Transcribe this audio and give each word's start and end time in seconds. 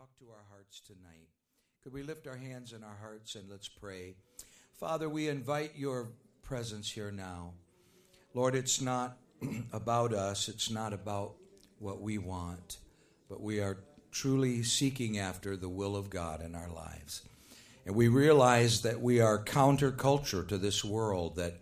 talk 0.00 0.18
to 0.18 0.30
our 0.30 0.44
hearts 0.48 0.80
tonight. 0.80 1.28
Could 1.82 1.92
we 1.92 2.02
lift 2.02 2.26
our 2.26 2.36
hands 2.36 2.72
and 2.72 2.82
our 2.82 2.96
hearts 3.02 3.34
and 3.34 3.50
let's 3.50 3.68
pray? 3.68 4.14
Father, 4.72 5.10
we 5.10 5.28
invite 5.28 5.72
your 5.76 6.08
presence 6.42 6.90
here 6.90 7.10
now. 7.10 7.52
Lord, 8.32 8.54
it's 8.54 8.80
not 8.80 9.18
about 9.74 10.14
us, 10.14 10.48
it's 10.48 10.70
not 10.70 10.94
about 10.94 11.34
what 11.80 12.00
we 12.00 12.16
want, 12.16 12.78
but 13.28 13.42
we 13.42 13.60
are 13.60 13.76
truly 14.10 14.62
seeking 14.62 15.18
after 15.18 15.54
the 15.54 15.68
will 15.68 15.94
of 15.94 16.08
God 16.08 16.40
in 16.42 16.54
our 16.54 16.70
lives. 16.70 17.20
And 17.84 17.94
we 17.94 18.08
realize 18.08 18.80
that 18.80 19.02
we 19.02 19.20
are 19.20 19.44
counterculture 19.44 20.48
to 20.48 20.56
this 20.56 20.82
world, 20.82 21.36
that 21.36 21.60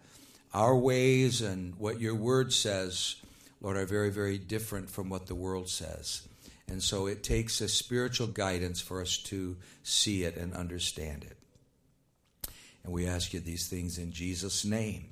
our 0.54 0.76
ways 0.76 1.40
and 1.40 1.74
what 1.74 2.00
your 2.00 2.14
word 2.14 2.52
says, 2.52 3.16
Lord, 3.60 3.76
are 3.76 3.84
very, 3.84 4.10
very 4.10 4.38
different 4.38 4.88
from 4.90 5.08
what 5.08 5.26
the 5.26 5.34
world 5.34 5.68
says. 5.68 6.28
And 6.68 6.82
so 6.82 7.06
it 7.06 7.22
takes 7.22 7.60
a 7.60 7.68
spiritual 7.68 8.26
guidance 8.26 8.80
for 8.80 9.00
us 9.00 9.16
to 9.24 9.56
see 9.82 10.24
it 10.24 10.36
and 10.36 10.54
understand 10.54 11.24
it. 11.24 11.38
And 12.84 12.92
we 12.92 13.06
ask 13.06 13.32
you 13.32 13.40
these 13.40 13.68
things 13.68 13.98
in 13.98 14.12
Jesus' 14.12 14.64
name. 14.64 15.08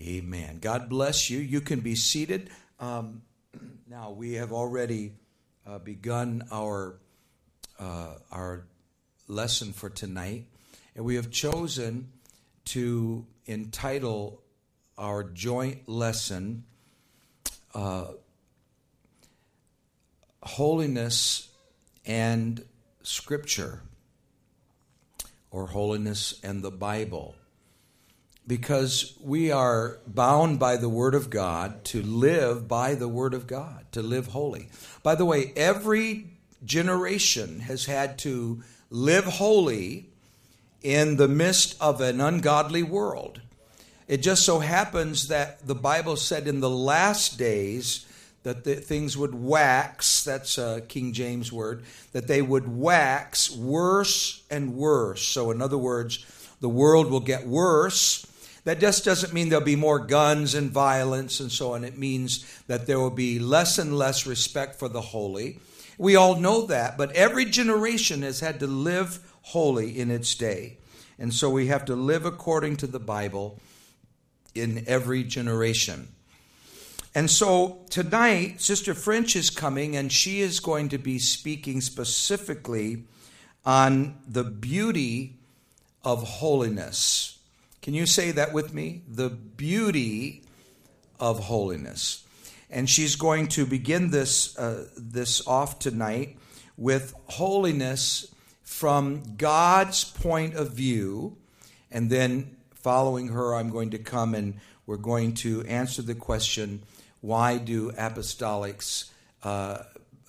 Amen. 0.00 0.58
God 0.60 0.88
bless 0.88 1.28
you. 1.28 1.38
You 1.38 1.60
can 1.60 1.80
be 1.80 1.94
seated. 1.94 2.50
Um, 2.80 3.22
now, 3.88 4.10
we 4.10 4.34
have 4.34 4.52
already 4.52 5.12
uh, 5.66 5.78
begun 5.78 6.44
our, 6.52 6.96
uh, 7.78 8.14
our 8.30 8.64
lesson 9.28 9.72
for 9.72 9.88
tonight, 9.88 10.46
and 10.94 11.04
we 11.04 11.16
have 11.16 11.30
chosen 11.30 12.08
to 12.66 13.26
entitle 13.46 14.40
our 14.96 15.24
joint 15.24 15.88
lesson 15.88 16.64
uh, 17.74 18.06
Holiness 20.44 21.48
and 22.06 22.64
Scripture, 23.02 23.80
or 25.50 25.68
Holiness 25.68 26.38
and 26.42 26.62
the 26.62 26.70
Bible. 26.70 27.34
Because 28.46 29.16
we 29.22 29.50
are 29.50 30.00
bound 30.06 30.58
by 30.58 30.76
the 30.76 30.88
Word 30.88 31.14
of 31.14 31.30
God 31.30 31.84
to 31.86 32.02
live 32.02 32.68
by 32.68 32.94
the 32.94 33.08
Word 33.08 33.32
of 33.32 33.46
God, 33.46 33.86
to 33.92 34.02
live 34.02 34.28
holy. 34.28 34.68
By 35.02 35.14
the 35.14 35.24
way, 35.24 35.52
every 35.56 36.26
generation 36.62 37.60
has 37.60 37.86
had 37.86 38.18
to 38.18 38.62
live 38.90 39.24
holy 39.24 40.10
in 40.82 41.16
the 41.16 41.28
midst 41.28 41.80
of 41.80 42.02
an 42.02 42.20
ungodly 42.20 42.82
world. 42.82 43.40
It 44.06 44.18
just 44.18 44.44
so 44.44 44.58
happens 44.58 45.28
that 45.28 45.66
the 45.66 45.74
Bible 45.74 46.16
said 46.16 46.46
in 46.46 46.60
the 46.60 46.70
last 46.70 47.38
days 47.38 48.06
that 48.44 48.64
the, 48.64 48.76
things 48.76 49.16
would 49.16 49.34
wax, 49.34 50.22
that's 50.22 50.58
a 50.58 50.82
King 50.86 51.12
James 51.12 51.52
word, 51.52 51.82
that 52.12 52.28
they 52.28 52.40
would 52.40 52.68
wax 52.68 53.50
worse 53.50 54.42
and 54.50 54.74
worse. 54.74 55.22
So, 55.22 55.50
in 55.50 55.60
other 55.60 55.78
words, 55.78 56.24
the 56.60 56.68
world 56.68 57.10
will 57.10 57.20
get 57.20 57.46
worse. 57.46 58.26
That 58.64 58.80
just 58.80 59.04
doesn't 59.04 59.32
mean 59.32 59.48
there'll 59.48 59.64
be 59.64 59.76
more 59.76 59.98
guns 59.98 60.54
and 60.54 60.70
violence 60.70 61.40
and 61.40 61.50
so 61.50 61.72
on. 61.72 61.84
It 61.84 61.98
means 61.98 62.44
that 62.66 62.86
there 62.86 63.00
will 63.00 63.10
be 63.10 63.38
less 63.38 63.78
and 63.78 63.96
less 63.96 64.26
respect 64.26 64.78
for 64.78 64.88
the 64.88 65.00
holy. 65.00 65.58
We 65.98 66.16
all 66.16 66.36
know 66.36 66.66
that, 66.66 66.96
but 66.96 67.12
every 67.12 67.44
generation 67.44 68.22
has 68.22 68.40
had 68.40 68.60
to 68.60 68.66
live 68.66 69.20
holy 69.42 69.98
in 69.98 70.10
its 70.10 70.34
day. 70.34 70.78
And 71.18 71.32
so 71.32 71.48
we 71.48 71.68
have 71.68 71.84
to 71.86 71.96
live 71.96 72.24
according 72.24 72.76
to 72.78 72.86
the 72.86 72.98
Bible 72.98 73.60
in 74.54 74.84
every 74.86 75.24
generation. 75.24 76.13
And 77.14 77.30
so 77.30 77.84
tonight, 77.90 78.60
Sister 78.60 78.92
French 78.92 79.36
is 79.36 79.48
coming 79.48 79.94
and 79.94 80.10
she 80.10 80.40
is 80.40 80.58
going 80.58 80.88
to 80.88 80.98
be 80.98 81.20
speaking 81.20 81.80
specifically 81.80 83.04
on 83.64 84.18
the 84.26 84.42
beauty 84.42 85.36
of 86.02 86.24
holiness. 86.24 87.38
Can 87.82 87.94
you 87.94 88.04
say 88.06 88.32
that 88.32 88.52
with 88.52 88.74
me? 88.74 89.02
The 89.06 89.30
beauty 89.30 90.42
of 91.20 91.38
holiness. 91.38 92.24
And 92.68 92.90
she's 92.90 93.14
going 93.14 93.46
to 93.48 93.64
begin 93.64 94.10
this, 94.10 94.58
uh, 94.58 94.88
this 94.96 95.46
off 95.46 95.78
tonight 95.78 96.36
with 96.76 97.14
holiness 97.26 98.34
from 98.62 99.36
God's 99.36 100.02
point 100.02 100.54
of 100.54 100.72
view. 100.72 101.36
And 101.92 102.10
then 102.10 102.56
following 102.74 103.28
her, 103.28 103.54
I'm 103.54 103.70
going 103.70 103.90
to 103.90 103.98
come 103.98 104.34
and 104.34 104.54
we're 104.86 104.96
going 104.96 105.34
to 105.34 105.62
answer 105.62 106.02
the 106.02 106.16
question 106.16 106.82
why 107.24 107.56
do 107.56 107.90
apostolics 107.92 109.10
uh, 109.42 109.78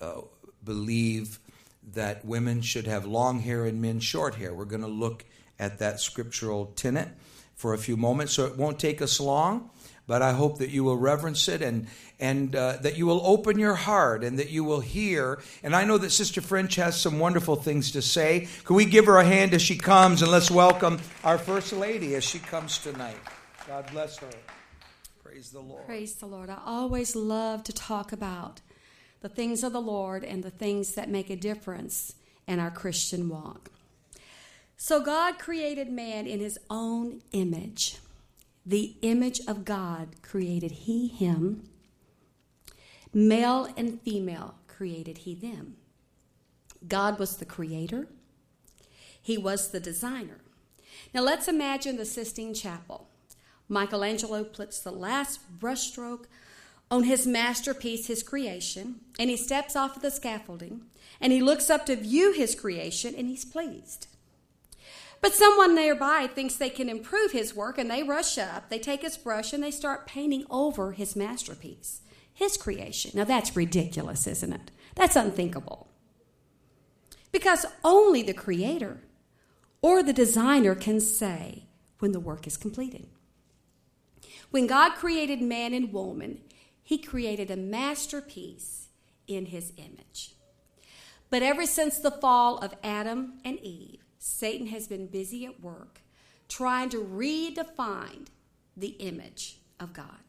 uh, 0.00 0.22
believe 0.64 1.38
that 1.92 2.24
women 2.24 2.62
should 2.62 2.86
have 2.86 3.04
long 3.04 3.40
hair 3.40 3.66
and 3.66 3.82
men 3.82 4.00
short 4.00 4.36
hair? 4.36 4.54
We're 4.54 4.64
going 4.64 4.80
to 4.80 4.88
look 4.88 5.26
at 5.58 5.78
that 5.80 6.00
scriptural 6.00 6.72
tenet 6.74 7.08
for 7.54 7.74
a 7.74 7.78
few 7.78 7.98
moments, 7.98 8.32
so 8.32 8.46
it 8.46 8.56
won't 8.56 8.78
take 8.78 9.02
us 9.02 9.20
long. 9.20 9.68
But 10.06 10.22
I 10.22 10.32
hope 10.32 10.56
that 10.58 10.70
you 10.70 10.84
will 10.84 10.96
reverence 10.96 11.48
it 11.48 11.60
and 11.60 11.86
and 12.18 12.56
uh, 12.56 12.78
that 12.80 12.96
you 12.96 13.04
will 13.04 13.20
open 13.26 13.58
your 13.58 13.74
heart 13.74 14.24
and 14.24 14.38
that 14.38 14.48
you 14.48 14.64
will 14.64 14.80
hear. 14.80 15.42
And 15.62 15.76
I 15.76 15.84
know 15.84 15.98
that 15.98 16.10
Sister 16.10 16.40
French 16.40 16.76
has 16.76 16.98
some 16.98 17.18
wonderful 17.18 17.56
things 17.56 17.90
to 17.90 18.00
say. 18.00 18.48
Can 18.64 18.74
we 18.74 18.86
give 18.86 19.04
her 19.04 19.18
a 19.18 19.24
hand 19.24 19.52
as 19.52 19.60
she 19.60 19.76
comes 19.76 20.22
and 20.22 20.30
let's 20.30 20.50
welcome 20.50 20.98
our 21.24 21.36
First 21.36 21.74
Lady 21.74 22.14
as 22.14 22.24
she 22.24 22.38
comes 22.38 22.78
tonight? 22.78 23.18
God 23.66 23.86
bless 23.92 24.16
her. 24.18 24.30
Praise 25.36 25.50
the 25.50 25.60
Lord. 25.60 25.84
Praise 25.84 26.14
the 26.14 26.26
Lord. 26.26 26.48
I 26.48 26.56
always 26.64 27.14
love 27.14 27.62
to 27.64 27.72
talk 27.74 28.10
about 28.10 28.62
the 29.20 29.28
things 29.28 29.62
of 29.62 29.74
the 29.74 29.82
Lord 29.82 30.24
and 30.24 30.42
the 30.42 30.50
things 30.50 30.94
that 30.94 31.10
make 31.10 31.28
a 31.28 31.36
difference 31.36 32.14
in 32.46 32.58
our 32.58 32.70
Christian 32.70 33.28
walk. 33.28 33.70
So, 34.78 34.98
God 34.98 35.38
created 35.38 35.92
man 35.92 36.26
in 36.26 36.40
his 36.40 36.58
own 36.70 37.20
image. 37.32 37.98
The 38.64 38.96
image 39.02 39.42
of 39.46 39.66
God 39.66 40.22
created 40.22 40.70
he 40.70 41.06
him. 41.06 41.68
Male 43.12 43.68
and 43.76 44.00
female 44.00 44.54
created 44.66 45.18
he 45.18 45.34
them. 45.34 45.76
God 46.88 47.18
was 47.18 47.36
the 47.36 47.44
creator, 47.44 48.08
he 49.20 49.36
was 49.36 49.70
the 49.70 49.80
designer. 49.80 50.40
Now 51.12 51.20
let's 51.20 51.46
imagine 51.46 51.98
the 51.98 52.06
Sistine 52.06 52.54
Chapel. 52.54 53.10
Michelangelo 53.68 54.44
puts 54.44 54.80
the 54.80 54.92
last 54.92 55.40
brushstroke 55.58 56.26
on 56.90 57.04
his 57.04 57.26
masterpiece, 57.26 58.06
his 58.06 58.22
creation, 58.22 59.00
and 59.18 59.28
he 59.28 59.36
steps 59.36 59.74
off 59.74 59.96
of 59.96 60.02
the 60.02 60.10
scaffolding 60.10 60.82
and 61.20 61.32
he 61.32 61.40
looks 61.40 61.70
up 61.70 61.86
to 61.86 61.96
view 61.96 62.32
his 62.32 62.54
creation 62.54 63.14
and 63.16 63.28
he's 63.28 63.44
pleased. 63.44 64.06
But 65.20 65.34
someone 65.34 65.74
nearby 65.74 66.28
thinks 66.32 66.54
they 66.54 66.70
can 66.70 66.88
improve 66.88 67.32
his 67.32 67.54
work 67.54 67.78
and 67.78 67.90
they 67.90 68.02
rush 68.02 68.38
up, 68.38 68.68
they 68.68 68.78
take 68.78 69.02
his 69.02 69.16
brush, 69.16 69.52
and 69.52 69.62
they 69.62 69.70
start 69.70 70.06
painting 70.06 70.44
over 70.50 70.92
his 70.92 71.16
masterpiece, 71.16 72.02
his 72.32 72.56
creation. 72.56 73.12
Now 73.14 73.24
that's 73.24 73.56
ridiculous, 73.56 74.26
isn't 74.26 74.52
it? 74.52 74.70
That's 74.94 75.16
unthinkable. 75.16 75.88
Because 77.32 77.66
only 77.82 78.22
the 78.22 78.34
creator 78.34 79.00
or 79.82 80.02
the 80.02 80.12
designer 80.12 80.74
can 80.74 81.00
say 81.00 81.64
when 81.98 82.12
the 82.12 82.20
work 82.20 82.46
is 82.46 82.56
completed. 82.56 83.08
When 84.50 84.66
God 84.66 84.94
created 84.94 85.42
man 85.42 85.74
and 85.74 85.92
woman, 85.92 86.40
he 86.82 86.98
created 86.98 87.50
a 87.50 87.56
masterpiece 87.56 88.88
in 89.26 89.46
his 89.46 89.72
image. 89.76 90.34
But 91.30 91.42
ever 91.42 91.66
since 91.66 91.98
the 91.98 92.12
fall 92.12 92.58
of 92.58 92.74
Adam 92.84 93.34
and 93.44 93.58
Eve, 93.58 94.00
Satan 94.18 94.68
has 94.68 94.86
been 94.86 95.06
busy 95.06 95.44
at 95.46 95.60
work 95.60 96.00
trying 96.48 96.88
to 96.90 96.98
redefine 96.98 98.26
the 98.76 98.94
image 98.98 99.58
of 99.80 99.92
God. 99.92 100.20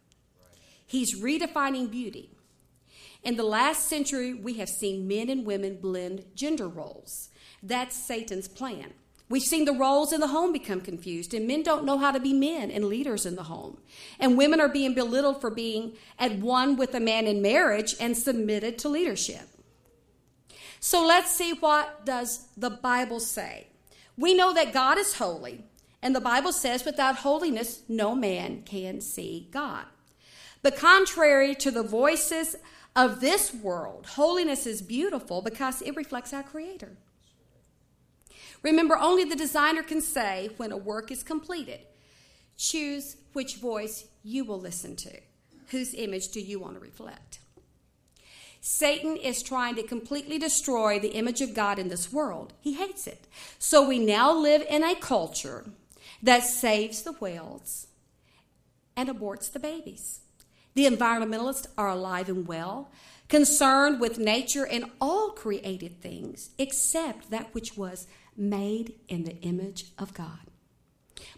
He's 0.85 1.19
redefining 1.19 1.91
beauty. 1.91 2.31
In 3.23 3.35
the 3.35 3.43
last 3.43 3.87
century, 3.87 4.33
we 4.33 4.53
have 4.55 4.69
seen 4.69 5.07
men 5.07 5.29
and 5.29 5.45
women 5.45 5.77
blend 5.81 6.25
gender 6.33 6.67
roles. 6.67 7.29
That's 7.61 7.95
Satan's 7.95 8.47
plan. 8.47 8.93
We've 9.29 9.43
seen 9.43 9.65
the 9.65 9.73
roles 9.73 10.13
in 10.13 10.21
the 10.21 10.27
home 10.27 10.53
become 10.53 10.79
confused, 10.79 11.33
and 11.33 11.45
men 11.45 11.61
don't 11.61 11.83
know 11.83 11.97
how 11.97 12.11
to 12.11 12.19
be 12.19 12.31
men 12.31 12.71
and 12.71 12.85
leaders 12.85 13.25
in 13.25 13.35
the 13.35 13.43
home. 13.43 13.77
And 14.19 14.37
women 14.37 14.61
are 14.61 14.69
being 14.69 14.93
belittled 14.93 15.41
for 15.41 15.49
being 15.49 15.93
at 16.17 16.39
one 16.39 16.77
with 16.77 16.95
a 16.95 17.01
man 17.01 17.27
in 17.27 17.41
marriage 17.41 17.95
and 17.99 18.17
submitted 18.17 18.77
to 18.79 18.89
leadership. 18.89 19.49
So 20.79 21.05
let's 21.05 21.29
see 21.29 21.51
what 21.51 22.05
does 22.05 22.47
the 22.55 22.69
Bible 22.69 23.19
say. 23.19 23.67
We 24.17 24.33
know 24.33 24.53
that 24.53 24.73
God 24.73 24.97
is 24.97 25.15
holy, 25.15 25.65
and 26.01 26.15
the 26.15 26.21
Bible 26.21 26.53
says, 26.53 26.85
without 26.85 27.17
holiness, 27.17 27.81
no 27.89 28.15
man 28.15 28.61
can 28.63 29.01
see 29.01 29.49
God. 29.51 29.85
But 30.61 30.77
contrary 30.77 31.53
to 31.55 31.69
the 31.69 31.83
voices 31.83 32.55
of 32.95 33.19
this 33.19 33.53
world, 33.53 34.05
holiness 34.05 34.65
is 34.65 34.81
beautiful 34.81 35.41
because 35.41 35.81
it 35.81 35.95
reflects 35.95 36.33
our 36.33 36.43
Creator. 36.43 36.97
Remember, 38.63 38.97
only 38.97 39.23
the 39.23 39.35
designer 39.35 39.83
can 39.83 40.01
say 40.01 40.49
when 40.57 40.71
a 40.71 40.77
work 40.77 41.11
is 41.11 41.23
completed. 41.23 41.81
Choose 42.57 43.17
which 43.33 43.57
voice 43.57 44.05
you 44.23 44.43
will 44.43 44.59
listen 44.59 44.95
to. 44.97 45.11
Whose 45.67 45.93
image 45.93 46.29
do 46.29 46.39
you 46.39 46.59
want 46.59 46.75
to 46.75 46.79
reflect? 46.79 47.39
Satan 48.59 49.15
is 49.15 49.43
trying 49.43 49.75
to 49.75 49.83
completely 49.83 50.37
destroy 50.37 50.99
the 50.99 51.13
image 51.13 51.41
of 51.41 51.53
God 51.53 51.79
in 51.79 51.89
this 51.89 52.11
world. 52.11 52.53
He 52.59 52.73
hates 52.73 53.07
it. 53.07 53.27
So 53.59 53.87
we 53.87 53.99
now 53.99 54.33
live 54.33 54.63
in 54.69 54.83
a 54.83 54.95
culture 54.95 55.65
that 56.21 56.43
saves 56.43 57.03
the 57.03 57.13
whales 57.13 57.87
and 58.95 59.07
aborts 59.07 59.51
the 59.51 59.59
babies. 59.59 60.21
The 60.73 60.85
environmentalists 60.85 61.67
are 61.77 61.89
alive 61.89 62.29
and 62.29 62.47
well, 62.47 62.91
concerned 63.29 63.99
with 63.99 64.19
nature 64.19 64.65
and 64.65 64.85
all 64.99 65.29
created 65.29 66.01
things 66.01 66.49
except 66.57 67.29
that 67.29 67.53
which 67.53 67.77
was 67.77 68.07
made 68.37 68.93
in 69.07 69.23
the 69.23 69.39
image 69.41 69.91
of 69.97 70.13
God. 70.13 70.39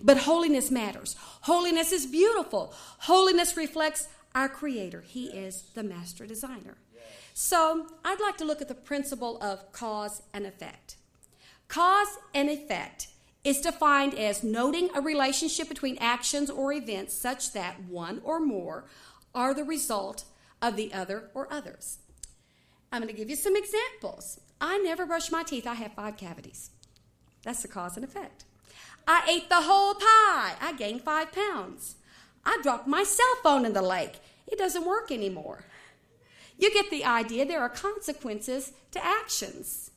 But 0.02 0.18
holiness 0.18 0.70
matters. 0.70 1.16
Holiness 1.42 1.92
is 1.92 2.06
beautiful. 2.06 2.74
Holiness 3.00 3.56
reflects 3.56 4.08
our 4.36 4.50
Creator, 4.50 5.02
He 5.02 5.28
is 5.28 5.64
the 5.74 5.84
master 5.84 6.28
designer. 6.28 6.78
So 7.34 7.88
I'd 8.04 8.20
like 8.20 8.38
to 8.38 8.46
look 8.46 8.62
at 8.62 8.68
the 8.68 8.76
principle 8.76 9.42
of 9.42 9.72
cause 9.72 10.22
and 10.34 10.46
effect. 10.46 10.98
Cause 11.68 12.10
and 12.34 12.50
effect 12.50 13.08
is 13.44 13.62
defined 13.62 14.14
as 14.14 14.44
noting 14.44 14.90
a 14.94 15.02
relationship 15.02 15.70
between 15.70 15.98
actions 16.00 16.50
or 16.50 16.74
events 16.74 17.14
such 17.14 17.54
that 17.54 17.82
one 17.84 18.22
or 18.26 18.40
more 18.40 18.86
are 19.34 19.54
the 19.54 19.64
result 19.64 20.26
of 20.62 20.76
the 20.76 20.94
other 20.94 21.30
or 21.34 21.52
others. 21.52 22.00
I'm 22.92 23.02
going 23.02 23.14
to 23.14 23.18
give 23.18 23.30
you 23.30 23.36
some 23.36 23.56
examples. 23.56 24.40
I 24.60 24.78
never 24.80 25.06
brush 25.06 25.32
my 25.32 25.44
teeth, 25.44 25.66
I 25.66 25.76
have 25.76 25.94
five 25.94 26.18
cavities. 26.18 26.72
That's 27.44 27.62
the 27.62 27.68
cause 27.68 27.96
and 27.96 28.04
effect. 28.04 28.46
I 29.08 29.26
ate 29.30 29.50
the 29.50 29.62
whole 29.62 29.96
pie, 29.96 30.56
I 30.62 30.74
gained 30.78 31.02
five 31.02 31.32
pounds. 31.32 31.96
I 32.46 32.60
dropped 32.62 32.88
my 32.88 33.04
cell 33.04 33.36
phone 33.42 33.66
in 33.66 33.74
the 33.74 33.82
lake, 33.82 34.20
it 34.48 34.58
doesn't 34.58 34.86
work 34.86 35.12
anymore. 35.12 35.66
You 36.60 36.72
get 36.74 36.92
the 36.92 37.06
idea. 37.06 37.46
There 37.46 37.62
are 37.62 37.70
consequences 37.70 38.74
to 38.92 39.04
actions. 39.04 39.92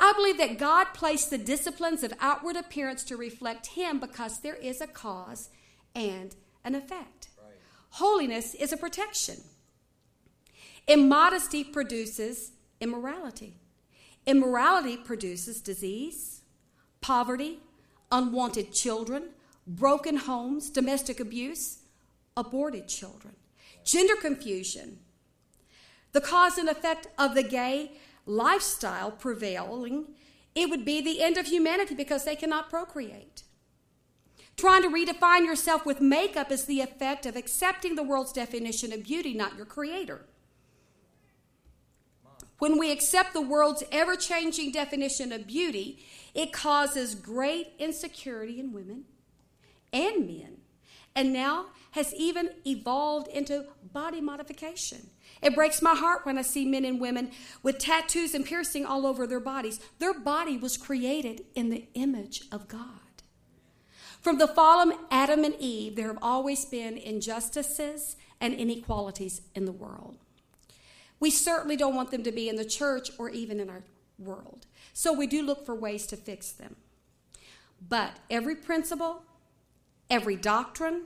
I 0.00 0.12
believe 0.12 0.36
that 0.38 0.58
God 0.58 0.86
placed 0.92 1.30
the 1.30 1.38
disciplines 1.38 2.02
of 2.02 2.12
outward 2.20 2.56
appearance 2.56 3.04
to 3.04 3.16
reflect 3.16 3.68
Him 3.68 4.00
because 4.00 4.40
there 4.40 4.56
is 4.56 4.80
a 4.80 4.86
cause 4.88 5.50
and 5.94 6.34
an 6.64 6.74
effect. 6.74 7.28
Right. 7.38 7.54
Holiness 7.90 8.54
is 8.54 8.72
a 8.72 8.76
protection. 8.76 9.36
Immodesty 10.88 11.64
produces 11.64 12.52
immorality. 12.80 13.54
Immorality 14.26 14.96
produces 14.96 15.60
disease, 15.60 16.37
poverty, 17.00 17.58
unwanted 18.10 18.72
children, 18.72 19.30
broken 19.66 20.16
homes, 20.16 20.70
domestic 20.70 21.20
abuse, 21.20 21.78
aborted 22.36 22.88
children, 22.88 23.34
gender 23.84 24.16
confusion, 24.16 24.98
the 26.12 26.20
cause 26.20 26.58
and 26.58 26.68
effect 26.68 27.06
of 27.18 27.34
the 27.34 27.42
gay 27.42 27.92
lifestyle 28.26 29.10
prevailing, 29.10 30.06
it 30.54 30.70
would 30.70 30.84
be 30.84 31.00
the 31.00 31.22
end 31.22 31.36
of 31.36 31.46
humanity 31.46 31.94
because 31.94 32.24
they 32.24 32.36
cannot 32.36 32.70
procreate. 32.70 33.42
Trying 34.56 34.82
to 34.82 34.88
redefine 34.88 35.44
yourself 35.44 35.86
with 35.86 36.00
makeup 36.00 36.50
is 36.50 36.64
the 36.64 36.80
effect 36.80 37.26
of 37.26 37.36
accepting 37.36 37.94
the 37.94 38.02
world's 38.02 38.32
definition 38.32 38.92
of 38.92 39.04
beauty, 39.04 39.32
not 39.34 39.56
your 39.56 39.66
creator. 39.66 40.26
When 42.58 42.76
we 42.76 42.90
accept 42.90 43.34
the 43.34 43.40
world's 43.40 43.84
ever 43.92 44.16
changing 44.16 44.72
definition 44.72 45.30
of 45.30 45.46
beauty, 45.46 46.04
it 46.34 46.52
causes 46.52 47.14
great 47.14 47.72
insecurity 47.78 48.60
in 48.60 48.72
women 48.72 49.04
and 49.92 50.26
men, 50.26 50.58
and 51.14 51.32
now 51.32 51.66
has 51.92 52.14
even 52.14 52.50
evolved 52.66 53.28
into 53.28 53.66
body 53.92 54.20
modification. 54.20 55.10
It 55.42 55.54
breaks 55.54 55.80
my 55.80 55.94
heart 55.94 56.26
when 56.26 56.38
I 56.38 56.42
see 56.42 56.64
men 56.64 56.84
and 56.84 57.00
women 57.00 57.30
with 57.62 57.78
tattoos 57.78 58.34
and 58.34 58.44
piercing 58.44 58.84
all 58.84 59.06
over 59.06 59.26
their 59.26 59.40
bodies. 59.40 59.80
Their 59.98 60.14
body 60.14 60.56
was 60.56 60.76
created 60.76 61.44
in 61.54 61.70
the 61.70 61.86
image 61.94 62.42
of 62.52 62.68
God. 62.68 63.00
From 64.20 64.38
the 64.38 64.48
fallen 64.48 64.92
Adam 65.10 65.44
and 65.44 65.54
Eve, 65.58 65.96
there 65.96 66.08
have 66.08 66.18
always 66.20 66.64
been 66.64 66.98
injustices 66.98 68.16
and 68.40 68.54
inequalities 68.54 69.42
in 69.54 69.64
the 69.64 69.72
world. 69.72 70.18
We 71.20 71.30
certainly 71.30 71.76
don't 71.76 71.96
want 71.96 72.10
them 72.10 72.22
to 72.24 72.32
be 72.32 72.48
in 72.48 72.56
the 72.56 72.64
church 72.64 73.10
or 73.18 73.28
even 73.30 73.58
in 73.60 73.70
our 73.70 73.82
world. 74.18 74.66
So 74.98 75.12
we 75.12 75.28
do 75.28 75.44
look 75.44 75.64
for 75.64 75.76
ways 75.76 76.08
to 76.08 76.16
fix 76.16 76.50
them. 76.50 76.74
But 77.88 78.16
every 78.28 78.56
principle, 78.56 79.22
every 80.10 80.34
doctrine, 80.34 81.02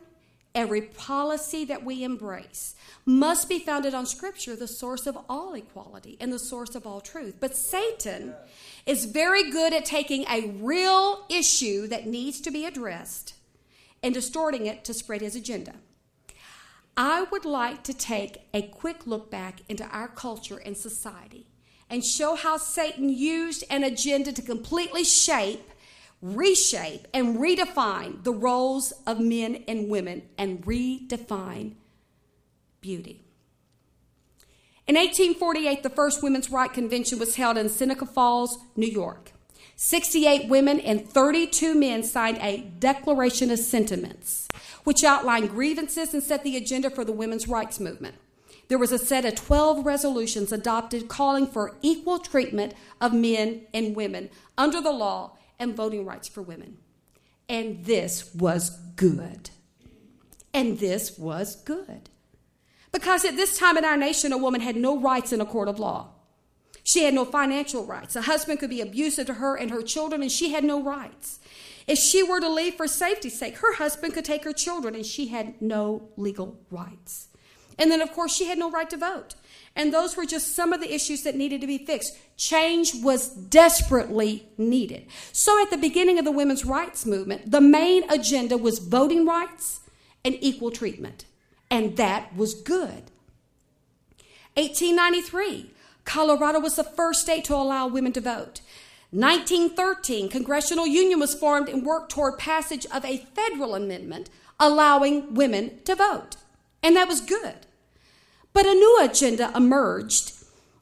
Every 0.55 0.83
policy 0.83 1.65
that 1.65 1.83
we 1.83 2.05
embrace 2.05 2.75
must 3.07 3.49
be 3.49 3.59
founded 3.59 3.95
on 3.95 4.05
Scripture, 4.05 4.55
the 4.55 4.69
source 4.69 5.07
of 5.07 5.17
all 5.27 5.55
equality 5.55 6.19
and 6.21 6.31
the 6.31 6.39
source 6.39 6.75
of 6.75 6.87
all 6.87 7.01
truth. 7.01 7.37
But 7.41 7.57
Satan 7.57 8.35
is 8.85 9.07
very 9.07 9.51
good 9.51 9.73
at 9.73 9.87
taking 9.87 10.27
a 10.29 10.49
real 10.61 11.25
issue 11.31 11.87
that 11.87 12.07
needs 12.07 12.39
to 12.43 12.51
be 12.51 12.67
addressed 12.67 13.35
and 14.03 14.13
distorting 14.13 14.67
it 14.67 14.85
to 14.85 14.93
spread 14.93 15.23
his 15.23 15.35
agenda. 15.35 15.77
I 16.99 17.23
would 17.23 17.47
like 17.47 17.83
to 17.85 17.95
take 17.95 18.43
a 18.53 18.61
quick 18.61 19.07
look 19.07 19.31
back 19.31 19.61
into 19.71 19.87
our 19.87 20.09
culture 20.09 20.59
and 20.59 20.77
society 20.77 21.47
and 21.93 22.05
show 22.05 22.35
how 22.35 22.57
Satan 22.57 23.09
used 23.09 23.63
an 23.71 23.85
agenda 23.85 24.33
to 24.33 24.43
completely 24.43 25.05
shape 25.05 25.69
reshape 26.23 27.09
and 27.13 27.39
redefine 27.39 28.23
the 28.23 28.33
roles 28.33 28.93
of 29.07 29.21
men 29.21 29.65
and 29.67 29.91
women 29.91 30.23
and 30.39 30.65
redefine 30.65 31.75
beauty. 32.81 33.21
In 34.87 34.95
1848, 34.95 35.83
the 35.83 35.91
first 35.91 36.23
Women's 36.23 36.51
Right 36.51 36.73
Convention 36.73 37.19
was 37.19 37.37
held 37.37 37.59
in 37.59 37.69
Seneca 37.69 38.07
Falls, 38.07 38.59
New 38.77 38.87
York. 38.87 39.33
68 39.77 40.49
women 40.49 40.79
and 40.81 41.09
32 41.09 41.75
men 41.75 42.05
signed 42.05 42.39
a 42.41 42.71
Declaration 42.79 43.51
of 43.51 43.59
Sentiments, 43.59 44.49
which 44.85 45.03
outlined 45.03 45.51
grievances 45.51 46.15
and 46.15 46.23
set 46.23 46.45
the 46.45 46.57
agenda 46.57 46.89
for 46.89 47.05
the 47.05 47.13
women's 47.13 47.49
rights 47.49 47.81
movement. 47.81 48.15
There 48.73 48.79
was 48.79 48.91
a 48.91 48.97
set 48.97 49.27
of 49.27 49.35
12 49.35 49.85
resolutions 49.85 50.51
adopted 50.51 51.07
calling 51.07 51.47
for 51.47 51.77
equal 51.83 52.19
treatment 52.19 52.73
of 53.03 53.13
men 53.13 53.67
and 53.75 53.95
women 53.95 54.31
under 54.57 54.81
the 54.81 54.91
law 54.91 55.37
and 55.59 55.77
voting 55.77 56.07
rights 56.07 56.27
for 56.27 56.41
women. 56.41 56.79
And 57.51 57.85
this 57.85 58.35
was 58.35 58.71
good. 58.97 59.51
And 60.55 60.79
this 60.79 61.19
was 61.19 61.57
good. 61.57 62.09
Because 62.93 63.27
at 63.27 63.37
this 63.37 63.59
time 63.59 63.77
in 63.77 63.85
our 63.85 63.99
nation, 63.99 64.33
a 64.33 64.39
woman 64.39 64.63
had 64.63 64.77
no 64.77 64.99
rights 64.99 65.35
in 65.35 65.43
a 65.43 65.45
court 65.45 65.69
of 65.69 65.79
law. 65.79 66.09
She 66.83 67.05
had 67.05 67.13
no 67.13 67.27
financial 67.27 67.85
rights. 67.85 68.17
A 68.17 68.23
husband 68.23 68.59
could 68.59 68.71
be 68.71 68.81
abusive 68.81 69.27
to 69.27 69.35
her 69.35 69.55
and 69.55 69.71
her 69.71 69.83
children, 69.83 70.23
and 70.23 70.33
she 70.33 70.53
had 70.53 70.65
no 70.65 70.83
rights. 70.83 71.41
If 71.87 71.99
she 71.99 72.23
were 72.23 72.41
to 72.41 72.49
leave 72.49 72.77
for 72.77 72.89
safety's 72.89 73.39
sake, 73.39 73.59
her 73.59 73.75
husband 73.75 74.15
could 74.15 74.25
take 74.25 74.45
her 74.45 74.55
children, 74.55 74.95
and 74.95 75.05
she 75.05 75.27
had 75.27 75.61
no 75.61 76.09
legal 76.17 76.59
rights. 76.71 77.29
And 77.83 77.91
then, 77.91 78.01
of 78.01 78.13
course, 78.13 78.33
she 78.33 78.45
had 78.45 78.59
no 78.59 78.71
right 78.71 78.89
to 78.91 78.97
vote. 78.97 79.35
And 79.75 79.93
those 79.93 80.17
were 80.17 80.25
just 80.25 80.55
some 80.55 80.73
of 80.73 80.81
the 80.81 80.95
issues 80.95 81.25
that 81.25 81.35
needed 81.35 81.61
to 81.63 81.67
be 81.67 81.79
fixed. 81.79 82.17
Change 82.37 82.95
was 83.03 83.31
desperately 83.31 84.47
needed. 84.57 85.07
So, 85.33 85.61
at 85.61 85.71
the 85.71 85.77
beginning 85.77 86.17
of 86.21 86.25
the 86.25 86.31
women's 86.31 86.65
rights 86.65 87.05
movement, 87.05 87.51
the 87.51 87.61
main 87.61 88.09
agenda 88.09 88.57
was 88.57 88.79
voting 88.79 89.27
rights 89.27 89.81
and 90.25 90.39
equal 90.41 90.71
treatment. 90.71 91.25
And 91.73 91.97
that 91.97 92.37
was 92.37 92.55
good. 92.55 93.11
1893, 94.55 95.73
Colorado 96.05 96.61
was 96.61 96.77
the 96.77 96.85
first 96.85 97.23
state 97.23 97.43
to 97.47 97.57
allow 97.57 97.89
women 97.89 98.13
to 98.13 98.21
vote. 98.21 98.61
1913, 99.11 100.29
Congressional 100.29 100.87
Union 100.87 101.19
was 101.19 101.35
formed 101.35 101.69
and 101.69 101.85
worked 101.85 102.13
toward 102.13 102.39
passage 102.39 102.87
of 102.95 103.05
a 103.05 103.27
federal 103.35 103.75
amendment 103.75 104.31
allowing 104.61 105.35
women 105.35 105.81
to 105.85 105.97
vote. 105.97 106.37
And 106.81 106.95
that 106.95 107.09
was 107.09 107.21
good. 107.21 107.67
But 108.53 108.67
a 108.67 108.75
new 108.75 108.99
agenda 109.03 109.51
emerged 109.57 110.33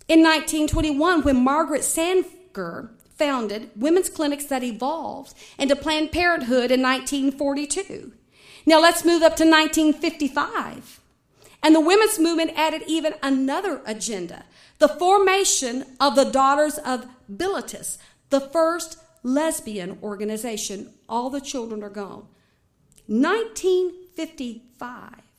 in 0.08 0.22
1921 0.22 1.22
when 1.22 1.44
Margaret 1.44 1.84
Sanger 1.84 2.90
founded 3.16 3.70
women's 3.76 4.08
clinics 4.08 4.46
that 4.46 4.64
evolved 4.64 5.34
into 5.58 5.76
Planned 5.76 6.10
Parenthood 6.10 6.70
in 6.70 6.80
1942. 6.82 8.12
Now 8.66 8.80
let's 8.80 9.04
move 9.04 9.22
up 9.22 9.36
to 9.36 9.44
1955. 9.44 11.00
And 11.62 11.74
the 11.74 11.80
women's 11.80 12.18
movement 12.18 12.52
added 12.56 12.82
even 12.86 13.14
another 13.22 13.82
agenda 13.86 14.44
the 14.78 14.88
formation 14.88 15.84
of 16.00 16.16
the 16.16 16.24
Daughters 16.24 16.78
of 16.78 17.06
Bilitis, 17.30 17.98
the 18.30 18.40
first 18.40 18.96
lesbian 19.22 19.98
organization. 20.02 20.94
All 21.06 21.28
the 21.28 21.42
children 21.42 21.82
are 21.82 21.90
gone. 21.90 22.26
1955. 23.06 25.29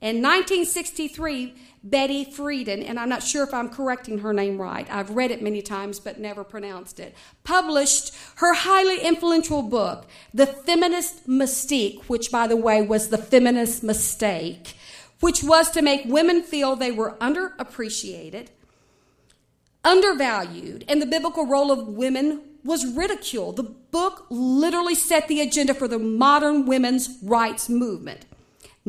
In 0.00 0.22
1963, 0.22 1.54
Betty 1.84 2.24
Friedan, 2.24 2.82
and 2.88 2.98
I'm 2.98 3.10
not 3.10 3.22
sure 3.22 3.44
if 3.44 3.52
I'm 3.52 3.68
correcting 3.68 4.20
her 4.20 4.32
name 4.32 4.58
right, 4.58 4.86
I've 4.90 5.10
read 5.10 5.30
it 5.30 5.42
many 5.42 5.60
times 5.60 6.00
but 6.00 6.18
never 6.18 6.42
pronounced 6.42 6.98
it, 6.98 7.14
published 7.44 8.14
her 8.36 8.54
highly 8.54 9.00
influential 9.00 9.60
book, 9.60 10.06
The 10.32 10.46
Feminist 10.46 11.28
Mystique, 11.28 12.04
which, 12.04 12.30
by 12.30 12.46
the 12.46 12.56
way, 12.56 12.80
was 12.80 13.08
the 13.08 13.18
feminist 13.18 13.82
mistake, 13.82 14.74
which 15.20 15.44
was 15.44 15.70
to 15.72 15.82
make 15.82 16.06
women 16.06 16.42
feel 16.42 16.76
they 16.76 16.92
were 16.92 17.18
underappreciated, 17.20 18.48
undervalued, 19.84 20.82
and 20.88 21.02
the 21.02 21.06
biblical 21.06 21.44
role 21.44 21.70
of 21.70 21.88
women 21.88 22.40
was 22.64 22.86
ridiculed. 22.94 23.56
The 23.56 23.64
book 23.64 24.26
literally 24.30 24.94
set 24.94 25.28
the 25.28 25.42
agenda 25.42 25.74
for 25.74 25.88
the 25.88 25.98
modern 25.98 26.64
women's 26.64 27.18
rights 27.22 27.68
movement. 27.68 28.24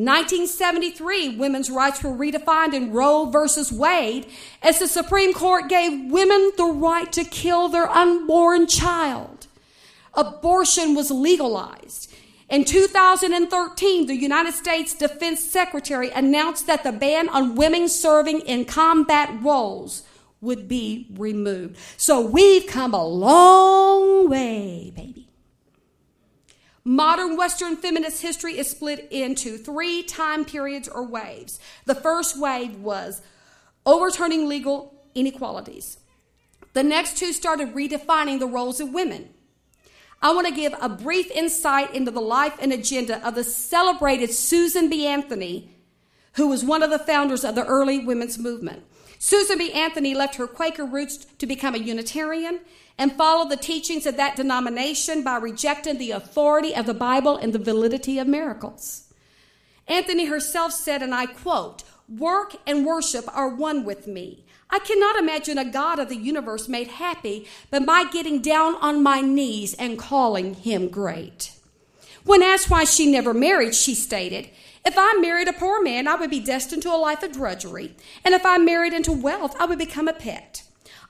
1973, 0.06 1.38
women's 1.38 1.70
rights 1.70 2.04
were 2.04 2.12
redefined 2.12 2.74
in 2.74 2.92
Roe 2.92 3.26
versus 3.26 3.72
Wade 3.72 4.26
as 4.62 4.80
the 4.80 4.88
Supreme 4.88 5.34
Court 5.34 5.68
gave 5.70 6.12
women 6.12 6.52
the 6.58 6.66
right 6.66 7.12
to 7.12 7.24
kill 7.24 7.68
their 7.68 7.90
unborn 7.90 8.68
child. 8.68 9.48
Abortion 10.14 10.96
was 10.96 11.12
legalized. 11.12 12.14
In 12.50 12.66
2013, 12.66 14.08
the 14.08 14.16
United 14.16 14.54
States 14.54 14.94
Defense 14.94 15.42
Secretary 15.42 16.10
announced 16.10 16.68
that 16.68 16.84
the 16.84 16.92
ban 16.92 17.30
on 17.30 17.56
women 17.56 17.88
serving 17.88 18.42
in 18.42 18.66
combat 18.66 19.34
roles 19.42 20.04
would 20.42 20.68
be 20.68 21.08
removed. 21.14 21.78
So 21.96 22.20
we've 22.20 22.68
come 22.68 22.94
a 22.94 23.06
long 23.06 24.30
way, 24.30 24.92
baby. 24.94 25.31
Modern 26.84 27.38
Western 27.38 27.76
feminist 27.76 28.22
history 28.22 28.58
is 28.58 28.70
split 28.70 29.08
into 29.12 29.58
three 29.58 30.02
time 30.02 30.46
periods 30.46 30.88
or 30.88 31.04
waves. 31.04 31.60
The 31.86 31.96
first 31.96 32.40
wave 32.40 32.78
was 32.78 33.22
overturning 33.86 34.48
legal 34.48 34.94
inequalities. 35.14 35.98
The 36.74 36.84
next 36.84 37.18
two 37.18 37.34
started 37.34 37.76
redefining 37.76 38.40
the 38.40 38.48
roles 38.48 38.80
of 38.80 38.94
women. 38.94 39.30
I 40.24 40.34
want 40.34 40.48
to 40.48 40.54
give 40.54 40.74
a 40.80 40.88
brief 40.88 41.30
insight 41.32 41.94
into 41.94 42.12
the 42.12 42.22
life 42.22 42.58
and 42.62 42.72
agenda 42.72 43.26
of 43.28 43.36
the 43.36 43.44
celebrated 43.44 44.32
Susan 44.32 44.90
B. 44.90 45.06
Anthony, 45.06 45.76
who 46.34 46.48
was 46.48 46.64
one 46.64 46.84
of 46.84 46.90
the 46.90 47.00
founders 47.00 47.44
of 47.44 47.56
the 47.56 47.66
early 47.66 48.00
women's 48.00 48.38
movement. 48.38 48.84
Susan 49.20 49.58
B. 49.58 49.72
Anthony 49.72 50.14
left 50.14 50.36
her 50.36 50.48
Quaker 50.48 50.86
roots 50.86 51.26
to 51.38 51.46
become 51.46 51.76
a 51.76 51.80
Unitarian 51.80 52.62
and 52.98 53.14
follow 53.14 53.48
the 53.48 53.58
teachings 53.58 54.06
of 54.06 54.18
that 54.18 54.36
denomination 54.36 55.24
by 55.24 55.38
rejecting 55.38 55.98
the 55.98 56.12
authority 56.12 56.76
of 56.76 56.86
the 56.86 56.94
Bible 56.94 57.38
and 57.38 57.54
the 57.54 57.60
validity 57.60 58.20
of 58.20 58.28
miracles. 58.28 59.12
Anthony 59.88 60.26
herself 60.26 60.72
said, 60.72 61.02
and 61.02 61.14
I 61.14 61.26
quote, 61.26 61.84
Work 62.08 62.56
and 62.68 62.86
worship 62.86 63.26
are 63.36 63.50
one 63.50 63.84
with 63.84 64.08
me. 64.08 64.46
I 64.70 64.80
cannot 64.80 65.18
imagine 65.18 65.58
a 65.58 65.70
God 65.70 66.00
of 66.00 66.10
the 66.10 66.16
universe 66.16 66.70
made 66.70 66.88
happy 66.88 67.48
but 67.70 67.86
by 67.86 68.06
getting 68.06 68.42
down 68.42 68.76
on 68.76 69.04
my 69.04 69.22
knees 69.22 69.74
and 69.74 70.00
calling 70.00 70.54
him 70.54 70.88
great. 70.88 71.52
When 72.24 72.44
asked 72.44 72.70
why 72.70 72.84
she 72.84 73.12
never 73.12 73.34
married, 73.34 73.76
she 73.76 73.96
stated, 73.96 74.50
If 74.86 74.96
I 74.98 75.18
married 75.20 75.48
a 75.48 75.54
poor 75.54 75.82
man, 75.82 76.08
I 76.08 76.16
would 76.16 76.30
be 76.30 76.40
destined 76.40 76.84
to 76.84 76.94
a 76.94 76.98
life 76.98 77.24
of 77.24 77.34
drudgery. 77.34 77.96
And 78.24 78.34
if 78.34 78.46
I 78.46 78.58
married 78.58 78.94
into 78.94 79.12
wealth, 79.12 79.56
I 79.60 79.66
would 79.66 79.80
become 79.80 80.08
a 80.08 80.14
pet. 80.14 80.64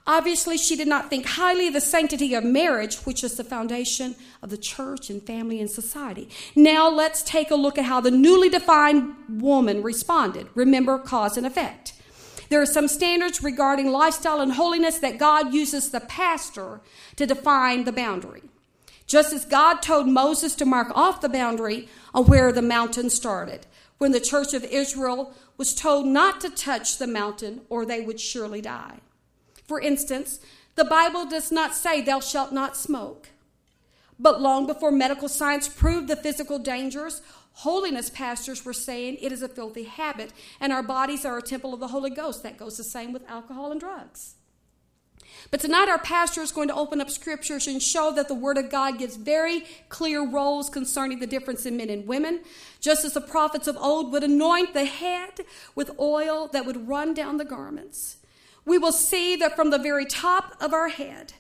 Obviously, 0.08 0.58
she 0.58 0.76
did 0.76 0.88
not 0.88 1.10
think 1.10 1.26
highly 1.26 1.68
of 1.68 1.74
the 1.74 1.82
sanctity 1.82 2.34
of 2.34 2.44
marriage, 2.44 2.98
which 2.98 3.24
is 3.24 3.38
the 3.38 3.44
foundation 3.44 4.16
of 4.42 4.50
the 4.50 4.58
church 4.58 5.10
and 5.10 5.22
family 5.22 5.60
and 5.60 5.70
society. 5.70 6.28
Now, 6.56 6.90
let's 6.90 7.22
take 7.22 7.52
a 7.52 7.56
look 7.56 7.78
at 7.78 7.86
how 7.86 8.02
the 8.02 8.10
newly 8.10 8.50
defined 8.50 9.14
woman 9.30 9.84
responded. 9.84 10.48
Remember 10.56 10.98
cause 10.98 11.38
and 11.38 11.46
effect. 11.46 11.94
There 12.50 12.62
are 12.62 12.66
some 12.66 12.88
standards 12.88 13.44
regarding 13.44 13.92
lifestyle 13.92 14.42
and 14.42 14.54
holiness 14.54 14.98
that 15.00 15.20
God 15.20 15.54
uses 15.54 15.92
the 15.92 16.02
pastor 16.02 16.82
to 17.16 17.26
define 17.26 17.84
the 17.84 17.94
boundary. 17.94 18.44
Just 19.06 19.32
as 19.34 19.46
God 19.46 19.82
told 19.82 20.08
Moses 20.08 20.56
to 20.56 20.66
mark 20.66 20.90
off 20.96 21.22
the 21.22 21.30
boundary 21.30 21.88
on 22.14 22.26
where 22.26 22.52
the 22.52 22.62
mountain 22.62 23.10
started, 23.10 23.68
when 24.00 24.12
the 24.12 24.20
church 24.20 24.54
of 24.54 24.64
Israel 24.64 25.34
was 25.58 25.76
told 25.76 26.08
not 26.08 26.42
to 26.42 26.50
touch 26.50 26.98
the 26.98 27.08
mountain 27.08 27.62
or 27.70 27.86
they 27.86 28.02
would 28.02 28.20
surely 28.20 28.62
die. 28.62 29.00
For 29.72 29.80
instance, 29.80 30.42
the 30.76 30.84
Bible 30.84 31.26
does 31.26 31.50
not 31.50 31.74
say, 31.74 32.02
Thou 32.02 32.20
shalt 32.20 32.52
not 32.52 32.76
smoke. 32.76 33.30
But 34.20 34.42
long 34.42 34.68
before 34.68 34.92
medical 34.92 35.30
science 35.30 35.70
proved 35.70 36.10
the 36.10 36.18
physical 36.18 36.60
dangers, 36.60 37.22
holiness 37.54 38.10
pastors 38.10 38.66
were 38.66 38.74
saying 38.74 39.20
it 39.22 39.32
is 39.32 39.42
a 39.42 39.48
filthy 39.48 39.84
habit 39.84 40.34
and 40.60 40.74
our 40.74 40.84
bodies 40.84 41.24
are 41.24 41.38
a 41.38 41.42
temple 41.42 41.74
of 41.74 41.80
the 41.80 41.88
Holy 41.88 42.10
Ghost. 42.10 42.44
That 42.44 42.58
goes 42.58 42.76
the 42.76 42.84
same 42.84 43.14
with 43.14 43.24
alcohol 43.30 43.72
and 43.72 43.80
drugs. 43.80 44.36
But 45.52 45.62
tonight, 45.62 45.88
our 45.88 46.00
pastor 46.00 46.42
is 46.42 46.52
going 46.52 46.68
to 46.68 46.76
open 46.76 47.00
up 47.00 47.10
scriptures 47.10 47.66
and 47.66 47.82
show 47.82 48.12
that 48.12 48.28
the 48.28 48.36
Word 48.36 48.58
of 48.58 48.70
God 48.70 49.00
gives 49.00 49.16
very 49.16 49.64
clear 49.88 50.28
roles 50.28 50.70
concerning 50.70 51.20
the 51.20 51.28
difference 51.28 51.66
in 51.66 51.78
men 51.78 51.90
and 51.90 52.06
women, 52.06 52.42
just 52.82 53.06
as 53.06 53.14
the 53.14 53.22
prophets 53.22 53.68
of 53.68 53.78
old 53.78 54.12
would 54.12 54.26
anoint 54.26 54.74
the 54.74 54.84
head 54.84 55.40
with 55.76 55.98
oil 55.98 56.50
that 56.52 56.66
would 56.66 56.90
run 56.90 57.14
down 57.14 57.38
the 57.38 57.46
garments 57.46 58.18
we 58.66 58.78
will 58.78 58.92
see 58.92 59.36
that 59.38 59.56
from 59.56 59.70
the 59.70 59.78
very 59.80 60.06
top 60.06 60.56
of 60.60 60.74
our 60.74 60.90
head, 60.90 61.34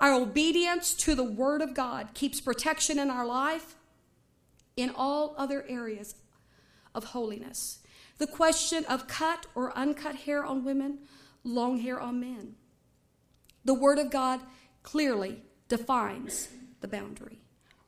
our 0.00 0.12
obedience 0.12 0.94
to 0.94 1.14
the 1.14 1.24
Word 1.24 1.62
of 1.62 1.74
God 1.74 2.14
keeps 2.14 2.40
protection 2.40 2.98
in 2.98 3.10
our 3.10 3.26
life 3.26 3.76
in 4.76 4.90
all 4.94 5.34
other 5.38 5.64
areas 5.68 6.16
of 6.94 7.04
holiness. 7.04 7.78
The 8.18 8.26
question 8.26 8.84
of 8.86 9.06
cut 9.06 9.46
or 9.54 9.76
uncut 9.76 10.16
hair 10.16 10.44
on 10.44 10.64
women, 10.64 10.98
long 11.42 11.78
hair 11.78 12.00
on 12.00 12.20
men. 12.20 12.54
The 13.64 13.74
Word 13.74 13.98
of 13.98 14.10
God 14.10 14.40
clearly 14.82 15.42
defines 15.68 16.48
the 16.80 16.88
boundary. 16.88 17.40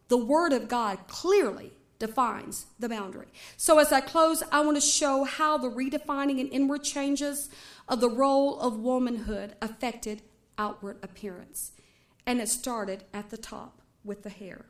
The 0.09 0.17
Word 0.17 0.53
of 0.53 0.69
God 0.69 0.99
clearly 1.09 1.73
defines 1.99 2.67
the 2.79 2.89
boundary. 2.89 3.29
So, 3.57 3.79
as 3.79 3.93
I 3.93 4.01
close, 4.01 4.43
I 4.53 4.61
want 4.61 4.77
to 4.77 4.81
show 4.81 5.25
how 5.25 5.59
the 5.59 5.71
redefining 5.71 6.41
and 6.41 6.51
inward 6.51 6.85
changes 6.85 7.49
of 7.89 8.01
the 8.01 8.11
role 8.11 8.59
of 8.61 8.79
womanhood 8.79 9.55
affected 9.63 10.23
outward 10.59 10.99
appearance. 11.03 11.73
And 12.27 12.41
it 12.41 12.49
started 12.49 13.05
at 13.15 13.31
the 13.31 13.37
top 13.37 13.81
with 14.05 14.23
the 14.23 14.31
hair. 14.31 14.67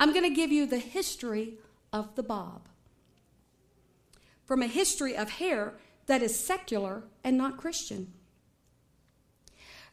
I'm 0.00 0.12
going 0.12 0.28
to 0.28 0.34
give 0.34 0.50
you 0.50 0.66
the 0.66 0.78
history 0.78 1.58
of 1.92 2.14
the 2.14 2.22
bob. 2.22 2.68
From 4.44 4.62
a 4.62 4.66
history 4.66 5.16
of 5.16 5.30
hair 5.30 5.74
that 6.06 6.22
is 6.22 6.38
secular 6.38 7.04
and 7.22 7.38
not 7.38 7.56
Christian. 7.56 8.12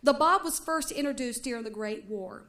The 0.03 0.13
bob 0.13 0.43
was 0.43 0.59
first 0.59 0.91
introduced 0.91 1.43
during 1.43 1.63
the 1.63 1.69
Great 1.69 2.05
War. 2.09 2.45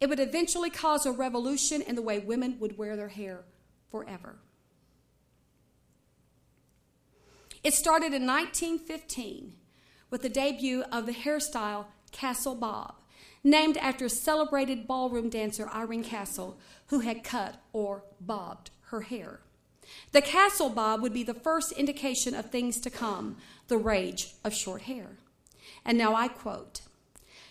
It 0.00 0.08
would 0.08 0.20
eventually 0.20 0.70
cause 0.70 1.06
a 1.06 1.12
revolution 1.12 1.82
in 1.82 1.94
the 1.94 2.02
way 2.02 2.18
women 2.18 2.56
would 2.58 2.76
wear 2.76 2.96
their 2.96 3.08
hair 3.08 3.44
forever. 3.90 4.36
It 7.62 7.74
started 7.74 8.14
in 8.14 8.26
1915 8.26 9.52
with 10.08 10.22
the 10.22 10.30
debut 10.30 10.82
of 10.90 11.04
the 11.04 11.12
hairstyle 11.12 11.86
Castle 12.10 12.54
Bob, 12.54 12.94
named 13.44 13.76
after 13.76 14.08
celebrated 14.08 14.86
ballroom 14.86 15.28
dancer 15.28 15.68
Irene 15.68 16.02
Castle, 16.02 16.58
who 16.86 17.00
had 17.00 17.22
cut 17.22 17.62
or 17.72 18.04
bobbed 18.20 18.70
her 18.86 19.02
hair. 19.02 19.40
The 20.12 20.22
Castle 20.22 20.70
Bob 20.70 21.02
would 21.02 21.12
be 21.12 21.22
the 21.22 21.34
first 21.34 21.72
indication 21.72 22.34
of 22.34 22.50
things 22.50 22.80
to 22.80 22.90
come, 22.90 23.36
the 23.68 23.78
rage 23.78 24.34
of 24.42 24.54
short 24.54 24.82
hair. 24.82 25.18
And 25.84 25.98
now 25.98 26.14
I 26.14 26.28
quote 26.28 26.80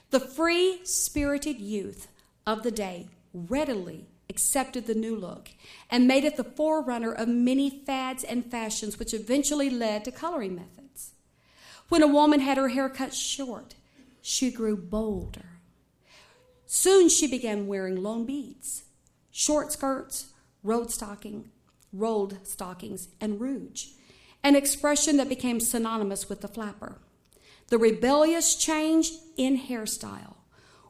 The 0.10 0.20
free 0.20 0.80
spirited 0.84 1.60
youth 1.60 2.08
of 2.48 2.64
the 2.64 2.72
day 2.72 3.10
readily 3.34 4.08
accepted 4.30 4.86
the 4.86 4.96
new 4.96 5.16
look 5.16 5.50
and 5.90 6.08
made 6.08 6.24
it 6.24 6.38
the 6.38 6.44
forerunner 6.44 7.12
of 7.12 7.28
many 7.28 7.70
fads 7.70 8.24
and 8.24 8.50
fashions, 8.50 9.00
which 9.00 9.14
eventually 9.14 9.70
led 9.70 10.06
to 10.06 10.12
coloring 10.12 10.56
methods. 10.56 11.14
When 11.90 12.04
a 12.04 12.08
woman 12.08 12.40
had 12.40 12.58
her 12.58 12.70
hair 12.70 12.90
cut 12.90 13.14
short, 13.14 13.76
she 14.22 14.52
grew 14.52 14.78
bolder. 14.78 15.60
Soon 16.66 17.10
she 17.10 17.26
began 17.26 17.68
wearing 17.68 18.04
long 18.04 18.26
beads, 18.26 18.84
short 19.32 19.72
skirts, 19.72 20.28
rolled 20.64 20.92
stocking, 20.92 21.50
rolled 21.92 22.38
stockings, 22.46 23.10
and 23.20 23.42
rouge, 23.42 23.88
an 24.44 24.56
expression 24.56 25.18
that 25.18 25.30
became 25.30 25.60
synonymous 25.60 26.30
with 26.30 26.42
the 26.42 26.48
flapper. 26.48 27.00
The 27.70 27.80
rebellious 27.80 28.56
change 28.56 29.12
in 29.38 29.60
hairstyle 29.60 30.36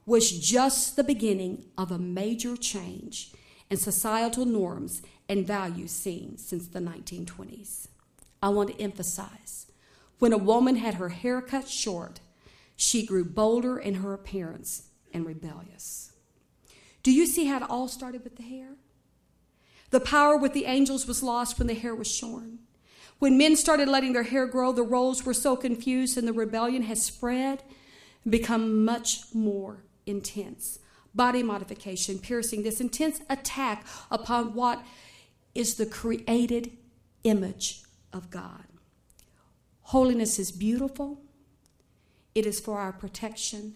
was 0.10 0.32
just 0.32 0.96
the 0.96 1.04
beginning 1.04 1.64
of 1.78 1.92
a 1.92 2.00
major 2.00 2.58
change 2.58 3.32
in 3.70 3.78
societal 3.78 4.44
norms 4.44 5.04
and 5.30 5.46
values 5.46 5.92
seen 5.92 6.36
since 6.36 6.68
the 6.68 6.80
1920s. 6.80 7.90
I 8.42 8.50
want 8.50 8.72
to 8.72 8.82
emphasize 8.82 9.68
when 10.18 10.34
a 10.34 10.38
woman 10.38 10.78
had 10.78 10.96
her 10.96 11.10
hair 11.10 11.44
cut 11.44 11.70
short, 11.70 12.22
she 12.76 13.06
grew 13.06 13.24
bolder 13.24 13.78
in 13.78 13.96
her 13.96 14.16
appearance 14.16 14.90
and 15.14 15.28
rebellious. 15.28 16.12
Do 17.04 17.12
you 17.12 17.28
see 17.28 17.46
how 17.46 17.58
it 17.58 17.70
all 17.70 17.88
started 17.88 18.24
with 18.24 18.36
the 18.36 18.44
hair? 18.44 18.78
The 19.92 20.00
power 20.00 20.36
with 20.36 20.54
the 20.54 20.66
angels 20.66 21.06
was 21.06 21.22
lost 21.22 21.60
when 21.60 21.68
the 21.68 21.76
hair 21.76 21.94
was 21.94 22.12
shorn. 22.12 22.58
When 23.20 23.38
men 23.38 23.56
started 23.56 23.88
letting 23.88 24.14
their 24.14 24.24
hair 24.24 24.48
grow, 24.48 24.72
the 24.72 24.82
roles 24.82 25.24
were 25.24 25.36
so 25.36 25.56
confused 25.56 26.18
and 26.18 26.28
the 26.28 26.34
rebellion 26.34 26.82
has 26.84 27.04
spread 27.04 27.62
and 28.24 28.32
become 28.32 28.84
much 28.84 29.26
more 29.36 29.84
intense. 30.10 30.80
Body 31.14 31.42
modification, 31.44 32.20
piercing, 32.20 32.64
this 32.64 32.82
intense 32.82 33.22
attack 33.30 33.86
upon 34.12 34.54
what 34.54 34.84
is 35.56 35.76
the 35.76 35.86
created 35.86 36.72
image 37.24 37.82
of 38.14 38.30
God. 38.30 38.66
Holiness 39.82 40.38
is 40.38 40.52
beautiful, 40.52 41.22
it 42.36 42.46
is 42.46 42.60
for 42.60 42.80
our 42.80 42.94
protection, 42.94 43.76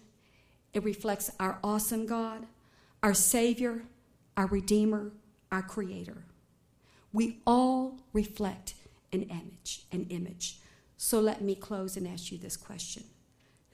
it 0.72 0.84
reflects 0.84 1.30
our 1.40 1.58
awesome 1.64 2.06
God, 2.06 2.46
our 3.02 3.14
Savior, 3.14 3.82
our 4.36 4.46
Redeemer, 4.46 5.12
our 5.50 5.62
Creator. 5.62 6.24
We 7.12 7.40
all 7.46 8.00
reflect 8.12 8.74
an 9.12 9.22
image, 9.22 9.86
an 9.92 10.06
image. 10.10 10.60
So 10.96 11.20
let 11.20 11.42
me 11.42 11.54
close 11.54 11.96
and 11.96 12.06
ask 12.06 12.32
you 12.32 12.38
this 12.38 12.56
question. 12.56 13.04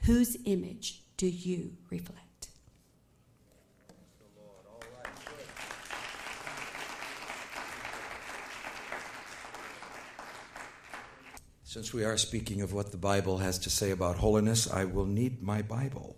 Whose 0.04 0.36
image 0.44 1.02
do 1.16 1.26
you 1.26 1.76
reflect? 1.90 2.29
Since 11.70 11.94
we 11.94 12.02
are 12.02 12.16
speaking 12.16 12.62
of 12.62 12.72
what 12.72 12.90
the 12.90 12.96
Bible 12.96 13.38
has 13.38 13.56
to 13.60 13.70
say 13.70 13.92
about 13.92 14.16
holiness, 14.16 14.68
I 14.68 14.86
will 14.86 15.06
need 15.06 15.40
my 15.40 15.62
Bible. 15.62 16.16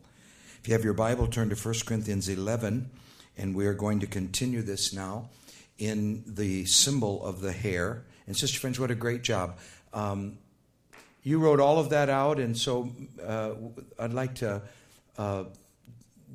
If 0.59 0.67
you 0.67 0.73
have 0.73 0.83
your 0.83 0.95
Bible, 0.95 1.27
turn 1.27 1.51
to 1.51 1.55
1 1.55 1.75
Corinthians 1.85 2.27
11, 2.27 2.91
and 3.37 3.55
we 3.55 3.67
are 3.67 3.75
going 3.75 4.01
to 4.01 4.07
continue 4.07 4.63
this 4.63 4.95
now 4.95 5.29
in 5.77 6.25
the 6.27 6.65
symbol 6.65 7.23
of 7.23 7.43
the 7.43 7.53
hair. 7.53 8.07
And 8.27 8.35
Sister 8.35 8.59
French, 8.61 8.81
what 8.81 8.91
a 8.91 8.95
great 8.95 9.21
job. 9.21 9.59
Um, 9.93 10.39
you 11.23 11.39
wrote 11.39 11.61
all 11.61 11.79
of 11.79 11.91
that 11.91 12.09
out, 12.09 12.39
and 12.39 12.57
so 12.57 12.91
uh, 13.23 13.53
I'd 13.99 14.15
like 14.15 14.37
to 14.37 14.63
uh, 15.19 15.45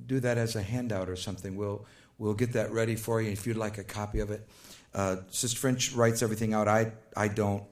do 0.05 0.19
that 0.19 0.37
as 0.37 0.55
a 0.55 0.61
handout 0.61 1.09
or 1.09 1.15
something. 1.15 1.55
We'll 1.55 1.87
we'll 2.19 2.35
get 2.35 2.53
that 2.53 2.71
ready 2.71 2.95
for 2.95 3.19
you 3.19 3.31
if 3.31 3.47
you'd 3.47 3.57
like 3.57 3.79
a 3.79 3.83
copy 3.83 4.19
of 4.19 4.29
it. 4.29 4.47
Uh, 4.93 5.15
Sister 5.31 5.57
French 5.57 5.93
writes 5.93 6.21
everything 6.21 6.53
out. 6.53 6.67
I 6.67 6.91
I 7.15 7.29
don't, 7.29 7.63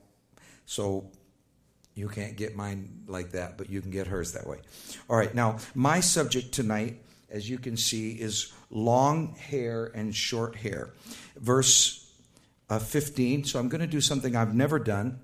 so 0.66 1.12
you 1.96 2.10
can't 2.10 2.36
get 2.36 2.56
mine 2.56 3.04
like 3.08 3.32
that, 3.32 3.58
but 3.58 3.70
you 3.70 3.82
can 3.82 3.90
get 3.90 4.08
hers 4.08 4.34
that 4.34 4.46
way. 4.46 4.60
All 5.10 5.18
right. 5.18 5.34
Now 5.34 5.58
my 5.74 6.02
subject 6.02 6.52
tonight, 6.52 7.02
as 7.30 7.50
you 7.50 7.58
can 7.58 7.78
see, 7.78 8.12
is 8.12 8.52
long 8.70 9.36
hair 9.36 9.92
and 9.96 10.14
short 10.14 10.58
hair. 10.58 10.94
Verse 11.38 12.06
uh, 12.70 12.80
15. 12.80 13.46
So 13.46 13.60
I'm 13.60 13.70
going 13.70 13.82
to 13.82 13.88
do 13.88 14.02
something 14.02 14.36
I've 14.36 14.54
never 14.54 14.78
done. 14.78 15.20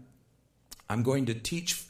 I'm 0.90 1.04
going 1.04 1.26
to 1.26 1.34
teach 1.34 1.84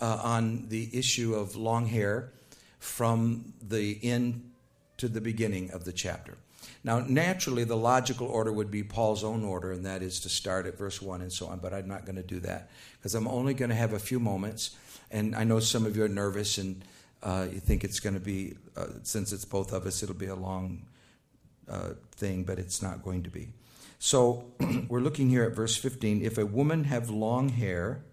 uh, 0.00 0.20
on 0.22 0.68
the 0.68 0.90
issue 0.92 1.34
of 1.34 1.56
long 1.56 1.86
hair 1.86 2.32
from 2.78 3.54
the 3.62 3.98
end 4.02 4.50
to 4.98 5.08
the 5.08 5.20
beginning 5.20 5.70
of 5.70 5.84
the 5.84 5.92
chapter. 5.92 6.36
Now, 6.82 7.00
naturally, 7.00 7.64
the 7.64 7.76
logical 7.76 8.26
order 8.26 8.52
would 8.52 8.70
be 8.70 8.82
Paul's 8.82 9.24
own 9.24 9.44
order, 9.44 9.72
and 9.72 9.86
that 9.86 10.02
is 10.02 10.20
to 10.20 10.28
start 10.28 10.66
at 10.66 10.76
verse 10.76 11.00
1 11.00 11.22
and 11.22 11.32
so 11.32 11.46
on, 11.46 11.58
but 11.58 11.72
I'm 11.72 11.88
not 11.88 12.04
going 12.04 12.16
to 12.16 12.22
do 12.22 12.40
that 12.40 12.70
because 12.98 13.14
I'm 13.14 13.28
only 13.28 13.54
going 13.54 13.70
to 13.70 13.74
have 13.74 13.92
a 13.92 13.98
few 13.98 14.20
moments. 14.20 14.76
And 15.10 15.34
I 15.34 15.44
know 15.44 15.60
some 15.60 15.86
of 15.86 15.96
you 15.96 16.04
are 16.04 16.08
nervous 16.08 16.58
and 16.58 16.84
uh, 17.22 17.46
you 17.50 17.60
think 17.60 17.84
it's 17.84 18.00
going 18.00 18.14
to 18.14 18.20
be, 18.20 18.54
uh, 18.76 18.86
since 19.02 19.32
it's 19.32 19.44
both 19.44 19.72
of 19.72 19.86
us, 19.86 20.02
it'll 20.02 20.14
be 20.14 20.26
a 20.26 20.34
long 20.34 20.82
uh, 21.68 21.90
thing, 22.12 22.44
but 22.44 22.58
it's 22.58 22.82
not 22.82 23.02
going 23.02 23.22
to 23.22 23.30
be. 23.30 23.48
So 23.98 24.52
we're 24.88 25.00
looking 25.00 25.30
here 25.30 25.44
at 25.44 25.52
verse 25.52 25.76
15. 25.76 26.22
If 26.22 26.36
a 26.36 26.44
woman 26.44 26.84
have 26.84 27.08
long 27.08 27.48
hair, 27.48 28.04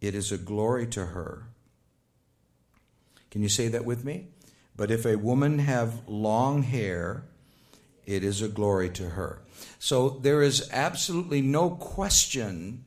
it 0.00 0.14
is 0.14 0.30
a 0.30 0.38
glory 0.38 0.86
to 0.88 1.06
her. 1.06 1.46
Can 3.30 3.42
you 3.42 3.48
say 3.48 3.68
that 3.68 3.84
with 3.84 4.04
me? 4.04 4.26
But 4.80 4.90
if 4.90 5.04
a 5.04 5.16
woman 5.16 5.58
have 5.58 6.08
long 6.08 6.62
hair, 6.62 7.24
it 8.06 8.24
is 8.24 8.40
a 8.40 8.48
glory 8.48 8.88
to 8.88 9.10
her. 9.10 9.42
So 9.78 10.08
there 10.08 10.40
is 10.40 10.70
absolutely 10.72 11.42
no 11.42 11.68
question 11.68 12.86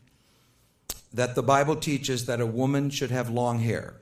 that 1.13 1.35
the 1.35 1.43
Bible 1.43 1.75
teaches 1.75 2.25
that 2.25 2.41
a 2.41 2.47
woman 2.47 2.89
should 2.89 3.12
have 3.12 3.29
long 3.29 3.59
hair. 3.59 3.93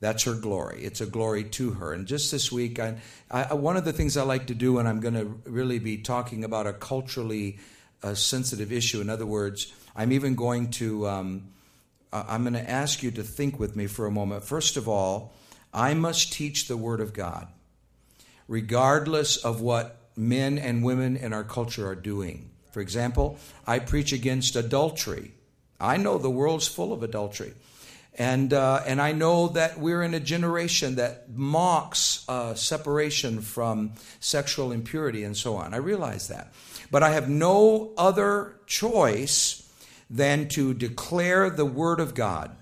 That's 0.00 0.22
her 0.22 0.32
glory. 0.32 0.84
It's 0.84 1.02
a 1.02 1.06
glory 1.06 1.44
to 1.44 1.72
her. 1.72 1.92
And 1.92 2.06
just 2.06 2.30
this 2.30 2.50
week, 2.50 2.78
I, 2.78 2.96
I, 3.30 3.52
one 3.52 3.76
of 3.76 3.84
the 3.84 3.92
things 3.92 4.16
I 4.16 4.22
like 4.22 4.46
to 4.46 4.54
do 4.54 4.72
when 4.72 4.86
I'm 4.86 5.00
going 5.00 5.12
to 5.12 5.26
really 5.44 5.78
be 5.78 5.98
talking 5.98 6.44
about 6.44 6.66
a 6.66 6.72
culturally 6.72 7.58
uh, 8.02 8.14
sensitive 8.14 8.72
issue, 8.72 9.02
in 9.02 9.10
other 9.10 9.26
words, 9.26 9.70
I'm 9.94 10.12
even 10.12 10.34
going 10.34 10.70
to 10.80 11.06
um, 11.08 11.48
I'm 12.10 12.42
going 12.44 12.54
to 12.54 12.70
ask 12.70 13.02
you 13.02 13.10
to 13.10 13.22
think 13.22 13.60
with 13.60 13.76
me 13.76 13.86
for 13.86 14.06
a 14.06 14.10
moment. 14.10 14.44
First 14.44 14.78
of 14.78 14.88
all, 14.88 15.34
I 15.74 15.92
must 15.94 16.32
teach 16.32 16.68
the 16.68 16.76
Word 16.76 17.00
of 17.00 17.12
God, 17.12 17.48
regardless 18.46 19.36
of 19.36 19.60
what 19.60 20.00
men 20.16 20.56
and 20.56 20.84
women 20.84 21.16
in 21.16 21.32
our 21.32 21.44
culture 21.44 21.88
are 21.88 21.96
doing. 21.96 22.50
For 22.70 22.80
example, 22.80 23.38
I 23.66 23.80
preach 23.80 24.12
against 24.12 24.56
adultery. 24.56 25.32
I 25.80 25.96
know 25.96 26.18
the 26.18 26.30
world's 26.30 26.68
full 26.68 26.92
of 26.92 27.02
adultery. 27.02 27.54
And, 28.16 28.52
uh, 28.52 28.82
and 28.86 29.02
I 29.02 29.10
know 29.10 29.48
that 29.48 29.78
we're 29.78 30.02
in 30.02 30.14
a 30.14 30.20
generation 30.20 30.94
that 30.96 31.30
mocks 31.34 32.24
uh, 32.28 32.54
separation 32.54 33.40
from 33.40 33.94
sexual 34.20 34.70
impurity 34.70 35.24
and 35.24 35.36
so 35.36 35.56
on. 35.56 35.74
I 35.74 35.78
realize 35.78 36.28
that. 36.28 36.52
But 36.92 37.02
I 37.02 37.10
have 37.10 37.28
no 37.28 37.92
other 37.98 38.54
choice 38.66 39.68
than 40.08 40.48
to 40.50 40.74
declare 40.74 41.50
the 41.50 41.64
Word 41.64 41.98
of 41.98 42.14
God. 42.14 42.56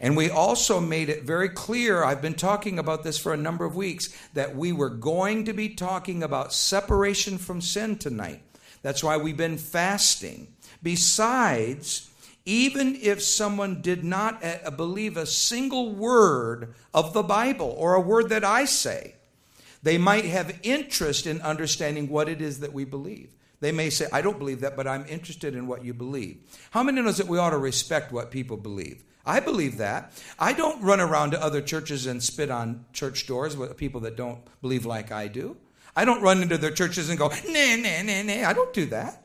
And 0.00 0.16
we 0.16 0.30
also 0.30 0.80
made 0.80 1.10
it 1.10 1.24
very 1.24 1.50
clear, 1.50 2.02
I've 2.02 2.22
been 2.22 2.34
talking 2.34 2.78
about 2.78 3.04
this 3.04 3.18
for 3.18 3.34
a 3.34 3.36
number 3.36 3.66
of 3.66 3.76
weeks, 3.76 4.08
that 4.32 4.56
we 4.56 4.72
were 4.72 4.88
going 4.88 5.44
to 5.44 5.52
be 5.52 5.68
talking 5.68 6.22
about 6.22 6.54
separation 6.54 7.36
from 7.36 7.60
sin 7.60 7.98
tonight. 7.98 8.42
That's 8.80 9.04
why 9.04 9.18
we've 9.18 9.36
been 9.36 9.58
fasting. 9.58 10.48
Besides, 10.82 12.10
even 12.46 12.96
if 13.02 13.22
someone 13.22 13.82
did 13.82 14.02
not 14.02 14.42
uh, 14.42 14.70
believe 14.70 15.18
a 15.18 15.26
single 15.26 15.92
word 15.92 16.74
of 16.94 17.12
the 17.12 17.22
Bible 17.22 17.74
or 17.76 17.94
a 17.94 18.00
word 18.00 18.30
that 18.30 18.44
I 18.44 18.64
say, 18.64 19.16
they 19.82 19.98
might 19.98 20.24
have 20.24 20.58
interest 20.62 21.26
in 21.26 21.42
understanding 21.42 22.08
what 22.08 22.28
it 22.28 22.40
is 22.40 22.60
that 22.60 22.72
we 22.72 22.84
believe. 22.84 23.30
They 23.60 23.72
may 23.72 23.90
say, 23.90 24.06
I 24.10 24.22
don't 24.22 24.38
believe 24.38 24.60
that, 24.60 24.76
but 24.76 24.86
I'm 24.86 25.04
interested 25.06 25.54
in 25.54 25.66
what 25.66 25.84
you 25.84 25.92
believe. 25.92 26.38
How 26.70 26.82
many 26.82 27.02
knows 27.02 27.18
that 27.18 27.26
we 27.26 27.36
ought 27.38 27.50
to 27.50 27.58
respect 27.58 28.12
what 28.12 28.30
people 28.30 28.56
believe? 28.56 29.04
I 29.24 29.40
believe 29.40 29.78
that. 29.78 30.12
I 30.38 30.52
don't 30.52 30.82
run 30.82 31.00
around 31.00 31.32
to 31.32 31.42
other 31.42 31.60
churches 31.60 32.06
and 32.06 32.22
spit 32.22 32.50
on 32.50 32.84
church 32.92 33.26
doors 33.26 33.56
with 33.56 33.76
people 33.76 34.00
that 34.02 34.16
don't 34.16 34.40
believe 34.62 34.86
like 34.86 35.12
I 35.12 35.28
do. 35.28 35.56
I 35.94 36.04
don't 36.04 36.22
run 36.22 36.42
into 36.42 36.56
their 36.56 36.70
churches 36.70 37.08
and 37.10 37.18
go, 37.18 37.28
nah, 37.28 37.76
nah, 37.76 38.02
nah, 38.02 38.22
nah. 38.22 38.48
I 38.48 38.52
don't 38.52 38.72
do 38.72 38.86
that 38.86 39.22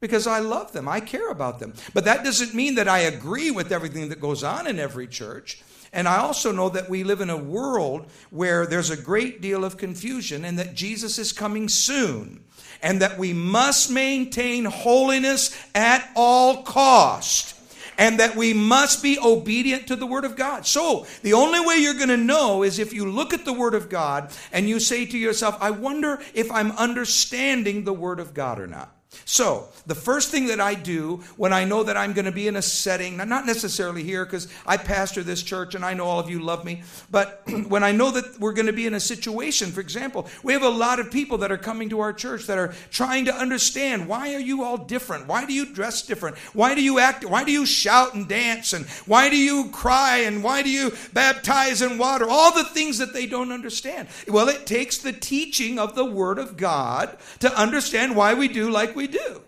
because 0.00 0.26
I 0.26 0.38
love 0.38 0.72
them. 0.72 0.88
I 0.88 1.00
care 1.00 1.30
about 1.30 1.58
them. 1.58 1.74
But 1.92 2.04
that 2.04 2.24
doesn't 2.24 2.54
mean 2.54 2.76
that 2.76 2.88
I 2.88 3.00
agree 3.00 3.50
with 3.50 3.72
everything 3.72 4.08
that 4.10 4.20
goes 4.20 4.44
on 4.44 4.66
in 4.66 4.78
every 4.78 5.06
church. 5.06 5.62
And 5.92 6.08
I 6.08 6.18
also 6.18 6.50
know 6.50 6.68
that 6.70 6.90
we 6.90 7.04
live 7.04 7.20
in 7.20 7.30
a 7.30 7.36
world 7.36 8.10
where 8.30 8.66
there's 8.66 8.90
a 8.90 8.96
great 8.96 9.40
deal 9.40 9.64
of 9.64 9.76
confusion 9.76 10.44
and 10.44 10.58
that 10.58 10.74
Jesus 10.74 11.18
is 11.18 11.32
coming 11.32 11.68
soon 11.68 12.44
and 12.82 13.00
that 13.00 13.16
we 13.16 13.32
must 13.32 13.90
maintain 13.90 14.64
holiness 14.64 15.56
at 15.74 16.10
all 16.16 16.62
cost 16.64 17.53
and 17.98 18.20
that 18.20 18.36
we 18.36 18.52
must 18.52 19.02
be 19.02 19.18
obedient 19.18 19.86
to 19.88 19.96
the 19.96 20.06
Word 20.06 20.24
of 20.24 20.36
God. 20.36 20.66
So, 20.66 21.06
the 21.22 21.32
only 21.32 21.60
way 21.60 21.76
you're 21.76 21.94
going 21.94 22.08
to 22.08 22.16
know 22.16 22.62
is 22.62 22.78
if 22.78 22.92
you 22.92 23.10
look 23.10 23.32
at 23.32 23.44
the 23.44 23.52
Word 23.52 23.74
of 23.74 23.88
God 23.88 24.32
and 24.52 24.68
you 24.68 24.80
say 24.80 25.06
to 25.06 25.18
yourself, 25.18 25.56
I 25.60 25.70
wonder 25.70 26.20
if 26.34 26.50
I'm 26.50 26.72
understanding 26.72 27.84
the 27.84 27.92
Word 27.92 28.20
of 28.20 28.34
God 28.34 28.58
or 28.58 28.66
not. 28.66 28.93
So, 29.24 29.68
the 29.86 29.94
first 29.94 30.30
thing 30.30 30.46
that 30.46 30.60
I 30.60 30.74
do 30.74 31.22
when 31.36 31.52
I 31.52 31.64
know 31.64 31.82
that 31.82 31.96
I'm 31.96 32.12
going 32.12 32.24
to 32.24 32.32
be 32.32 32.48
in 32.48 32.56
a 32.56 32.62
setting, 32.62 33.16
not 33.16 33.46
necessarily 33.46 34.02
here 34.02 34.24
because 34.24 34.48
I 34.66 34.76
pastor 34.76 35.22
this 35.22 35.42
church 35.42 35.74
and 35.74 35.84
I 35.84 35.94
know 35.94 36.06
all 36.06 36.20
of 36.20 36.30
you 36.30 36.40
love 36.40 36.64
me, 36.64 36.82
but 37.10 37.42
when 37.68 37.84
I 37.84 37.92
know 37.92 38.10
that 38.10 38.38
we're 38.40 38.52
going 38.52 38.66
to 38.66 38.72
be 38.72 38.86
in 38.86 38.94
a 38.94 39.00
situation, 39.00 39.70
for 39.70 39.80
example, 39.80 40.26
we 40.42 40.52
have 40.52 40.62
a 40.62 40.68
lot 40.68 41.00
of 41.00 41.10
people 41.10 41.38
that 41.38 41.52
are 41.52 41.58
coming 41.58 41.88
to 41.90 42.00
our 42.00 42.12
church 42.12 42.46
that 42.46 42.58
are 42.58 42.74
trying 42.90 43.26
to 43.26 43.34
understand 43.34 44.08
why 44.08 44.34
are 44.34 44.40
you 44.40 44.64
all 44.64 44.76
different? 44.76 45.26
Why 45.26 45.44
do 45.44 45.52
you 45.52 45.66
dress 45.66 46.02
different? 46.02 46.36
Why 46.52 46.74
do 46.74 46.82
you 46.82 46.98
act? 46.98 47.24
Why 47.24 47.44
do 47.44 47.52
you 47.52 47.66
shout 47.66 48.14
and 48.14 48.28
dance? 48.28 48.72
And 48.72 48.86
why 49.06 49.30
do 49.30 49.36
you 49.36 49.70
cry? 49.70 50.18
And 50.18 50.42
why 50.42 50.62
do 50.62 50.70
you 50.70 50.92
baptize 51.12 51.82
in 51.82 51.98
water? 51.98 52.26
All 52.28 52.52
the 52.52 52.64
things 52.64 52.98
that 52.98 53.12
they 53.12 53.26
don't 53.26 53.52
understand. 53.52 54.08
Well, 54.28 54.48
it 54.48 54.66
takes 54.66 54.98
the 54.98 55.12
teaching 55.12 55.78
of 55.78 55.94
the 55.94 56.04
Word 56.04 56.38
of 56.38 56.56
God 56.56 57.16
to 57.40 57.52
understand 57.58 58.16
why 58.16 58.34
we 58.34 58.48
do 58.48 58.70
like 58.70 58.96
we 58.96 59.03
we 59.04 59.18
do. 59.18 59.42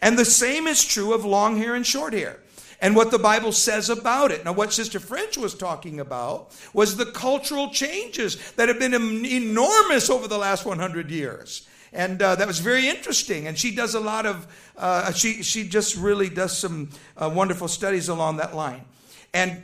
And 0.00 0.18
the 0.18 0.24
same 0.24 0.66
is 0.66 0.84
true 0.84 1.12
of 1.12 1.24
long 1.24 1.56
hair 1.56 1.74
and 1.74 1.86
short 1.86 2.12
hair 2.12 2.38
and 2.80 2.96
what 2.96 3.10
the 3.10 3.18
Bible 3.18 3.52
says 3.52 3.90
about 3.90 4.30
it. 4.30 4.44
Now, 4.44 4.52
what 4.52 4.72
Sister 4.72 4.98
French 5.00 5.36
was 5.36 5.54
talking 5.54 6.00
about 6.00 6.56
was 6.72 6.96
the 6.96 7.06
cultural 7.06 7.70
changes 7.70 8.52
that 8.52 8.68
have 8.68 8.78
been 8.78 8.94
enormous 8.94 10.10
over 10.10 10.28
the 10.28 10.38
last 10.38 10.64
100 10.64 11.10
years. 11.10 11.68
And 11.92 12.22
uh, 12.22 12.36
that 12.36 12.46
was 12.46 12.58
very 12.58 12.88
interesting. 12.88 13.46
And 13.46 13.58
she 13.58 13.74
does 13.74 13.94
a 13.94 14.00
lot 14.00 14.24
of, 14.24 14.46
uh, 14.76 15.12
she, 15.12 15.42
she 15.42 15.68
just 15.68 15.96
really 15.96 16.28
does 16.28 16.56
some 16.56 16.90
uh, 17.16 17.30
wonderful 17.32 17.68
studies 17.68 18.08
along 18.08 18.38
that 18.38 18.54
line. 18.54 18.84
And 19.34 19.62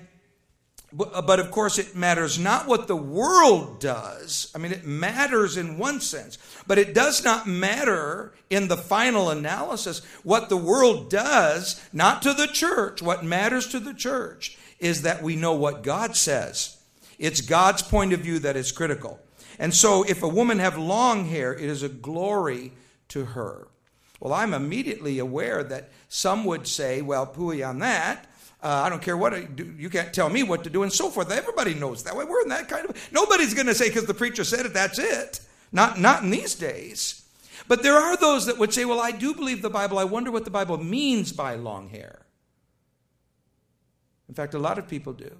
Uh, 0.96 1.20
but 1.20 1.38
of 1.38 1.50
course, 1.50 1.78
it 1.78 1.94
matters 1.94 2.38
not 2.38 2.66
what 2.66 2.88
the 2.88 2.96
world 2.96 3.78
does. 3.78 4.50
I 4.54 4.58
mean, 4.58 4.72
it 4.72 4.86
matters 4.86 5.56
in 5.56 5.76
one 5.76 6.00
sense, 6.00 6.38
but 6.66 6.78
it 6.78 6.94
does 6.94 7.22
not 7.22 7.46
matter 7.46 8.32
in 8.48 8.68
the 8.68 8.76
final 8.76 9.28
analysis 9.28 10.00
what 10.22 10.48
the 10.48 10.56
world 10.56 11.10
does, 11.10 11.84
not 11.92 12.22
to 12.22 12.32
the 12.32 12.46
church. 12.46 13.02
What 13.02 13.24
matters 13.24 13.66
to 13.68 13.80
the 13.80 13.92
church 13.92 14.56
is 14.78 15.02
that 15.02 15.22
we 15.22 15.36
know 15.36 15.52
what 15.52 15.82
God 15.82 16.16
says. 16.16 16.78
It's 17.18 17.40
God's 17.40 17.82
point 17.82 18.12
of 18.12 18.20
view 18.20 18.38
that 18.38 18.56
is 18.56 18.72
critical. 18.72 19.20
And 19.58 19.74
so, 19.74 20.04
if 20.04 20.22
a 20.22 20.28
woman 20.28 20.60
have 20.60 20.78
long 20.78 21.26
hair, 21.26 21.52
it 21.52 21.64
is 21.64 21.82
a 21.82 21.88
glory 21.88 22.72
to 23.08 23.24
her. 23.24 23.66
Well, 24.20 24.32
I'm 24.32 24.54
immediately 24.54 25.18
aware 25.18 25.62
that 25.64 25.90
some 26.08 26.44
would 26.44 26.66
say, 26.66 27.02
well, 27.02 27.26
pooey 27.26 27.68
on 27.68 27.80
that. 27.80 28.26
Uh, 28.60 28.82
I 28.84 28.88
don't 28.88 29.02
care 29.02 29.16
what 29.16 29.34
I 29.34 29.44
do. 29.44 29.72
You 29.78 29.88
can't 29.88 30.12
tell 30.12 30.28
me 30.28 30.42
what 30.42 30.64
to 30.64 30.70
do 30.70 30.82
and 30.82 30.92
so 30.92 31.10
forth. 31.10 31.30
Everybody 31.30 31.74
knows 31.74 32.02
that 32.02 32.16
way. 32.16 32.24
We're 32.24 32.42
in 32.42 32.48
that 32.48 32.68
kind 32.68 32.90
of. 32.90 32.96
Nobody's 33.12 33.54
going 33.54 33.66
to 33.66 33.74
say 33.74 33.88
because 33.88 34.06
the 34.06 34.14
preacher 34.14 34.42
said 34.42 34.66
it. 34.66 34.74
That's 34.74 34.98
it. 34.98 35.40
Not 35.70 36.00
not 36.00 36.24
in 36.24 36.30
these 36.30 36.56
days. 36.56 37.22
But 37.68 37.82
there 37.82 37.94
are 37.94 38.16
those 38.16 38.46
that 38.46 38.58
would 38.58 38.72
say, 38.72 38.84
"Well, 38.84 39.00
I 39.00 39.12
do 39.12 39.32
believe 39.32 39.62
the 39.62 39.70
Bible. 39.70 39.98
I 39.98 40.04
wonder 40.04 40.32
what 40.32 40.44
the 40.44 40.50
Bible 40.50 40.78
means 40.78 41.32
by 41.32 41.54
long 41.54 41.90
hair." 41.90 42.26
In 44.28 44.34
fact, 44.34 44.54
a 44.54 44.58
lot 44.58 44.76
of 44.76 44.88
people 44.88 45.12
do, 45.12 45.30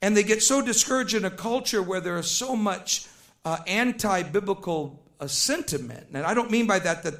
and 0.00 0.16
they 0.16 0.22
get 0.22 0.42
so 0.42 0.62
discouraged 0.62 1.14
in 1.14 1.26
a 1.26 1.30
culture 1.30 1.82
where 1.82 2.00
there 2.00 2.16
is 2.16 2.30
so 2.30 2.56
much 2.56 3.06
uh, 3.44 3.58
anti-biblical 3.66 5.02
uh, 5.20 5.26
sentiment. 5.26 6.06
And 6.14 6.24
I 6.24 6.32
don't 6.32 6.50
mean 6.50 6.66
by 6.66 6.78
that 6.78 7.02
that. 7.02 7.14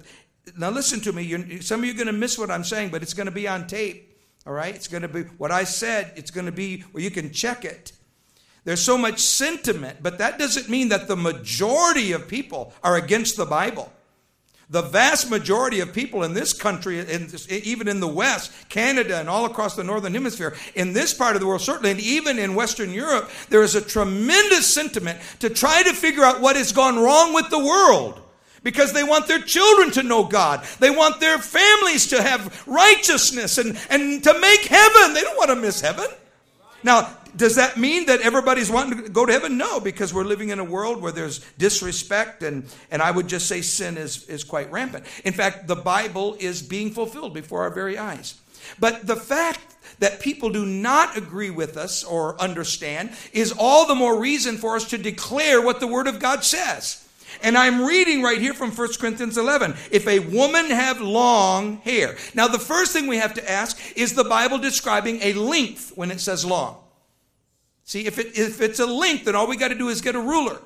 Now 0.57 0.71
listen 0.71 1.01
to 1.01 1.13
me. 1.13 1.23
You're, 1.23 1.61
some 1.61 1.81
of 1.81 1.87
you 1.87 1.93
are 1.93 1.97
going 1.97 2.07
to 2.07 2.13
miss 2.15 2.39
what 2.39 2.51
I'm 2.51 2.65
saying, 2.65 2.89
but 2.89 3.03
it's 3.03 3.13
going 3.13 3.27
to 3.27 3.33
be 3.33 3.47
on 3.47 3.67
tape. 3.67 4.08
All 4.47 4.53
right? 4.53 4.75
It's 4.75 4.89
going 4.89 5.03
to 5.03 5.09
be 5.09 5.23
what 5.23 5.51
I 5.51 5.65
said, 5.65 6.13
it's 6.17 6.31
going 6.31 6.47
to 6.47 6.53
be 6.53 6.81
where 6.93 7.03
you 7.03 7.11
can 7.11 7.33
check 7.33 7.65
it. 7.65 7.93
There's 8.65 8.83
so 8.83 8.99
much 8.99 9.21
sentiment, 9.21 10.03
but 10.03 10.19
that 10.19 10.39
doesn't 10.39 10.69
mean 10.69 10.91
that 10.91 11.09
the 11.09 11.17
majority 11.17 12.13
of 12.13 12.29
people 12.29 12.75
are 12.83 12.97
against 12.97 13.37
the 13.37 13.47
Bible. 13.47 13.93
The 14.71 14.83
vast 14.83 15.31
majority 15.31 15.81
of 15.81 15.95
people 15.95 16.23
in 16.23 16.35
this 16.35 16.53
country, 16.53 16.99
in 16.99 17.31
even 17.49 17.89
in 17.89 18.01
the 18.01 18.09
West, 18.09 18.53
Canada, 18.69 19.19
and 19.19 19.27
all 19.27 19.47
across 19.47 19.75
the 19.75 19.85
Northern 19.85 20.13
Hemisphere, 20.13 20.55
in 20.75 20.93
this 20.93 21.15
part 21.15 21.35
of 21.35 21.41
the 21.41 21.47
world, 21.47 21.63
certainly, 21.63 21.93
and 21.93 22.01
even 22.01 22.39
in 22.39 22.55
Western 22.55 22.93
Europe, 22.93 23.31
there 23.49 23.63
is 23.63 23.75
a 23.75 23.81
tremendous 23.81 24.67
sentiment 24.67 25.19
to 25.41 25.49
try 25.49 25.83
to 25.83 25.95
figure 25.95 26.23
out 26.23 26.43
what 26.43 26.57
has 26.57 26.71
gone 26.73 26.99
wrong 26.99 27.33
with 27.33 27.49
the 27.49 27.59
world 27.59 28.21
because 28.63 28.93
they 28.93 29.05
want 29.05 29.27
their 29.27 29.41
children 29.41 29.91
to 29.93 30.03
know 30.03 30.25
God. 30.25 30.65
They 30.81 30.91
want 30.91 31.21
their 31.21 31.39
families 31.39 32.09
to 32.09 32.23
have 32.23 32.67
righteousness 32.67 33.59
and, 33.59 33.79
and 33.91 34.23
to 34.25 34.39
make 34.41 34.61
heaven. 34.63 35.15
They 35.15 35.23
don't 35.23 35.37
want 35.37 35.51
to 35.51 35.57
miss 35.57 35.81
heaven. 35.81 36.07
Now, 36.83 37.15
does 37.37 37.57
that 37.57 37.77
mean 37.77 38.07
that 38.07 38.21
everybody's 38.21 38.71
wanting 38.71 39.03
to 39.03 39.09
go 39.09 39.27
to 39.27 39.33
heaven? 39.33 39.59
No, 39.59 39.81
because 39.81 40.15
we're 40.15 40.25
living 40.25 40.49
in 40.51 40.59
a 40.59 40.65
world 40.65 41.03
where 41.03 41.13
there's 41.13 41.41
disrespect 41.59 42.43
and, 42.43 42.65
and 42.91 43.03
I 43.03 43.11
would 43.11 43.29
just 43.29 43.47
say 43.47 43.63
sin 43.63 43.97
is, 43.97 44.27
is 44.27 44.45
quite 44.45 44.71
rampant. 44.71 45.05
In 45.25 45.33
fact, 45.33 45.67
the 45.67 45.77
Bible 45.77 46.37
is 46.39 46.63
being 46.63 46.91
fulfilled 46.91 47.35
before 47.35 47.63
our 47.63 47.71
very 47.71 47.99
eyes. 47.99 48.41
But 48.79 49.07
the 49.07 49.17
fact 49.17 49.61
that 50.01 50.21
people 50.21 50.51
do 50.51 50.65
not 50.65 51.17
agree 51.17 51.51
with 51.51 51.77
us 51.77 52.05
or 52.05 52.41
understand 52.41 53.11
is 53.33 53.55
all 53.57 53.87
the 53.87 53.95
more 53.95 54.21
reason 54.21 54.57
for 54.57 54.77
us 54.77 54.91
to 54.91 54.99
declare 54.99 55.61
what 55.63 55.81
the 55.81 55.87
Word 55.87 56.07
of 56.07 56.21
God 56.21 56.45
says. 56.45 57.08
And 57.43 57.57
I'm 57.57 57.85
reading 57.85 58.23
right 58.23 58.41
here 58.41 58.55
from 58.55 58.71
1 58.71 58.95
Corinthians 58.99 59.37
11. 59.37 59.75
If 59.91 60.07
a 60.07 60.19
woman 60.21 60.67
have 60.71 61.01
long 61.01 61.79
hair. 61.79 62.17
Now, 62.35 62.49
the 62.49 62.59
first 62.59 62.93
thing 62.93 63.07
we 63.07 63.19
have 63.19 63.35
to 63.35 63.51
ask 63.51 63.79
is 63.97 64.15
the 64.15 64.25
Bible 64.25 64.59
describing 64.59 65.21
a 65.23 65.33
length 65.35 65.93
when 65.95 66.11
it 66.11 66.21
says 66.21 66.45
long? 66.45 66.77
See, 67.85 68.07
if, 68.07 68.19
it, 68.19 68.39
if 68.39 68.61
it's 68.61 68.81
a 68.81 68.87
length, 68.87 69.25
then 69.25 69.35
all 69.35 69.47
we 69.47 69.57
got 69.57 69.69
to 69.69 69.75
do 69.75 69.89
is 69.89 70.01
get 70.01 70.15
a 70.15 70.21
ruler. 70.21 70.61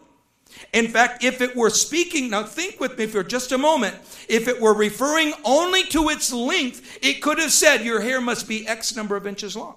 In 0.72 0.88
fact, 0.88 1.24
if 1.24 1.40
it 1.40 1.56
were 1.56 1.70
speaking, 1.70 2.30
now 2.30 2.42
think 2.42 2.80
with 2.80 2.98
me 2.98 3.06
for 3.06 3.22
just 3.22 3.52
a 3.52 3.58
moment. 3.58 3.94
If 4.28 4.48
it 4.48 4.60
were 4.60 4.74
referring 4.74 5.32
only 5.44 5.84
to 5.84 6.08
its 6.08 6.32
length, 6.32 6.98
it 7.02 7.22
could 7.22 7.38
have 7.38 7.52
said 7.52 7.84
your 7.84 8.00
hair 8.00 8.20
must 8.20 8.48
be 8.48 8.66
X 8.66 8.96
number 8.96 9.16
of 9.16 9.26
inches 9.26 9.56
long. 9.56 9.76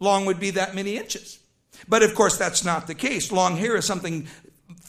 Long 0.00 0.26
would 0.26 0.40
be 0.40 0.50
that 0.52 0.74
many 0.74 0.96
inches. 0.96 1.40
But 1.88 2.02
of 2.02 2.14
course, 2.14 2.36
that's 2.36 2.64
not 2.64 2.86
the 2.86 2.94
case. 2.94 3.30
Long 3.30 3.56
hair 3.56 3.76
is 3.76 3.84
something 3.84 4.26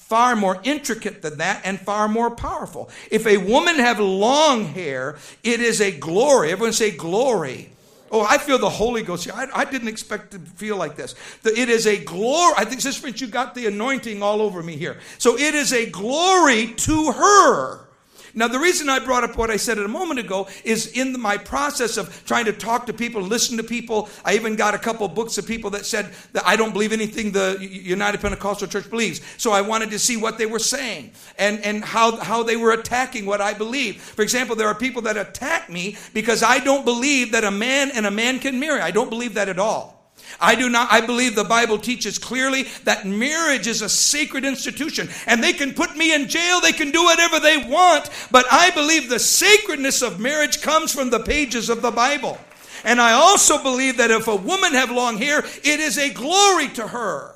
far 0.10 0.36
more 0.36 0.60
intricate 0.64 1.22
than 1.22 1.38
that 1.38 1.62
and 1.64 1.80
far 1.80 2.08
more 2.08 2.32
powerful. 2.32 2.90
If 3.12 3.28
a 3.28 3.38
woman 3.38 3.76
have 3.76 4.00
long 4.00 4.66
hair, 4.66 5.18
it 5.44 5.60
is 5.62 5.80
a 5.80 5.92
glory. 5.92 6.52
Everyone 6.52 6.74
say 6.74 6.90
glory. 6.90 7.70
Oh, 8.12 8.26
I 8.28 8.40
feel 8.40 8.58
the 8.58 8.72
Holy 8.72 9.04
Ghost. 9.04 9.30
I, 9.32 9.48
I 9.54 9.66
didn't 9.66 9.88
expect 9.88 10.32
to 10.32 10.40
feel 10.40 10.78
like 10.78 10.96
this. 10.96 11.14
It 11.46 11.70
is 11.70 11.86
a 11.86 12.04
glory. 12.04 12.56
I 12.58 12.66
think, 12.66 12.82
Sister 12.82 13.04
Prince, 13.04 13.22
you 13.22 13.28
got 13.28 13.54
the 13.54 13.68
anointing 13.68 14.24
all 14.24 14.42
over 14.42 14.64
me 14.64 14.78
here. 14.78 14.98
So 15.20 15.38
it 15.38 15.54
is 15.54 15.72
a 15.72 15.88
glory 15.88 16.74
to 16.74 17.12
her. 17.12 17.89
Now, 18.34 18.48
the 18.48 18.60
reason 18.60 18.90
I 18.90 19.00
brought 19.00 19.24
up 19.24 19.38
what 19.38 19.50
I 19.50 19.58
said 19.58 19.78
a 19.78 19.88
moment 19.88 20.20
ago 20.20 20.48
is 20.64 20.88
in 20.88 21.20
my 21.20 21.38
process 21.38 21.98
of 21.98 22.26
trying 22.26 22.46
to 22.46 22.54
talk 22.54 22.86
to 22.88 22.94
people, 22.94 23.22
listen 23.22 23.58
to 23.58 23.64
people. 23.64 24.10
I 24.24 24.36
even 24.36 24.56
got 24.56 24.74
a 24.74 24.78
couple 24.78 25.08
books 25.08 25.38
of 25.38 25.48
people 25.48 25.70
that 25.72 25.86
said 25.86 26.12
that 26.34 26.46
I 26.46 26.56
don't 26.56 26.74
believe 26.74 26.94
anything 26.94 27.32
the 27.32 27.58
United 27.60 28.22
Pentecostal 28.22 28.68
Church 28.68 28.90
believes. 28.90 29.22
So 29.38 29.52
I 29.52 29.62
wanted 29.62 29.92
to 29.92 30.00
see 30.00 30.18
what 30.18 30.38
they 30.38 30.46
were 30.46 30.60
saying 30.60 31.12
and, 31.38 31.64
and 31.64 31.84
how, 31.84 32.18
how 32.18 32.44
they 32.44 32.56
were 32.56 32.72
attacking 32.72 33.26
what 33.26 33.42
I 33.42 33.54
believe. 33.54 34.02
For 34.02 34.22
example, 34.22 34.56
there 34.56 34.68
are 34.68 34.76
people 34.76 35.02
that 35.04 35.18
attack 35.18 35.70
me 35.70 35.98
because 36.14 36.44
I 36.44 36.60
don't 36.60 36.86
believe 36.86 37.32
that 37.32 37.44
a 37.44 37.52
man 37.52 37.92
and 37.92 38.06
a 38.06 38.12
man 38.12 38.40
can 38.40 38.60
marry. 38.60 38.82
I 38.82 38.92
don't 38.92 39.10
believe 39.10 39.34
that 39.36 39.50
at 39.50 39.60
all. 39.60 39.99
I 40.42 40.56
do 40.56 40.70
not, 40.70 40.92
I 40.92 41.02
believe 41.02 41.36
the 41.36 41.44
Bible 41.44 41.78
teaches 41.78 42.18
clearly 42.18 42.64
that 42.86 43.06
marriage 43.06 43.68
is 43.68 43.82
a 43.82 43.90
sacred 43.90 44.46
institution 44.46 45.10
and 45.28 45.44
they 45.44 45.54
can 45.54 45.74
put 45.74 45.98
me 45.98 46.14
in 46.14 46.28
jail, 46.28 46.62
they 46.62 46.72
can 46.72 46.92
do 46.92 47.04
whatever 47.04 47.40
they 47.40 47.58
want, 47.58 48.10
but 48.32 48.46
I 48.52 48.70
believe 48.72 49.10
the 49.10 49.20
sacredness 49.20 50.02
of 50.02 50.20
marriage 50.20 50.62
comes 50.62 50.94
from 50.94 51.10
the 51.10 51.20
pages 51.20 51.70
of 51.70 51.82
the 51.82 51.92
Bible. 51.92 52.38
And 52.84 53.02
I 53.02 53.14
also 53.14 53.62
believe 53.62 53.98
that 53.98 54.12
if 54.12 54.28
a 54.28 54.36
woman 54.36 54.74
have 54.74 54.92
long 54.92 55.18
hair, 55.18 55.40
it 55.40 55.80
is 55.80 55.98
a 55.98 56.14
glory 56.14 56.70
to 56.70 56.88
her. 56.88 57.36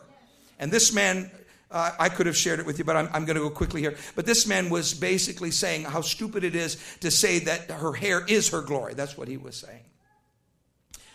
And 0.60 0.72
this 0.72 0.94
man, 0.94 1.30
uh, 1.70 1.92
I 2.00 2.08
could 2.08 2.28
have 2.28 2.38
shared 2.38 2.60
it 2.60 2.66
with 2.66 2.78
you, 2.78 2.86
but 2.86 2.96
I'm, 2.96 3.10
I'm 3.12 3.26
going 3.26 3.36
to 3.36 3.42
go 3.42 3.50
quickly 3.50 3.82
here. 3.82 3.98
But 4.16 4.26
this 4.26 4.48
man 4.48 4.70
was 4.70 4.94
basically 4.94 5.52
saying 5.52 5.84
how 5.84 6.00
stupid 6.00 6.46
it 6.46 6.56
is 6.56 6.78
to 7.02 7.12
say 7.12 7.40
that 7.40 7.70
her 7.70 7.92
hair 7.92 8.24
is 8.26 8.50
her 8.50 8.62
glory. 8.62 8.94
That's 8.94 9.18
what 9.18 9.28
he 9.28 9.36
was 9.36 9.58
saying. 9.58 9.82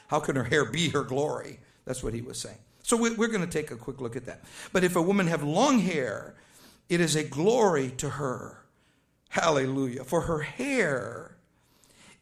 How 0.08 0.20
can 0.20 0.36
her 0.36 0.44
hair 0.44 0.64
be 0.66 0.90
her 0.90 1.02
glory? 1.02 1.60
That's 1.88 2.02
what 2.02 2.12
he 2.12 2.20
was 2.20 2.38
saying. 2.38 2.58
So 2.82 2.98
we're 2.98 3.28
going 3.28 3.40
to 3.40 3.46
take 3.46 3.70
a 3.70 3.76
quick 3.76 3.98
look 3.98 4.14
at 4.14 4.26
that. 4.26 4.44
But 4.74 4.84
if 4.84 4.94
a 4.94 5.00
woman 5.00 5.26
have 5.26 5.42
long 5.42 5.78
hair, 5.78 6.34
it 6.90 7.00
is 7.00 7.16
a 7.16 7.24
glory 7.24 7.88
to 7.92 8.10
her. 8.10 8.62
Hallelujah. 9.30 10.04
For 10.04 10.20
her 10.22 10.40
hair 10.40 11.38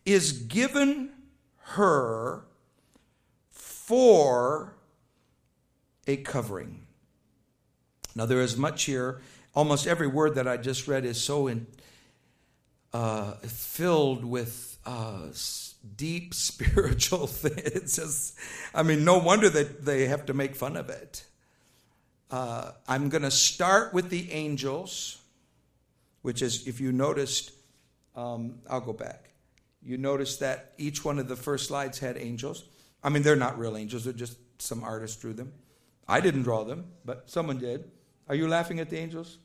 is 0.04 0.30
given 0.30 1.10
her 1.62 2.44
for 3.50 4.76
a 6.06 6.16
covering. 6.18 6.86
Now, 8.14 8.26
there 8.26 8.40
is 8.40 8.56
much 8.56 8.84
here. 8.84 9.20
Almost 9.52 9.88
every 9.88 10.06
word 10.06 10.36
that 10.36 10.46
I 10.46 10.58
just 10.58 10.86
read 10.86 11.04
is 11.04 11.20
so 11.20 11.48
in, 11.48 11.66
uh, 12.92 13.32
filled 13.32 14.24
with 14.24 14.78
uh, 14.86 15.32
deep 15.96 16.34
spiritual 16.48 17.26
thing. 17.26 17.62
It's 17.64 17.96
just, 17.96 18.36
I 18.74 18.82
mean, 18.82 19.04
no 19.04 19.18
wonder 19.18 19.48
that 19.48 19.84
they 19.84 20.06
have 20.06 20.26
to 20.26 20.34
make 20.34 20.54
fun 20.54 20.76
of 20.76 20.90
it. 20.90 21.24
Uh, 22.30 22.72
I'm 22.88 23.08
going 23.08 23.22
to 23.22 23.30
start 23.30 23.94
with 23.94 24.10
the 24.10 24.32
angels, 24.32 25.18
which 26.22 26.42
is, 26.42 26.66
if 26.66 26.80
you 26.80 26.92
noticed, 26.92 27.52
um, 28.16 28.58
I'll 28.68 28.80
go 28.80 28.92
back. 28.92 29.30
You 29.82 29.96
notice 29.96 30.38
that 30.38 30.72
each 30.78 31.04
one 31.04 31.18
of 31.18 31.28
the 31.28 31.36
first 31.36 31.68
slides 31.68 32.00
had 32.00 32.16
angels. 32.16 32.64
I 33.04 33.08
mean, 33.08 33.22
they're 33.22 33.36
not 33.36 33.58
real 33.58 33.76
angels, 33.76 34.04
they're 34.04 34.12
just 34.12 34.36
some 34.60 34.82
artist 34.82 35.20
drew 35.20 35.32
them. 35.32 35.52
I 36.08 36.20
didn't 36.20 36.42
draw 36.42 36.64
them, 36.64 36.86
but 37.04 37.30
someone 37.30 37.58
did. 37.58 37.90
Are 38.28 38.34
you 38.34 38.48
laughing 38.48 38.80
at 38.80 38.90
the 38.90 38.98
angels? 38.98 39.38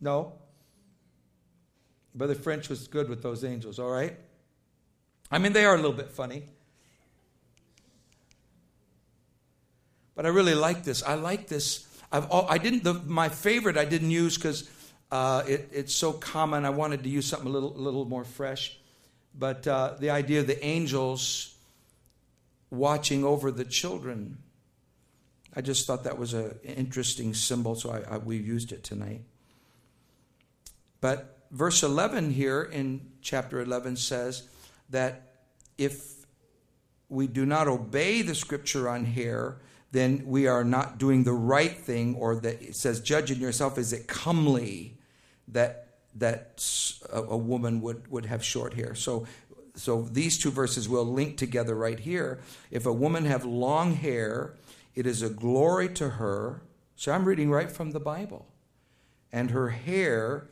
No? 0.00 0.34
Brother 2.14 2.34
French 2.34 2.68
was 2.68 2.86
good 2.88 3.08
with 3.08 3.22
those 3.22 3.44
angels, 3.44 3.78
all 3.78 3.90
right? 3.90 4.16
I 5.30 5.38
mean, 5.38 5.52
they 5.52 5.64
are 5.64 5.74
a 5.74 5.76
little 5.76 5.92
bit 5.92 6.10
funny. 6.10 6.44
But 10.14 10.26
I 10.26 10.28
really 10.28 10.54
like 10.54 10.84
this. 10.84 11.02
I 11.02 11.14
like 11.14 11.48
this. 11.48 11.86
I've 12.12 12.30
all, 12.30 12.46
I 12.48 12.58
didn't. 12.58 12.84
The, 12.84 12.94
my 12.94 13.28
favorite 13.28 13.76
I 13.76 13.84
didn't 13.84 14.10
use 14.10 14.36
because 14.36 14.70
uh, 15.10 15.42
it, 15.46 15.68
it's 15.72 15.94
so 15.94 16.12
common. 16.12 16.64
I 16.64 16.70
wanted 16.70 17.02
to 17.02 17.08
use 17.08 17.26
something 17.26 17.48
a 17.48 17.52
little, 17.52 17.76
a 17.76 17.78
little 17.78 18.04
more 18.04 18.24
fresh. 18.24 18.78
But 19.36 19.66
uh, 19.66 19.94
the 19.98 20.10
idea 20.10 20.40
of 20.40 20.46
the 20.46 20.64
angels 20.64 21.54
watching 22.70 23.24
over 23.24 23.50
the 23.50 23.64
children, 23.64 24.38
I 25.54 25.60
just 25.60 25.86
thought 25.86 26.04
that 26.04 26.18
was 26.18 26.34
an 26.34 26.58
interesting 26.62 27.34
symbol, 27.34 27.74
so 27.74 27.90
I, 27.90 28.14
I, 28.14 28.18
we 28.18 28.36
used 28.36 28.72
it 28.72 28.84
tonight. 28.84 29.22
But 31.00 31.38
verse 31.50 31.82
11 31.82 32.30
here 32.30 32.62
in 32.62 33.00
chapter 33.20 33.60
11 33.60 33.96
says, 33.96 34.48
that 34.90 35.34
if 35.78 36.26
we 37.08 37.26
do 37.26 37.46
not 37.46 37.68
obey 37.68 38.22
the 38.22 38.34
scripture 38.34 38.88
on 38.88 39.04
hair, 39.04 39.58
then 39.92 40.24
we 40.26 40.46
are 40.46 40.64
not 40.64 40.98
doing 40.98 41.24
the 41.24 41.32
right 41.32 41.76
thing, 41.76 42.16
or 42.16 42.36
that 42.36 42.60
it 42.60 42.74
says, 42.74 43.00
judge 43.00 43.30
in 43.30 43.38
yourself, 43.38 43.78
is 43.78 43.92
it 43.92 44.06
comely 44.06 44.98
that 45.48 45.80
that 46.16 46.64
a, 47.12 47.22
a 47.22 47.36
woman 47.36 47.80
would, 47.80 48.08
would 48.08 48.26
have 48.26 48.44
short 48.44 48.74
hair? 48.74 48.94
So 48.94 49.26
so 49.76 50.02
these 50.02 50.38
two 50.38 50.50
verses 50.50 50.88
will 50.88 51.04
link 51.04 51.36
together 51.36 51.74
right 51.74 51.98
here. 51.98 52.40
If 52.70 52.86
a 52.86 52.92
woman 52.92 53.24
have 53.24 53.44
long 53.44 53.94
hair, 53.94 54.54
it 54.94 55.06
is 55.06 55.22
a 55.22 55.30
glory 55.30 55.88
to 55.94 56.10
her. 56.10 56.62
So 56.96 57.12
I'm 57.12 57.24
reading 57.24 57.50
right 57.50 57.70
from 57.70 57.90
the 57.90 58.00
Bible. 58.00 58.46
And 59.32 59.50
her 59.50 59.70
hair 59.70 60.46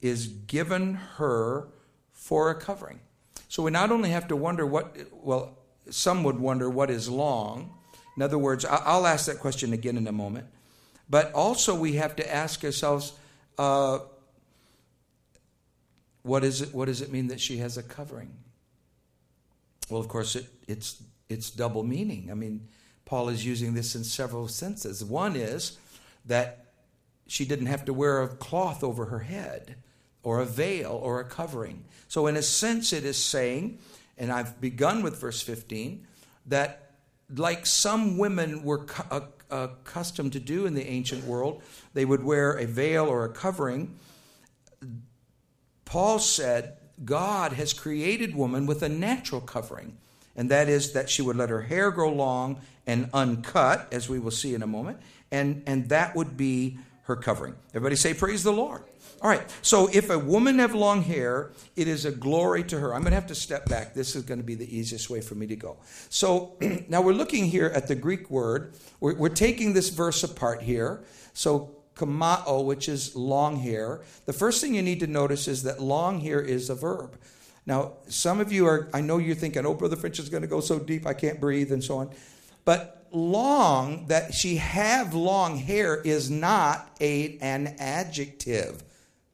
is 0.00 0.28
given 0.28 0.94
her 0.94 1.68
for 2.12 2.48
a 2.50 2.54
covering. 2.54 3.00
So 3.54 3.62
we 3.62 3.70
not 3.70 3.92
only 3.92 4.10
have 4.10 4.26
to 4.28 4.36
wonder 4.36 4.66
what, 4.66 4.96
well, 5.12 5.56
some 5.88 6.24
would 6.24 6.40
wonder 6.40 6.68
what 6.68 6.90
is 6.90 7.08
long. 7.08 7.72
In 8.16 8.22
other 8.24 8.36
words, 8.36 8.64
I'll 8.64 9.06
ask 9.06 9.26
that 9.26 9.38
question 9.38 9.72
again 9.72 9.96
in 9.96 10.08
a 10.08 10.12
moment. 10.12 10.48
But 11.08 11.32
also, 11.34 11.72
we 11.72 11.92
have 11.92 12.16
to 12.16 12.34
ask 12.34 12.64
ourselves, 12.64 13.12
uh, 13.56 14.00
what, 16.22 16.42
is 16.42 16.62
it, 16.62 16.74
what 16.74 16.86
does 16.86 17.00
it 17.00 17.12
mean 17.12 17.28
that 17.28 17.40
she 17.40 17.58
has 17.58 17.78
a 17.78 17.84
covering? 17.84 18.32
Well, 19.88 20.00
of 20.00 20.08
course, 20.08 20.34
it, 20.34 20.46
it's, 20.66 21.00
it's 21.28 21.48
double 21.48 21.84
meaning. 21.84 22.32
I 22.32 22.34
mean, 22.34 22.66
Paul 23.04 23.28
is 23.28 23.46
using 23.46 23.72
this 23.72 23.94
in 23.94 24.02
several 24.02 24.48
senses. 24.48 25.04
One 25.04 25.36
is 25.36 25.78
that 26.24 26.72
she 27.28 27.44
didn't 27.44 27.66
have 27.66 27.84
to 27.84 27.92
wear 27.92 28.20
a 28.20 28.28
cloth 28.30 28.82
over 28.82 29.04
her 29.04 29.20
head, 29.20 29.76
or 30.24 30.40
a 30.40 30.46
veil, 30.46 30.98
or 31.02 31.20
a 31.20 31.24
covering. 31.24 31.84
So, 32.08 32.26
in 32.26 32.36
a 32.36 32.42
sense, 32.42 32.92
it 32.92 33.04
is 33.04 33.22
saying, 33.22 33.78
and 34.18 34.32
I've 34.32 34.60
begun 34.60 35.02
with 35.02 35.20
verse 35.20 35.40
15, 35.42 36.06
that 36.46 36.84
like 37.34 37.66
some 37.66 38.18
women 38.18 38.62
were 38.62 38.86
uh, 39.10 39.20
accustomed 39.50 40.32
to 40.32 40.40
do 40.40 40.66
in 40.66 40.74
the 40.74 40.86
ancient 40.86 41.24
world, 41.24 41.62
they 41.92 42.04
would 42.04 42.22
wear 42.22 42.52
a 42.52 42.66
veil 42.66 43.06
or 43.06 43.24
a 43.24 43.28
covering. 43.28 43.96
Paul 45.84 46.18
said 46.18 46.76
God 47.04 47.52
has 47.52 47.72
created 47.72 48.34
woman 48.34 48.66
with 48.66 48.82
a 48.82 48.88
natural 48.88 49.40
covering, 49.40 49.96
and 50.36 50.50
that 50.50 50.68
is 50.68 50.92
that 50.92 51.10
she 51.10 51.22
would 51.22 51.36
let 51.36 51.50
her 51.50 51.62
hair 51.62 51.90
grow 51.90 52.12
long 52.12 52.60
and 52.86 53.08
uncut, 53.14 53.88
as 53.92 54.08
we 54.08 54.18
will 54.18 54.30
see 54.30 54.54
in 54.54 54.62
a 54.62 54.66
moment, 54.66 54.98
and, 55.30 55.62
and 55.66 55.88
that 55.88 56.14
would 56.14 56.36
be 56.36 56.78
her 57.04 57.16
covering. 57.16 57.54
Everybody 57.70 57.96
say, 57.96 58.14
Praise 58.14 58.42
the 58.42 58.52
Lord. 58.52 58.82
All 59.22 59.30
right, 59.30 59.42
so 59.62 59.88
if 59.90 60.10
a 60.10 60.18
woman 60.18 60.58
have 60.58 60.74
long 60.74 61.02
hair, 61.02 61.52
it 61.76 61.88
is 61.88 62.04
a 62.04 62.10
glory 62.12 62.62
to 62.64 62.78
her. 62.78 62.94
I'm 62.94 63.00
going 63.00 63.12
to 63.12 63.16
have 63.16 63.28
to 63.28 63.34
step 63.34 63.66
back. 63.66 63.94
This 63.94 64.16
is 64.16 64.22
going 64.22 64.38
to 64.38 64.44
be 64.44 64.54
the 64.54 64.76
easiest 64.76 65.08
way 65.08 65.22
for 65.22 65.34
me 65.34 65.46
to 65.46 65.56
go. 65.56 65.78
So 66.10 66.56
now 66.88 67.00
we're 67.00 67.14
looking 67.14 67.46
here 67.46 67.66
at 67.74 67.88
the 67.88 67.94
Greek 67.94 68.28
word. 68.28 68.74
We're, 69.00 69.14
we're 69.14 69.28
taking 69.30 69.72
this 69.72 69.88
verse 69.88 70.22
apart 70.24 70.62
here. 70.62 71.04
So 71.32 71.74
kamao, 71.96 72.64
which 72.64 72.88
is 72.88 73.14
long 73.16 73.56
hair. 73.56 74.02
The 74.26 74.32
first 74.32 74.60
thing 74.60 74.74
you 74.74 74.82
need 74.82 75.00
to 75.00 75.06
notice 75.06 75.48
is 75.48 75.62
that 75.62 75.80
long 75.80 76.20
hair 76.20 76.40
is 76.40 76.68
a 76.68 76.74
verb. 76.74 77.16
Now, 77.66 77.94
some 78.08 78.40
of 78.40 78.52
you 78.52 78.66
are, 78.66 78.88
I 78.92 79.00
know 79.00 79.18
you're 79.18 79.34
thinking, 79.34 79.64
oh, 79.64 79.74
Brother 79.74 79.96
French 79.96 80.18
is 80.18 80.28
going 80.28 80.42
to 80.42 80.48
go 80.48 80.60
so 80.60 80.78
deep, 80.78 81.06
I 81.06 81.14
can't 81.14 81.40
breathe, 81.40 81.72
and 81.72 81.82
so 81.82 81.98
on. 81.98 82.10
But 82.64 83.03
long, 83.14 84.06
that 84.08 84.34
she 84.34 84.56
have 84.56 85.14
long 85.14 85.56
hair, 85.58 85.96
is 86.02 86.30
not 86.30 86.90
a, 87.00 87.38
an 87.40 87.76
adjective. 87.78 88.82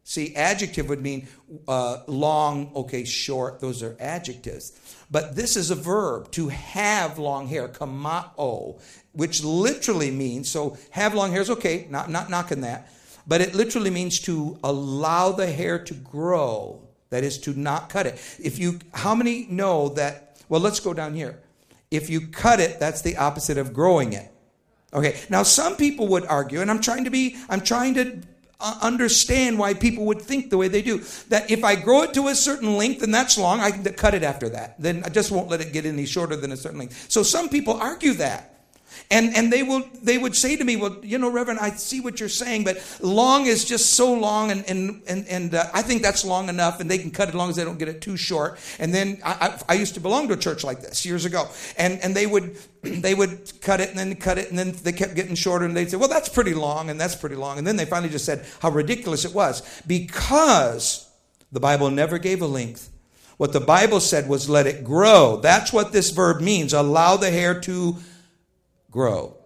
See, 0.05 0.35
adjective 0.35 0.89
would 0.89 1.03
mean 1.03 1.29
uh, 1.69 1.99
long, 2.09 2.73
okay, 2.75 3.05
short, 3.05 3.61
those 3.61 3.83
are 3.83 3.97
adjectives. 4.01 4.73
But 5.11 5.37
this 5.37 5.57
is 5.57 5.71
a 5.71 5.77
verb, 5.77 6.31
to 6.33 6.49
have 6.49 7.19
long 7.19 7.47
hair, 7.47 7.69
kamao 7.69 8.81
which 9.13 9.43
literally 9.43 10.11
means 10.11 10.49
so 10.49 10.77
have 10.91 11.15
long 11.15 11.33
hair 11.33 11.41
is 11.41 11.51
okay, 11.51 11.87
not, 11.91 12.11
not 12.11 12.31
knocking 12.31 12.61
that, 12.61 12.93
but 13.27 13.41
it 13.41 13.55
literally 13.55 13.91
means 13.91 14.21
to 14.21 14.59
allow 14.63 15.33
the 15.33 15.51
hair 15.51 15.79
to 15.79 15.95
grow. 15.95 16.87
That 17.11 17.25
is 17.25 17.39
to 17.39 17.59
not 17.59 17.89
cut 17.89 18.07
it. 18.07 18.15
If 18.41 18.59
you, 18.59 18.79
how 18.95 19.17
many 19.17 19.47
know 19.51 19.89
that? 19.91 20.37
Well, 20.49 20.61
let's 20.61 20.79
go 20.81 20.95
down 20.95 21.15
here. 21.15 21.41
If 21.91 22.09
you 22.09 22.29
cut 22.29 22.61
it, 22.61 22.79
that's 22.79 23.03
the 23.03 23.17
opposite 23.17 23.59
of 23.59 23.73
growing 23.73 24.13
it. 24.13 24.31
Okay. 24.93 25.21
Now, 25.29 25.43
some 25.43 25.77
people 25.77 26.09
would 26.09 26.25
argue, 26.27 26.61
and 26.61 26.71
I'm 26.71 26.81
trying 26.81 27.05
to 27.05 27.11
be, 27.11 27.37
I'm 27.49 27.61
trying 27.61 27.95
to 27.95 28.21
uh, 28.61 28.79
understand 28.83 29.59
why 29.59 29.75
people 29.75 30.05
would 30.07 30.21
think 30.21 30.51
the 30.51 30.59
way 30.59 30.69
they 30.69 30.83
do. 30.83 30.99
That 31.29 31.51
if 31.51 31.65
I 31.65 31.77
grow 31.77 32.03
it 32.03 32.15
to 32.15 32.29
a 32.29 32.35
certain 32.35 32.77
length 32.77 33.03
and 33.03 33.15
that's 33.15 33.39
long, 33.39 33.61
I 33.61 33.71
can 33.71 33.85
cut 33.95 34.15
it 34.15 34.23
after 34.23 34.49
that. 34.51 34.81
Then 34.81 35.03
I 35.05 35.09
just 35.09 35.31
won't 35.31 35.49
let 35.49 35.61
it 35.61 35.73
get 35.73 35.87
any 35.87 36.07
shorter 36.07 36.37
than 36.37 36.53
a 36.53 36.57
certain 36.57 36.79
length. 36.79 37.11
So 37.11 37.23
some 37.23 37.49
people 37.49 37.75
argue 37.75 38.15
that. 38.15 38.50
And, 39.13 39.35
and 39.35 39.53
they, 39.53 39.65
will, 39.65 39.83
they 40.03 40.19
would 40.19 40.37
say 40.37 40.55
to 40.55 40.63
me, 40.63 40.77
Well, 40.77 40.99
you 41.03 41.19
know, 41.19 41.31
Reverend, 41.31 41.59
I 41.59 41.71
see 41.71 42.01
what 42.01 42.21
you're 42.21 42.29
saying, 42.29 42.63
but 42.63 42.79
long 43.01 43.47
is 43.47 43.65
just 43.65 43.95
so 43.95 44.15
long, 44.15 44.53
and, 44.53 44.65
and, 44.69 45.03
and, 45.09 45.27
and 45.27 45.55
uh, 45.55 45.65
I 45.75 45.83
think 45.83 46.03
that's 46.03 46.25
long 46.25 46.49
enough, 46.49 46.79
and 46.81 46.89
they 46.89 46.99
can 46.99 47.11
cut 47.11 47.29
it 47.29 47.31
as 47.31 47.35
long 47.35 47.51
as 47.51 47.57
they 47.57 47.65
don't 47.65 47.79
get 47.79 47.89
it 47.89 48.01
too 48.01 48.17
short. 48.17 48.59
And 48.79 48.95
then 48.95 49.21
I, 49.25 49.59
I, 49.69 49.73
I 49.73 49.75
used 49.75 49.95
to 49.95 50.01
belong 50.01 50.29
to 50.29 50.35
a 50.35 50.37
church 50.37 50.63
like 50.63 50.81
this 50.81 51.05
years 51.05 51.25
ago, 51.25 51.49
and, 51.77 51.99
and 52.05 52.15
they, 52.15 52.27
would, 52.27 52.57
they 52.83 53.15
would 53.15 53.53
cut 53.61 53.81
it 53.81 53.91
and 53.91 53.99
then 53.99 54.15
cut 54.15 54.39
it, 54.39 54.51
and 54.51 54.59
then 54.59 54.73
they 54.85 54.93
kept 54.93 55.17
getting 55.17 55.35
shorter, 55.35 55.65
and 55.65 55.77
they'd 55.77 55.91
say, 55.91 55.97
Well, 55.97 56.09
that's 56.09 56.29
pretty 56.29 56.55
long, 56.55 56.89
and 56.89 57.01
that's 57.01 57.17
pretty 57.17 57.37
long. 57.37 57.59
And 57.59 57.67
then 57.67 57.77
they 57.77 57.87
finally 57.87 58.11
just 58.11 58.25
said 58.25 58.47
how 58.61 58.71
ridiculous 58.71 59.25
it 59.25 59.35
was 59.35 59.83
because 59.89 61.11
the 61.51 61.61
Bible 61.61 61.91
never 61.91 62.19
gave 62.19 62.43
a 62.43 62.47
length. 62.47 62.91
What 63.39 63.53
the 63.53 63.61
Bible 63.61 64.01
said 64.01 64.29
was 64.29 64.49
let 64.49 64.67
it 64.67 64.85
grow. 64.85 65.41
That's 65.43 65.73
what 65.73 65.93
this 65.93 66.11
verb 66.11 66.43
means. 66.43 66.75
Allow 66.75 67.17
the 67.17 67.31
hair 67.31 67.59
to 67.63 67.97
grow. 68.91 69.37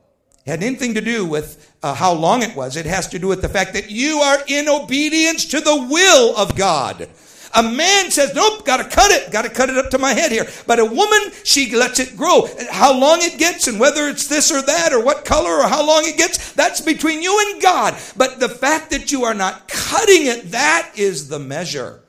It 0.45 0.51
had 0.51 0.63
anything 0.63 0.95
to 0.95 1.01
do 1.01 1.25
with 1.25 1.75
uh, 1.83 1.95
how 1.95 2.13
long 2.13 2.43
it 2.43 2.55
was. 2.55 2.77
It 2.77 2.87
has 2.87 3.09
to 3.09 3.19
do 3.19 3.29
with 3.29 3.43
the 3.43 3.49
fact 3.49 3.73
that 3.75 3.91
you 3.91 4.19
are 4.19 4.39
in 4.47 4.69
obedience 4.69 5.47
to 5.47 5.61
the 5.61 5.87
will 5.91 6.37
of 6.37 6.57
God. 6.57 7.09
A 7.57 7.63
man 7.63 8.11
says, 8.11 8.35
nope, 8.35 8.67
gotta 8.67 8.85
cut 8.85 9.13
it, 9.13 9.31
gotta 9.31 9.49
cut 9.49 9.71
it 9.71 9.79
up 9.79 9.89
to 9.91 9.99
my 9.99 10.13
head 10.13 10.33
here. 10.33 10.47
But 10.67 10.81
a 10.81 10.85
woman, 10.85 11.31
she 11.45 11.75
lets 11.75 12.01
it 12.01 12.17
grow. 12.17 12.49
How 12.69 12.99
long 12.99 13.19
it 13.23 13.39
gets 13.39 13.69
and 13.69 13.79
whether 13.79 14.09
it's 14.09 14.27
this 14.27 14.51
or 14.51 14.61
that 14.61 14.93
or 14.93 15.03
what 15.03 15.25
color 15.25 15.61
or 15.61 15.69
how 15.69 15.87
long 15.87 16.03
it 16.05 16.17
gets, 16.17 16.53
that's 16.53 16.81
between 16.81 17.23
you 17.23 17.53
and 17.53 17.63
God. 17.63 17.95
But 18.17 18.41
the 18.41 18.49
fact 18.49 18.91
that 18.91 19.13
you 19.13 19.25
are 19.25 19.35
not 19.35 19.69
cutting 19.69 20.27
it, 20.27 20.51
that 20.51 20.91
is 20.97 21.29
the 21.29 21.39
measure. 21.39 22.03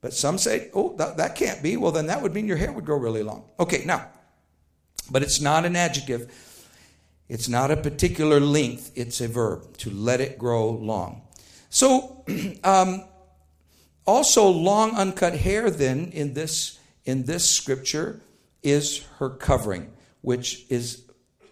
But 0.00 0.12
some 0.12 0.36
say, 0.36 0.70
oh, 0.74 0.96
that, 0.96 1.16
that 1.16 1.36
can't 1.36 1.62
be. 1.62 1.76
Well, 1.76 1.92
then 1.92 2.06
that 2.06 2.20
would 2.20 2.34
mean 2.34 2.46
your 2.46 2.56
hair 2.56 2.72
would 2.72 2.84
grow 2.84 2.98
really 2.98 3.22
long. 3.22 3.44
Okay, 3.60 3.84
now, 3.84 4.08
but 5.10 5.22
it's 5.22 5.40
not 5.40 5.64
an 5.64 5.76
adjective. 5.76 6.32
It's 7.28 7.48
not 7.48 7.70
a 7.70 7.76
particular 7.76 8.40
length. 8.40 8.92
It's 8.94 9.20
a 9.20 9.28
verb 9.28 9.76
to 9.78 9.90
let 9.90 10.20
it 10.20 10.38
grow 10.38 10.70
long. 10.70 11.22
So, 11.70 12.24
um, 12.64 13.04
also 14.06 14.48
long 14.48 14.96
uncut 14.96 15.34
hair. 15.34 15.70
Then 15.70 16.10
in 16.12 16.34
this 16.34 16.78
in 17.04 17.24
this 17.24 17.48
scripture 17.48 18.20
is 18.62 19.04
her 19.18 19.30
covering, 19.30 19.90
which 20.22 20.64
is 20.70 21.04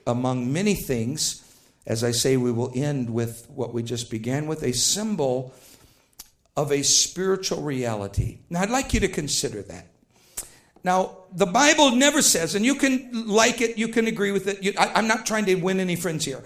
among 0.06 0.52
many 0.52 0.74
things. 0.74 1.42
As 1.86 2.02
I 2.02 2.10
say, 2.10 2.36
we 2.36 2.50
will 2.50 2.72
end 2.74 3.10
with 3.10 3.46
what 3.48 3.72
we 3.72 3.82
just 3.82 4.10
began 4.10 4.46
with 4.46 4.62
a 4.62 4.72
symbol 4.72 5.54
of 6.56 6.72
a 6.72 6.82
spiritual 6.82 7.62
reality. 7.62 8.38
Now, 8.48 8.62
I'd 8.62 8.70
like 8.70 8.94
you 8.94 9.00
to 9.00 9.08
consider 9.08 9.62
that. 9.62 9.86
Now, 10.82 11.18
the 11.36 11.46
Bible 11.46 11.90
never 11.94 12.22
says, 12.22 12.54
and 12.54 12.64
you 12.64 12.74
can 12.74 13.26
like 13.28 13.60
it, 13.60 13.76
you 13.76 13.88
can 13.88 14.06
agree 14.06 14.32
with 14.32 14.48
it. 14.48 14.62
You, 14.62 14.72
I, 14.78 14.92
I'm 14.94 15.06
not 15.06 15.26
trying 15.26 15.44
to 15.44 15.54
win 15.56 15.80
any 15.80 15.94
friends 15.94 16.24
here. 16.24 16.42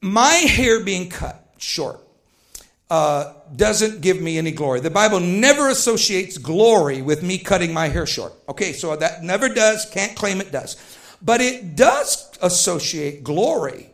My 0.00 0.32
hair 0.32 0.82
being 0.82 1.10
cut 1.10 1.52
short 1.58 2.00
uh, 2.90 3.34
doesn't 3.54 4.00
give 4.00 4.22
me 4.22 4.38
any 4.38 4.50
glory. 4.50 4.80
The 4.80 4.90
Bible 4.90 5.20
never 5.20 5.68
associates 5.68 6.38
glory 6.38 7.02
with 7.02 7.22
me 7.22 7.36
cutting 7.36 7.74
my 7.74 7.88
hair 7.88 8.06
short. 8.06 8.32
Okay, 8.48 8.72
so 8.72 8.96
that 8.96 9.22
never 9.22 9.50
does, 9.50 9.84
can't 9.90 10.16
claim 10.16 10.40
it 10.40 10.50
does. 10.50 10.76
But 11.20 11.42
it 11.42 11.76
does 11.76 12.30
associate 12.40 13.22
glory 13.22 13.90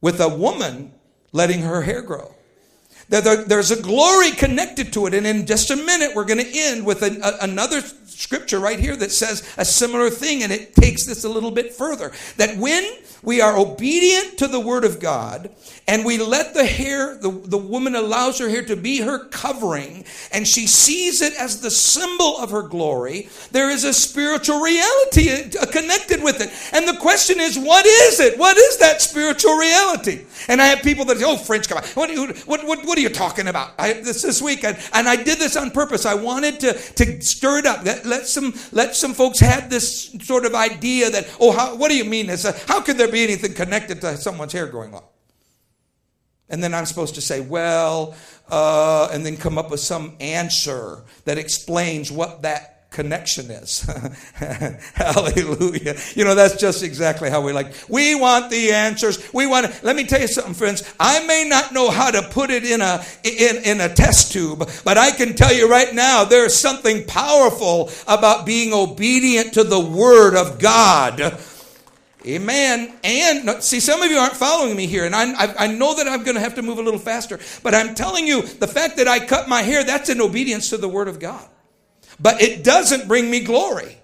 with 0.00 0.20
a 0.20 0.28
woman 0.28 0.92
letting 1.30 1.62
her 1.62 1.82
hair 1.82 2.02
grow. 2.02 2.34
There's 3.08 3.70
a 3.70 3.80
glory 3.80 4.32
connected 4.32 4.92
to 4.94 5.06
it. 5.06 5.14
And 5.14 5.26
in 5.26 5.46
just 5.46 5.70
a 5.70 5.76
minute, 5.76 6.16
we're 6.16 6.24
going 6.24 6.44
to 6.44 6.50
end 6.52 6.84
with 6.84 7.02
another 7.02 7.82
scripture 8.18 8.58
right 8.58 8.78
here 8.78 8.96
that 8.96 9.12
says 9.12 9.48
a 9.56 9.64
similar 9.64 10.10
thing, 10.10 10.42
and 10.42 10.52
it 10.52 10.74
takes 10.74 11.04
this 11.04 11.24
a 11.24 11.28
little 11.28 11.50
bit 11.50 11.72
further. 11.72 12.12
That 12.36 12.56
when 12.58 12.84
we 13.22 13.40
are 13.40 13.56
obedient 13.56 14.38
to 14.38 14.48
the 14.48 14.58
word 14.58 14.84
of 14.84 14.98
God 14.98 15.50
and 15.86 16.04
we 16.04 16.18
let 16.18 16.54
the 16.54 16.64
hair, 16.64 17.16
the, 17.16 17.30
the 17.30 17.58
woman 17.58 17.94
allows 17.94 18.38
her 18.38 18.48
hair 18.48 18.64
to 18.64 18.76
be 18.76 19.00
her 19.00 19.26
covering, 19.28 20.04
and 20.32 20.46
she 20.46 20.66
sees 20.66 21.22
it 21.22 21.34
as 21.38 21.60
the 21.60 21.70
symbol 21.70 22.38
of 22.38 22.50
her 22.50 22.62
glory, 22.62 23.28
there 23.52 23.70
is 23.70 23.84
a 23.84 23.92
spiritual 23.92 24.60
reality 24.60 25.30
uh, 25.30 25.66
connected 25.66 26.22
with 26.22 26.40
it. 26.40 26.50
And 26.72 26.88
the 26.88 27.00
question 27.00 27.38
is, 27.38 27.58
what 27.58 27.86
is 27.86 28.20
it? 28.20 28.38
What 28.38 28.56
is 28.56 28.78
that 28.78 29.00
spiritual 29.00 29.56
reality? 29.56 30.24
And 30.48 30.60
I 30.60 30.66
have 30.66 30.82
people 30.82 31.04
that 31.06 31.18
say, 31.18 31.24
oh, 31.24 31.36
French, 31.36 31.68
come 31.68 31.78
on. 31.78 31.84
What, 31.94 32.10
what, 32.46 32.66
what, 32.66 32.84
what 32.84 32.98
are 32.98 33.00
you 33.00 33.08
talking 33.08 33.48
about? 33.48 33.70
I, 33.78 33.92
this, 33.94 34.22
this 34.22 34.42
week, 34.42 34.64
and, 34.64 34.76
and 34.92 35.08
I 35.08 35.16
did 35.16 35.38
this 35.38 35.56
on 35.56 35.70
purpose. 35.70 36.06
I 36.06 36.14
wanted 36.14 36.58
to, 36.60 36.72
to 36.72 37.20
stir 37.20 37.58
it 37.58 37.66
up. 37.66 37.84
That, 37.84 38.01
let, 38.06 38.26
some 38.26 38.54
let 38.72 38.94
some 38.94 39.14
folks 39.14 39.40
have 39.40 39.70
this 39.70 40.14
sort 40.22 40.44
of 40.44 40.54
idea 40.54 41.10
that 41.10 41.28
oh 41.40 41.52
how, 41.52 41.76
what 41.76 41.90
do 41.90 41.96
you 41.96 42.04
mean? 42.04 42.30
Is 42.30 42.44
how 42.66 42.80
could 42.80 42.98
there 42.98 43.10
be 43.10 43.22
anything 43.22 43.54
connected 43.54 44.00
to 44.00 44.16
someone's 44.16 44.52
hair 44.52 44.66
growing 44.66 44.92
long 44.92 45.04
and 46.52 46.62
then 46.62 46.72
i'm 46.74 46.86
supposed 46.86 47.16
to 47.16 47.20
say 47.20 47.40
well 47.40 48.14
uh, 48.50 49.08
and 49.12 49.24
then 49.24 49.36
come 49.36 49.56
up 49.56 49.70
with 49.70 49.80
some 49.80 50.14
answer 50.20 51.02
that 51.24 51.38
explains 51.38 52.12
what 52.12 52.42
that 52.42 52.71
connection 52.92 53.50
is. 53.50 53.80
Hallelujah. 54.94 55.96
You 56.14 56.24
know, 56.24 56.34
that's 56.34 56.56
just 56.56 56.82
exactly 56.82 57.30
how 57.30 57.40
we 57.40 57.52
like. 57.52 57.72
We 57.88 58.14
want 58.14 58.50
the 58.50 58.72
answers. 58.72 59.32
We 59.32 59.46
want 59.46 59.66
to, 59.66 59.84
let 59.84 59.96
me 59.96 60.04
tell 60.04 60.20
you 60.20 60.28
something, 60.28 60.54
friends. 60.54 60.94
I 61.00 61.26
may 61.26 61.46
not 61.48 61.72
know 61.72 61.90
how 61.90 62.10
to 62.10 62.22
put 62.22 62.50
it 62.50 62.64
in 62.64 62.80
a, 62.80 63.04
in, 63.24 63.56
in 63.64 63.80
a 63.80 63.92
test 63.92 64.32
tube, 64.32 64.70
but 64.84 64.98
I 64.98 65.10
can 65.10 65.34
tell 65.34 65.52
you 65.52 65.68
right 65.68 65.92
now, 65.94 66.24
there's 66.24 66.54
something 66.54 67.04
powerful 67.06 67.90
about 68.06 68.46
being 68.46 68.72
obedient 68.72 69.54
to 69.54 69.64
the 69.64 69.80
word 69.80 70.36
of 70.36 70.58
God. 70.58 71.38
Amen. 72.24 72.94
And 73.02 73.62
see, 73.64 73.80
some 73.80 74.00
of 74.00 74.10
you 74.10 74.18
aren't 74.18 74.36
following 74.36 74.76
me 74.76 74.86
here, 74.86 75.04
and 75.04 75.14
I, 75.14 75.54
I 75.58 75.66
know 75.66 75.96
that 75.96 76.06
I'm 76.06 76.22
going 76.22 76.36
to 76.36 76.40
have 76.40 76.54
to 76.54 76.62
move 76.62 76.78
a 76.78 76.82
little 76.82 77.00
faster, 77.00 77.40
but 77.64 77.74
I'm 77.74 77.96
telling 77.96 78.28
you, 78.28 78.42
the 78.42 78.68
fact 78.68 78.98
that 78.98 79.08
I 79.08 79.26
cut 79.26 79.48
my 79.48 79.62
hair, 79.62 79.82
that's 79.82 80.08
in 80.08 80.20
obedience 80.20 80.70
to 80.70 80.76
the 80.76 80.88
Word 80.88 81.08
of 81.08 81.18
God 81.18 81.48
but 82.20 82.40
it 82.40 82.64
doesn't 82.64 83.08
bring 83.08 83.30
me 83.30 83.40
glory. 83.40 83.98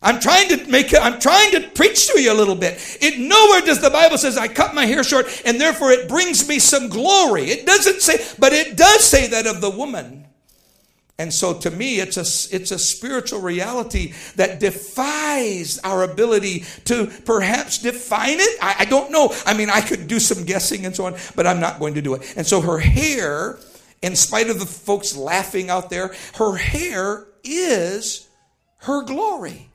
I'm 0.00 0.20
trying 0.20 0.48
to 0.50 0.70
make 0.70 0.94
I'm 0.94 1.18
trying 1.18 1.50
to 1.52 1.68
preach 1.70 2.06
to 2.08 2.20
you 2.20 2.32
a 2.32 2.34
little 2.34 2.54
bit. 2.54 2.98
It 3.00 3.18
nowhere 3.18 3.62
does 3.62 3.80
the 3.80 3.90
Bible 3.90 4.16
says 4.16 4.36
I 4.36 4.46
cut 4.46 4.74
my 4.74 4.86
hair 4.86 5.02
short 5.02 5.26
and 5.44 5.60
therefore 5.60 5.90
it 5.90 6.08
brings 6.08 6.48
me 6.48 6.60
some 6.60 6.88
glory. 6.88 7.46
It 7.50 7.66
doesn't 7.66 8.00
say, 8.00 8.24
but 8.38 8.52
it 8.52 8.76
does 8.76 9.02
say 9.02 9.26
that 9.28 9.46
of 9.46 9.60
the 9.60 9.70
woman. 9.70 10.28
And 11.20 11.34
so 11.34 11.52
to 11.52 11.70
me, 11.72 11.98
it's 11.98 12.16
a, 12.16 12.54
it's 12.54 12.70
a 12.70 12.78
spiritual 12.78 13.40
reality 13.40 14.12
that 14.36 14.60
defies 14.60 15.80
our 15.82 16.04
ability 16.04 16.60
to 16.84 17.08
perhaps 17.24 17.78
define 17.78 18.38
it. 18.38 18.58
I, 18.62 18.76
I 18.80 18.84
don't 18.84 19.10
know. 19.10 19.34
I 19.44 19.52
mean, 19.52 19.68
I 19.68 19.80
could 19.80 20.06
do 20.06 20.20
some 20.20 20.44
guessing 20.44 20.86
and 20.86 20.94
so 20.94 21.06
on, 21.06 21.16
but 21.34 21.44
I'm 21.44 21.58
not 21.58 21.80
going 21.80 21.94
to 21.94 22.02
do 22.02 22.14
it. 22.14 22.34
And 22.36 22.46
so 22.46 22.60
her 22.60 22.78
hair 22.78 23.58
in 24.02 24.16
spite 24.16 24.50
of 24.50 24.58
the 24.58 24.66
folks 24.66 25.16
laughing 25.16 25.70
out 25.70 25.90
there, 25.90 26.14
her 26.34 26.56
hair 26.56 27.26
is 27.44 28.28
her 28.78 29.02
glory. 29.02 29.68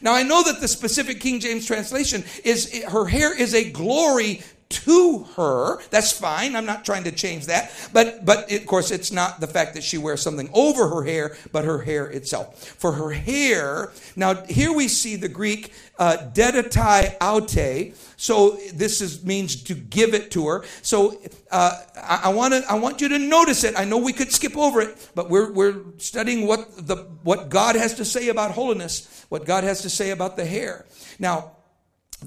Now 0.00 0.14
I 0.14 0.22
know 0.22 0.42
that 0.42 0.60
the 0.60 0.68
specific 0.68 1.20
King 1.20 1.40
James 1.40 1.66
translation 1.66 2.24
is 2.44 2.82
her 2.84 3.06
hair 3.06 3.36
is 3.38 3.54
a 3.54 3.70
glory 3.70 4.42
to 4.72 5.24
her. 5.36 5.80
That's 5.90 6.12
fine. 6.12 6.56
I'm 6.56 6.66
not 6.66 6.84
trying 6.84 7.04
to 7.04 7.12
change 7.12 7.46
that. 7.46 7.70
But 7.92 8.24
but 8.24 8.50
of 8.50 8.66
course 8.66 8.90
it's 8.90 9.12
not 9.12 9.40
the 9.40 9.46
fact 9.46 9.74
that 9.74 9.82
she 9.82 9.98
wears 9.98 10.22
something 10.22 10.50
over 10.52 10.88
her 10.88 11.04
hair, 11.04 11.36
but 11.52 11.64
her 11.64 11.82
hair 11.82 12.06
itself. 12.06 12.64
For 12.78 12.92
her 12.92 13.10
hair, 13.10 13.92
now 14.16 14.34
here 14.44 14.72
we 14.72 14.88
see 14.88 15.16
the 15.16 15.28
Greek 15.28 15.72
uh, 15.98 16.16
deditai 16.32 17.16
aute. 17.20 17.94
So 18.16 18.58
this 18.72 19.00
is 19.00 19.24
means 19.24 19.62
to 19.64 19.74
give 19.74 20.14
it 20.14 20.30
to 20.32 20.46
her. 20.48 20.64
So 20.82 21.20
uh, 21.50 21.80
I, 21.96 22.20
I 22.24 22.28
want 22.32 22.54
I 22.54 22.74
want 22.78 23.00
you 23.00 23.08
to 23.08 23.18
notice 23.18 23.64
it. 23.64 23.78
I 23.78 23.84
know 23.84 23.98
we 23.98 24.12
could 24.12 24.32
skip 24.32 24.56
over 24.56 24.80
it, 24.80 25.10
but 25.14 25.28
we're 25.28 25.52
we're 25.52 25.76
studying 25.98 26.46
what 26.46 26.86
the 26.86 26.96
what 27.22 27.48
God 27.50 27.76
has 27.76 27.94
to 27.94 28.04
say 28.04 28.28
about 28.28 28.52
holiness, 28.52 29.24
what 29.28 29.44
God 29.44 29.64
has 29.64 29.82
to 29.82 29.90
say 29.90 30.10
about 30.10 30.36
the 30.36 30.44
hair. 30.44 30.86
Now, 31.18 31.52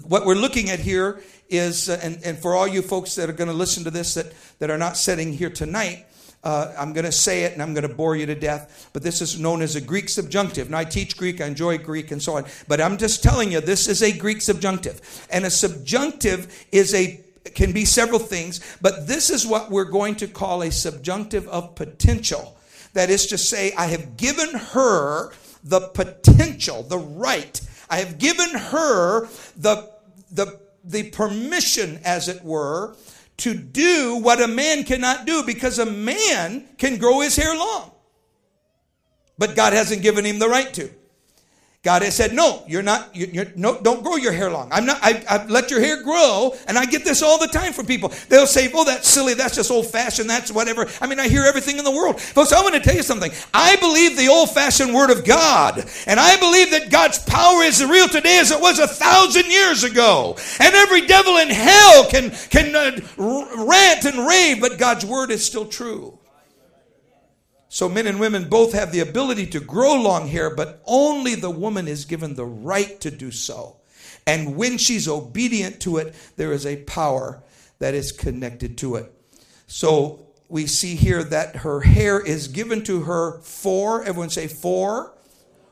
what 0.03 0.25
we're 0.25 0.35
looking 0.35 0.69
at 0.69 0.79
here 0.79 1.21
is, 1.49 1.89
uh, 1.89 1.99
and, 2.01 2.19
and 2.23 2.37
for 2.37 2.55
all 2.55 2.67
you 2.67 2.81
folks 2.81 3.15
that 3.15 3.29
are 3.29 3.33
going 3.33 3.49
to 3.49 3.53
listen 3.55 3.83
to 3.83 3.91
this 3.91 4.13
that, 4.15 4.33
that 4.59 4.69
are 4.69 4.77
not 4.77 4.97
sitting 4.97 5.33
here 5.33 5.49
tonight, 5.49 6.05
uh, 6.43 6.73
I'm 6.77 6.93
going 6.93 7.05
to 7.05 7.11
say 7.11 7.43
it 7.43 7.53
and 7.53 7.61
I'm 7.61 7.73
going 7.73 7.87
to 7.87 7.93
bore 7.93 8.15
you 8.15 8.27
to 8.27 8.35
death, 8.35 8.89
but 8.93 9.01
this 9.01 9.19
is 9.21 9.39
known 9.39 9.63
as 9.63 9.75
a 9.75 9.81
Greek 9.81 10.09
subjunctive. 10.09 10.69
Now, 10.69 10.77
I 10.77 10.83
teach 10.83 11.17
Greek, 11.17 11.41
I 11.41 11.47
enjoy 11.47 11.79
Greek, 11.79 12.11
and 12.11 12.21
so 12.21 12.37
on, 12.37 12.45
but 12.67 12.79
I'm 12.79 12.97
just 12.97 13.23
telling 13.23 13.51
you, 13.51 13.61
this 13.61 13.87
is 13.87 14.03
a 14.03 14.15
Greek 14.15 14.41
subjunctive. 14.41 15.27
And 15.31 15.43
a 15.45 15.49
subjunctive 15.49 16.65
is 16.71 16.93
a 16.93 17.21
can 17.53 17.71
be 17.71 17.85
several 17.85 18.19
things, 18.19 18.59
but 18.81 19.07
this 19.07 19.29
is 19.29 19.45
what 19.45 19.69
we're 19.69 19.85
going 19.85 20.15
to 20.15 20.27
call 20.27 20.63
a 20.63 20.71
subjunctive 20.71 21.47
of 21.47 21.75
potential. 21.75 22.57
That 22.93 23.09
is 23.09 23.27
to 23.27 23.37
say, 23.37 23.71
I 23.73 23.85
have 23.87 24.17
given 24.17 24.49
her 24.53 25.31
the 25.63 25.81
potential, 25.81 26.83
the 26.83 26.97
right. 26.97 27.61
I 27.89 27.97
have 27.97 28.17
given 28.17 28.49
her 28.49 29.27
the, 29.55 29.91
the 30.31 30.59
the 30.85 31.09
permission, 31.11 31.99
as 32.03 32.27
it 32.27 32.43
were, 32.43 32.95
to 33.37 33.53
do 33.53 34.17
what 34.17 34.41
a 34.41 34.47
man 34.47 34.83
cannot 34.83 35.25
do 35.25 35.43
because 35.43 35.79
a 35.79 35.85
man 35.85 36.67
can 36.77 36.97
grow 36.97 37.19
his 37.21 37.35
hair 37.35 37.55
long. 37.55 37.91
But 39.37 39.55
God 39.55 39.73
hasn't 39.73 40.01
given 40.01 40.25
him 40.25 40.39
the 40.39 40.47
right 40.47 40.73
to. 40.75 40.89
God 41.85 42.01
has 42.01 42.15
said, 42.15 42.33
no, 42.33 42.63
you're 42.67 42.81
not, 42.81 43.15
you're, 43.15 43.29
you're, 43.29 43.45
no, 43.55 43.79
don't 43.79 44.01
grow 44.01 44.15
your 44.15 44.31
hair 44.31 44.49
long. 44.49 44.69
I'm 44.71 44.87
not, 44.87 44.97
I, 45.03 45.23
I 45.29 45.45
let 45.45 45.69
your 45.69 45.79
hair 45.79 46.01
grow. 46.01 46.55
And 46.67 46.79
I 46.79 46.85
get 46.85 47.05
this 47.05 47.21
all 47.21 47.37
the 47.37 47.45
time 47.45 47.73
from 47.73 47.85
people. 47.85 48.11
They'll 48.27 48.47
say, 48.47 48.71
oh, 48.73 48.85
that's 48.85 49.07
silly. 49.07 49.35
That's 49.35 49.55
just 49.55 49.69
old 49.69 49.85
fashioned. 49.85 50.27
That's 50.27 50.51
whatever. 50.51 50.87
I 50.99 51.05
mean, 51.05 51.19
I 51.19 51.27
hear 51.27 51.43
everything 51.43 51.77
in 51.77 51.83
the 51.83 51.91
world. 51.91 52.19
Folks, 52.19 52.51
I 52.51 52.61
want 52.63 52.73
to 52.73 52.81
tell 52.81 52.95
you 52.95 53.03
something. 53.03 53.31
I 53.53 53.75
believe 53.75 54.17
the 54.17 54.29
old 54.29 54.49
fashioned 54.49 54.95
word 54.95 55.11
of 55.11 55.25
God. 55.25 55.85
And 56.07 56.19
I 56.19 56.37
believe 56.37 56.71
that 56.71 56.89
God's 56.89 57.19
power 57.19 57.61
is 57.61 57.79
as 57.79 57.87
real 57.87 58.07
today 58.07 58.39
as 58.39 58.49
it 58.49 58.59
was 58.59 58.79
a 58.79 58.87
thousand 58.87 59.45
years 59.45 59.83
ago. 59.83 60.37
And 60.59 60.73
every 60.73 61.05
devil 61.05 61.37
in 61.37 61.49
hell 61.49 62.09
can, 62.09 62.31
can 62.49 62.75
uh, 62.75 62.99
rant 63.63 64.05
and 64.05 64.27
rave, 64.27 64.59
but 64.59 64.79
God's 64.79 65.05
word 65.05 65.29
is 65.29 65.45
still 65.45 65.67
true. 65.67 66.17
So 67.75 67.89
men 67.89 68.07
and 68.07 68.21
women 68.21 68.47
both 68.47 68.71
have 68.71 68.93
the 68.93 69.01
ability 69.01 69.47
to 69.47 69.59
grow 69.59 69.95
long 69.95 70.29
hair, 70.29 70.49
but 70.49 70.81
only 70.85 71.35
the 71.35 71.49
woman 71.49 71.89
is 71.89 72.05
given 72.05 72.35
the 72.35 72.45
right 72.45 72.97
to 73.01 73.11
do 73.11 73.31
so. 73.31 73.75
And 74.25 74.55
when 74.55 74.77
she's 74.77 75.09
obedient 75.09 75.81
to 75.81 75.97
it, 75.97 76.15
there 76.37 76.53
is 76.53 76.65
a 76.65 76.83
power 76.83 77.43
that 77.79 77.93
is 77.93 78.13
connected 78.13 78.77
to 78.77 78.95
it. 78.95 79.11
So 79.67 80.25
we 80.47 80.67
see 80.67 80.95
here 80.95 81.21
that 81.25 81.57
her 81.57 81.81
hair 81.81 82.17
is 82.17 82.47
given 82.47 82.81
to 82.85 83.01
her 83.01 83.39
for, 83.41 84.05
everyone 84.05 84.29
say 84.29 84.47
for, 84.47 85.13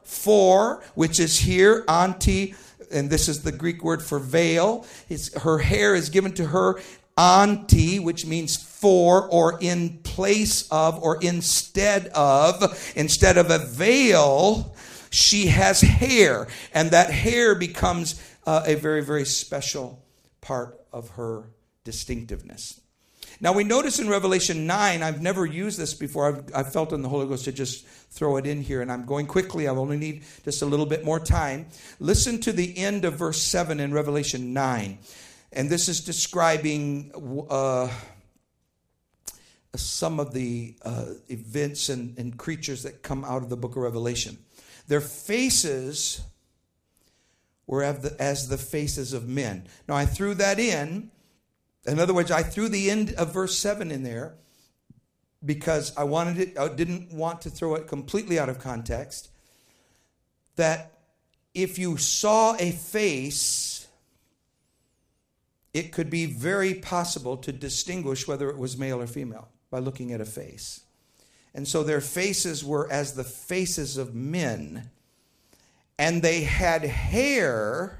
for, 0.03 0.83
which 0.95 1.21
is 1.21 1.39
here, 1.39 1.85
anti, 1.87 2.53
and 2.91 3.09
this 3.09 3.29
is 3.29 3.43
the 3.43 3.53
Greek 3.53 3.81
word 3.81 4.03
for 4.03 4.19
veil. 4.19 4.85
It's, 5.07 5.33
her 5.43 5.59
hair 5.59 5.95
is 5.95 6.09
given 6.09 6.33
to 6.33 6.47
her 6.47 6.81
anti, 7.17 7.99
which 7.99 8.25
means 8.25 8.55
for 8.55 9.27
or 9.29 9.57
in 9.61 9.99
place 9.99 10.67
of 10.69 11.01
or 11.01 11.19
instead 11.21 12.07
of. 12.07 12.93
Instead 12.95 13.37
of 13.37 13.49
a 13.49 13.59
veil, 13.59 14.75
she 15.09 15.47
has 15.47 15.81
hair, 15.81 16.47
and 16.73 16.91
that 16.91 17.11
hair 17.11 17.55
becomes 17.55 18.21
uh, 18.45 18.63
a 18.65 18.75
very, 18.75 19.03
very 19.03 19.25
special 19.25 20.03
part 20.41 20.79
of 20.91 21.09
her 21.11 21.49
distinctiveness. 21.83 22.81
Now 23.39 23.53
we 23.53 23.63
notice 23.63 23.99
in 23.99 24.07
Revelation 24.07 24.65
9, 24.67 25.03
I've 25.03 25.21
never 25.21 25.45
used 25.45 25.77
this 25.77 25.93
before. 25.93 26.27
I've, 26.27 26.55
I've, 26.55 26.73
felt 26.73 26.93
in 26.93 27.01
the 27.01 27.09
Holy 27.09 27.27
Ghost 27.27 27.45
to 27.45 27.51
just 27.51 27.85
throw 27.85 28.37
it 28.37 28.45
in 28.45 28.61
here, 28.61 28.81
and 28.81 28.91
I'm 28.91 29.05
going 29.05 29.27
quickly. 29.27 29.67
I 29.67 29.71
only 29.71 29.97
need 29.97 30.23
just 30.45 30.61
a 30.61 30.65
little 30.65 30.85
bit 30.85 31.03
more 31.03 31.19
time. 31.19 31.67
Listen 31.99 32.39
to 32.41 32.51
the 32.51 32.77
end 32.77 33.05
of 33.05 33.15
verse 33.15 33.41
7 33.41 33.79
in 33.79 33.93
Revelation 33.93 34.53
9. 34.53 34.97
And 35.55 35.69
this 35.69 35.87
is 35.87 36.01
describing 36.01 37.11
uh, 37.47 37.87
some 39.75 40.19
of 40.19 40.33
the 40.33 40.75
uh, 40.83 41.05
events 41.29 41.89
and, 41.89 42.17
and 42.17 42.35
creatures 42.35 42.83
that 42.83 43.03
come 43.03 43.23
out 43.23 43.43
of 43.43 43.49
the 43.49 43.57
book 43.57 43.75
of 43.75 43.83
Revelation. 43.83 44.39
Their 44.87 45.01
faces 45.01 46.21
were 47.67 47.83
as 47.83 47.99
the, 47.99 48.21
as 48.21 48.47
the 48.47 48.57
faces 48.57 49.13
of 49.13 49.27
men. 49.27 49.67
Now, 49.87 49.95
I 49.95 50.05
threw 50.07 50.33
that 50.35 50.59
in. 50.59 51.11
In 51.85 51.99
other 51.99 52.15
words, 52.15 52.31
I 52.31 52.41
threw 52.41 52.67
the 52.67 52.89
end 52.89 53.13
of 53.13 53.31
verse 53.31 53.57
7 53.57 53.91
in 53.91 54.01
there 54.01 54.35
because 55.45 55.95
I 55.95 56.03
wanted 56.05 56.39
it, 56.39 56.57
I 56.57 56.69
didn't 56.69 57.13
want 57.13 57.41
to 57.41 57.49
throw 57.51 57.75
it 57.75 57.87
completely 57.87 58.39
out 58.39 58.49
of 58.49 58.59
context. 58.59 59.29
That 60.55 60.93
if 61.53 61.77
you 61.77 61.97
saw 61.97 62.55
a 62.57 62.71
face, 62.71 63.72
it 65.73 65.91
could 65.91 66.09
be 66.09 66.25
very 66.25 66.73
possible 66.73 67.35
to 67.37 67.51
distinguish 67.51 68.27
whether 68.27 68.49
it 68.49 68.57
was 68.57 68.77
male 68.77 69.01
or 69.01 69.07
female 69.07 69.49
by 69.71 69.79
looking 69.79 70.11
at 70.11 70.21
a 70.21 70.25
face. 70.25 70.81
And 71.53 71.67
so 71.67 71.83
their 71.83 72.01
faces 72.01 72.63
were 72.63 72.91
as 72.91 73.13
the 73.13 73.23
faces 73.23 73.97
of 73.97 74.15
men, 74.15 74.89
and 75.97 76.21
they 76.21 76.41
had 76.41 76.83
hair 76.83 77.99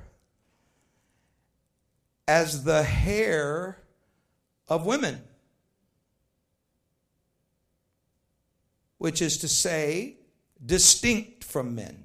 as 2.27 2.63
the 2.63 2.83
hair 2.83 3.79
of 4.67 4.85
women. 4.85 5.21
Which 8.97 9.21
is 9.21 9.37
to 9.39 9.47
say, 9.47 10.17
distinct 10.65 11.43
from 11.43 11.75
men. 11.75 12.02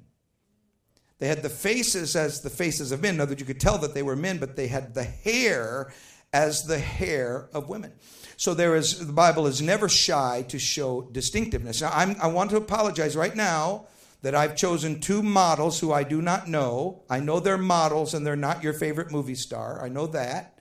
They 1.19 1.27
had 1.27 1.43
the 1.43 1.49
faces 1.49 2.15
as 2.15 2.41
the 2.41 2.49
faces 2.49 2.91
of 2.91 3.01
men. 3.01 3.15
In 3.15 3.21
other 3.21 3.31
words, 3.31 3.41
you 3.41 3.45
could 3.45 3.59
tell 3.59 3.77
that 3.79 3.93
they 3.93 4.03
were 4.03 4.15
men, 4.15 4.37
but 4.37 4.55
they 4.55 4.67
had 4.67 4.93
the 4.93 5.03
hair 5.03 5.93
as 6.31 6.63
the 6.63 6.79
hair 6.79 7.49
of 7.53 7.69
women. 7.69 7.91
So 8.37 8.53
there 8.53 8.75
is 8.75 9.05
the 9.05 9.13
Bible 9.13 9.47
is 9.47 9.61
never 9.61 9.89
shy 9.89 10.45
to 10.47 10.57
show 10.57 11.09
distinctiveness. 11.11 11.81
Now 11.81 11.91
I'm, 11.93 12.15
i 12.21 12.27
want 12.27 12.51
to 12.51 12.57
apologize 12.57 13.15
right 13.15 13.35
now 13.35 13.87
that 14.21 14.35
I've 14.35 14.55
chosen 14.55 14.99
two 14.99 15.21
models 15.21 15.79
who 15.79 15.91
I 15.91 16.03
do 16.03 16.21
not 16.21 16.47
know. 16.47 17.03
I 17.09 17.19
know 17.19 17.39
they're 17.39 17.57
models 17.57 18.13
and 18.13 18.25
they're 18.25 18.35
not 18.35 18.63
your 18.63 18.73
favorite 18.73 19.11
movie 19.11 19.35
star. 19.35 19.83
I 19.83 19.89
know 19.89 20.07
that. 20.07 20.59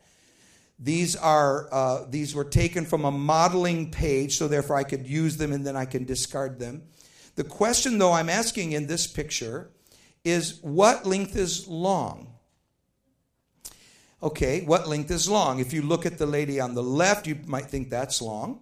These 0.80 1.16
are 1.16 1.68
uh, 1.72 2.04
these 2.08 2.34
were 2.34 2.44
taken 2.44 2.84
from 2.84 3.04
a 3.04 3.10
modeling 3.10 3.90
page, 3.90 4.38
so 4.38 4.48
therefore 4.48 4.76
I 4.76 4.84
could 4.84 5.06
use 5.06 5.36
them 5.36 5.52
and 5.52 5.66
then 5.66 5.76
I 5.76 5.84
can 5.84 6.04
discard 6.04 6.58
them. 6.58 6.82
The 7.34 7.44
question, 7.44 7.98
though, 7.98 8.12
I'm 8.12 8.28
asking 8.28 8.72
in 8.72 8.86
this 8.88 9.06
picture 9.06 9.70
is 10.30 10.58
what 10.62 11.06
length 11.06 11.36
is 11.36 11.66
long? 11.68 12.34
Okay, 14.22 14.62
what 14.62 14.88
length 14.88 15.10
is 15.10 15.28
long? 15.28 15.60
If 15.60 15.72
you 15.72 15.82
look 15.82 16.04
at 16.04 16.18
the 16.18 16.26
lady 16.26 16.58
on 16.58 16.74
the 16.74 16.82
left, 16.82 17.26
you 17.26 17.38
might 17.46 17.66
think 17.66 17.88
that's 17.88 18.20
long. 18.20 18.60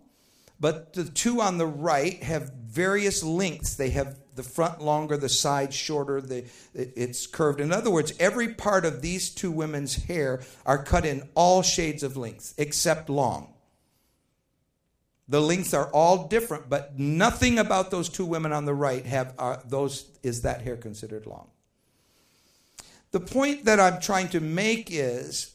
But 0.58 0.92
the 0.94 1.04
two 1.04 1.40
on 1.40 1.58
the 1.58 1.66
right 1.66 2.22
have 2.22 2.52
various 2.52 3.22
lengths. 3.22 3.74
They 3.74 3.90
have 3.90 4.18
the 4.34 4.42
front 4.42 4.82
longer, 4.82 5.16
the 5.16 5.28
side 5.28 5.72
shorter, 5.72 6.20
the, 6.20 6.44
it, 6.74 6.92
it's 6.96 7.26
curved. 7.26 7.60
In 7.60 7.72
other 7.72 7.90
words, 7.90 8.12
every 8.20 8.54
part 8.54 8.84
of 8.84 9.02
these 9.02 9.30
two 9.30 9.50
women's 9.50 10.04
hair 10.04 10.42
are 10.64 10.82
cut 10.82 11.04
in 11.04 11.28
all 11.34 11.62
shades 11.62 12.02
of 12.02 12.16
length 12.16 12.54
except 12.58 13.08
long. 13.08 13.54
The 15.28 15.40
lengths 15.40 15.74
are 15.74 15.90
all 15.90 16.28
different, 16.28 16.68
but 16.68 16.98
nothing 16.98 17.58
about 17.58 17.90
those 17.90 18.08
two 18.08 18.24
women 18.24 18.52
on 18.52 18.64
the 18.64 18.74
right 18.74 19.04
have 19.06 19.34
uh, 19.38 19.56
those 19.64 20.06
is 20.22 20.42
that 20.42 20.62
hair 20.62 20.76
considered 20.76 21.26
long. 21.26 21.48
The 23.12 23.20
point 23.20 23.64
that 23.64 23.80
I'm 23.80 24.00
trying 24.00 24.28
to 24.30 24.40
make 24.40 24.88
is 24.90 25.54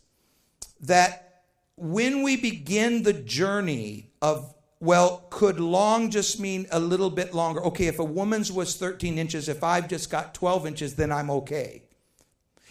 that 0.81 1.43
when 1.75 2.23
we 2.23 2.37
begin 2.37 3.03
the 3.03 3.13
journey 3.13 4.11
of 4.21 4.53
well, 4.81 5.27
could 5.29 5.59
long 5.59 6.09
just 6.09 6.39
mean 6.39 6.65
a 6.71 6.79
little 6.79 7.11
bit 7.11 7.35
longer? 7.35 7.63
Okay, 7.65 7.85
if 7.85 7.99
a 7.99 8.03
woman's 8.03 8.51
was 8.51 8.75
13 8.75 9.19
inches, 9.19 9.47
if 9.47 9.63
I've 9.63 9.87
just 9.87 10.09
got 10.09 10.33
12 10.33 10.65
inches, 10.65 10.95
then 10.95 11.11
I'm 11.11 11.29
okay. 11.29 11.83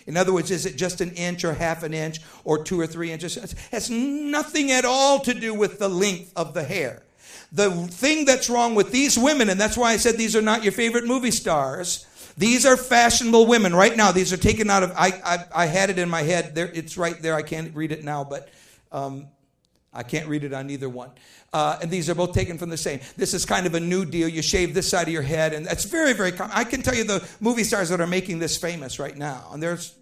In 0.08 0.16
other 0.16 0.32
words, 0.32 0.50
is 0.50 0.66
it 0.66 0.76
just 0.76 1.00
an 1.00 1.12
inch 1.12 1.44
or 1.44 1.54
half 1.54 1.84
an 1.84 1.94
inch 1.94 2.18
or 2.42 2.64
two 2.64 2.80
or 2.80 2.88
three 2.88 3.12
inches? 3.12 3.36
It 3.36 3.54
has 3.70 3.90
nothing 3.90 4.72
at 4.72 4.84
all 4.84 5.20
to 5.20 5.32
do 5.32 5.54
with 5.54 5.78
the 5.78 5.88
length 5.88 6.32
of 6.34 6.52
the 6.52 6.64
hair. 6.64 7.04
The 7.52 7.70
thing 7.70 8.24
that's 8.24 8.50
wrong 8.50 8.74
with 8.74 8.90
these 8.90 9.16
women, 9.16 9.48
and 9.48 9.60
that's 9.60 9.76
why 9.76 9.92
I 9.92 9.96
said 9.96 10.16
these 10.16 10.34
are 10.34 10.42
not 10.42 10.64
your 10.64 10.72
favorite 10.72 11.06
movie 11.06 11.30
stars. 11.30 12.06
These 12.40 12.64
are 12.64 12.78
fashionable 12.78 13.46
women 13.46 13.74
right 13.74 13.94
now. 13.94 14.12
These 14.12 14.32
are 14.32 14.38
taken 14.38 14.70
out 14.70 14.82
of. 14.82 14.92
I 14.96 15.08
I, 15.22 15.44
I 15.54 15.66
had 15.66 15.90
it 15.90 15.98
in 15.98 16.08
my 16.08 16.22
head. 16.22 16.54
There, 16.54 16.70
it's 16.72 16.96
right 16.96 17.20
there. 17.20 17.34
I 17.34 17.42
can't 17.42 17.76
read 17.76 17.92
it 17.92 18.02
now, 18.02 18.24
but 18.24 18.48
um, 18.90 19.26
I 19.92 20.04
can't 20.04 20.26
read 20.26 20.44
it 20.44 20.54
on 20.54 20.70
either 20.70 20.88
one. 20.88 21.10
Uh, 21.52 21.78
and 21.82 21.90
these 21.90 22.08
are 22.08 22.14
both 22.14 22.32
taken 22.32 22.56
from 22.56 22.70
the 22.70 22.78
same. 22.78 23.00
This 23.18 23.34
is 23.34 23.44
kind 23.44 23.66
of 23.66 23.74
a 23.74 23.80
new 23.80 24.06
deal. 24.06 24.26
You 24.26 24.40
shave 24.40 24.72
this 24.72 24.88
side 24.88 25.06
of 25.06 25.12
your 25.12 25.20
head, 25.20 25.52
and 25.52 25.66
that's 25.66 25.84
very, 25.84 26.14
very 26.14 26.32
common. 26.32 26.52
I 26.56 26.64
can 26.64 26.80
tell 26.80 26.94
you 26.94 27.04
the 27.04 27.28
movie 27.40 27.62
stars 27.62 27.90
that 27.90 28.00
are 28.00 28.06
making 28.06 28.38
this 28.38 28.56
famous 28.56 28.98
right 28.98 29.18
now, 29.18 29.50
and 29.52 29.62
there's 29.62 29.94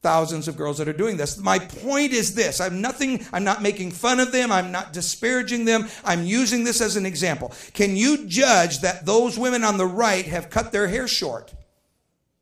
thousands 0.00 0.48
of 0.48 0.56
girls 0.56 0.78
that 0.78 0.88
are 0.88 0.94
doing 0.94 1.18
this. 1.18 1.36
My 1.36 1.58
point 1.58 2.14
is 2.14 2.34
this 2.34 2.58
I'm 2.58 2.80
nothing, 2.80 3.26
I'm 3.34 3.44
not 3.44 3.60
making 3.60 3.90
fun 3.90 4.18
of 4.18 4.32
them, 4.32 4.50
I'm 4.50 4.72
not 4.72 4.94
disparaging 4.94 5.66
them, 5.66 5.88
I'm 6.06 6.24
using 6.24 6.64
this 6.64 6.80
as 6.80 6.96
an 6.96 7.04
example. 7.04 7.52
Can 7.74 7.96
you 7.96 8.26
judge 8.26 8.80
that 8.80 9.04
those 9.04 9.38
women 9.38 9.62
on 9.62 9.76
the 9.76 9.86
right 9.86 10.24
have 10.24 10.48
cut 10.48 10.72
their 10.72 10.88
hair 10.88 11.06
short? 11.06 11.52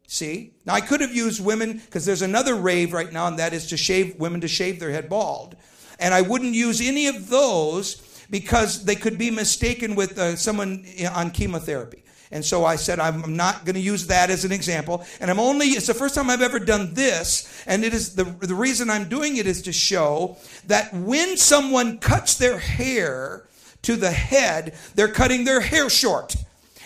See? 0.07 0.55
Now 0.65 0.75
I 0.75 0.81
could 0.81 1.01
have 1.01 1.15
used 1.15 1.45
women 1.45 1.79
because 1.79 2.05
there's 2.05 2.23
another 2.23 2.55
rave 2.55 2.93
right 2.93 3.13
now, 3.13 3.27
and 3.27 3.39
that 3.39 3.53
is 3.53 3.67
to 3.69 3.77
shave 3.77 4.19
women 4.19 4.41
to 4.43 4.49
shave 4.49 4.81
their 4.81 4.91
head 4.91 5.09
bald. 5.09 5.57
And 5.99 6.13
I 6.13 6.23
wouldn't 6.23 6.55
use 6.55 6.81
any 6.81 7.07
of 7.07 7.29
those 7.31 7.97
because 8.31 8.85
they 8.85 8.97
could 8.97 9.19
be 9.19 9.31
mistaken 9.31 9.95
with 9.95 10.19
uh, 10.19 10.37
someone 10.37 10.87
on 11.13 11.31
chemotherapy. 11.31 12.05
And 12.31 12.45
so 12.45 12.65
I 12.65 12.75
said, 12.77 12.99
I'm 12.99 13.37
not 13.37 13.65
going 13.65 13.75
to 13.75 13.81
use 13.81 14.09
that 14.09 14.29
as 14.29 14.45
an 14.45 14.51
example. 14.51 15.07
And 15.21 15.31
I'm 15.31 15.39
only, 15.39 15.67
it's 15.67 15.87
the 15.87 15.95
first 15.95 16.17
time 16.17 16.31
I've 16.31 16.43
ever 16.43 16.59
done 16.59 16.95
this. 16.95 17.63
And 17.67 17.85
it 17.85 17.95
is 17.95 18.17
the, 18.17 18.25
the 18.25 18.57
reason 18.57 18.91
I'm 18.91 19.09
doing 19.09 19.37
it 19.37 19.47
is 19.47 19.63
to 19.63 19.73
show 19.73 20.37
that 20.67 20.93
when 20.93 21.37
someone 21.37 21.99
cuts 21.99 22.35
their 22.35 22.59
hair 22.59 23.47
to 23.83 23.95
the 23.95 24.11
head, 24.11 24.75
they're 24.97 25.07
cutting 25.07 25.45
their 25.45 25.61
hair 25.61 25.89
short. 25.89 26.35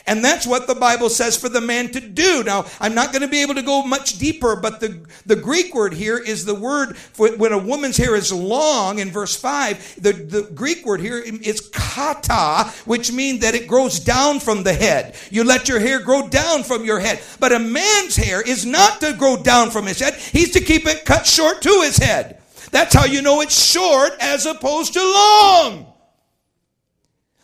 And 0.08 0.24
that's 0.24 0.46
what 0.46 0.66
the 0.66 0.74
Bible 0.74 1.10
says 1.10 1.36
for 1.36 1.50
the 1.50 1.60
man 1.60 1.90
to 1.90 2.00
do. 2.00 2.42
Now, 2.42 2.64
I'm 2.80 2.94
not 2.94 3.12
going 3.12 3.20
to 3.20 3.28
be 3.28 3.42
able 3.42 3.54
to 3.56 3.62
go 3.62 3.82
much 3.82 4.18
deeper, 4.18 4.56
but 4.56 4.80
the, 4.80 5.06
the 5.26 5.36
Greek 5.36 5.74
word 5.74 5.92
here 5.92 6.16
is 6.16 6.46
the 6.46 6.54
word 6.54 6.96
for 6.96 7.28
when 7.36 7.52
a 7.52 7.58
woman's 7.58 7.98
hair 7.98 8.16
is 8.16 8.32
long 8.32 9.00
in 9.00 9.10
verse 9.10 9.36
5. 9.36 10.02
The, 10.02 10.12
the 10.14 10.50
Greek 10.54 10.86
word 10.86 11.02
here 11.02 11.18
is 11.18 11.68
kata, 11.74 12.72
which 12.86 13.12
means 13.12 13.40
that 13.40 13.54
it 13.54 13.68
grows 13.68 14.00
down 14.00 14.40
from 14.40 14.62
the 14.62 14.72
head. 14.72 15.14
You 15.30 15.44
let 15.44 15.68
your 15.68 15.78
hair 15.78 16.00
grow 16.00 16.26
down 16.26 16.62
from 16.62 16.86
your 16.86 17.00
head. 17.00 17.20
But 17.38 17.52
a 17.52 17.58
man's 17.58 18.16
hair 18.16 18.40
is 18.40 18.64
not 18.64 19.02
to 19.02 19.12
grow 19.12 19.36
down 19.36 19.70
from 19.70 19.84
his 19.84 20.00
head, 20.00 20.14
he's 20.14 20.52
to 20.52 20.60
keep 20.60 20.86
it 20.86 21.04
cut 21.04 21.26
short 21.26 21.60
to 21.62 21.82
his 21.82 21.98
head. 21.98 22.40
That's 22.70 22.94
how 22.94 23.04
you 23.04 23.20
know 23.20 23.42
it's 23.42 23.62
short 23.62 24.12
as 24.20 24.46
opposed 24.46 24.94
to 24.94 25.02
long. 25.02 25.92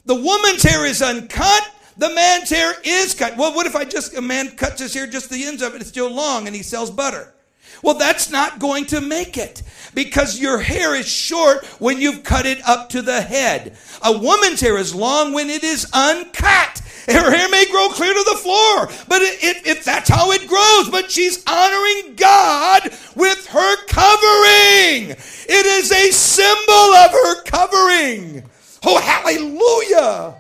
The 0.06 0.14
woman's 0.14 0.62
hair 0.62 0.86
is 0.86 1.02
uncut 1.02 1.73
the 1.96 2.14
man's 2.14 2.50
hair 2.50 2.74
is 2.84 3.14
cut. 3.14 3.36
Well, 3.36 3.54
what 3.54 3.66
if 3.66 3.76
I 3.76 3.84
just, 3.84 4.16
a 4.16 4.22
man 4.22 4.50
cuts 4.56 4.80
his 4.80 4.94
hair 4.94 5.06
just 5.06 5.30
the 5.30 5.44
ends 5.44 5.62
of 5.62 5.74
it, 5.74 5.80
it's 5.80 5.90
still 5.90 6.10
long, 6.10 6.46
and 6.46 6.54
he 6.54 6.62
sells 6.62 6.90
butter? 6.90 7.34
Well, 7.82 7.94
that's 7.94 8.30
not 8.30 8.58
going 8.58 8.86
to 8.86 9.00
make 9.00 9.36
it 9.36 9.62
because 9.94 10.40
your 10.40 10.58
hair 10.58 10.94
is 10.94 11.06
short 11.06 11.66
when 11.80 12.00
you've 12.00 12.24
cut 12.24 12.46
it 12.46 12.66
up 12.66 12.88
to 12.90 13.02
the 13.02 13.20
head. 13.20 13.76
A 14.02 14.16
woman's 14.16 14.60
hair 14.60 14.78
is 14.78 14.94
long 14.94 15.32
when 15.32 15.50
it 15.50 15.62
is 15.64 15.90
uncut. 15.92 16.80
Her 17.06 17.30
hair 17.30 17.48
may 17.50 17.66
grow 17.70 17.88
clear 17.90 18.14
to 18.14 18.24
the 18.30 18.38
floor, 18.38 18.88
but 19.08 19.20
it, 19.20 19.66
it, 19.66 19.84
that's 19.84 20.08
how 20.08 20.30
it 20.32 20.48
grows. 20.48 20.88
But 20.88 21.10
she's 21.10 21.44
honoring 21.46 22.14
God 22.16 22.84
with 23.14 23.46
her 23.48 23.76
covering. 23.86 25.10
It 25.10 25.66
is 25.66 25.92
a 25.92 26.10
symbol 26.10 26.72
of 26.72 27.10
her 27.10 27.42
covering. 27.42 28.44
Oh, 28.82 28.98
hallelujah. 28.98 30.36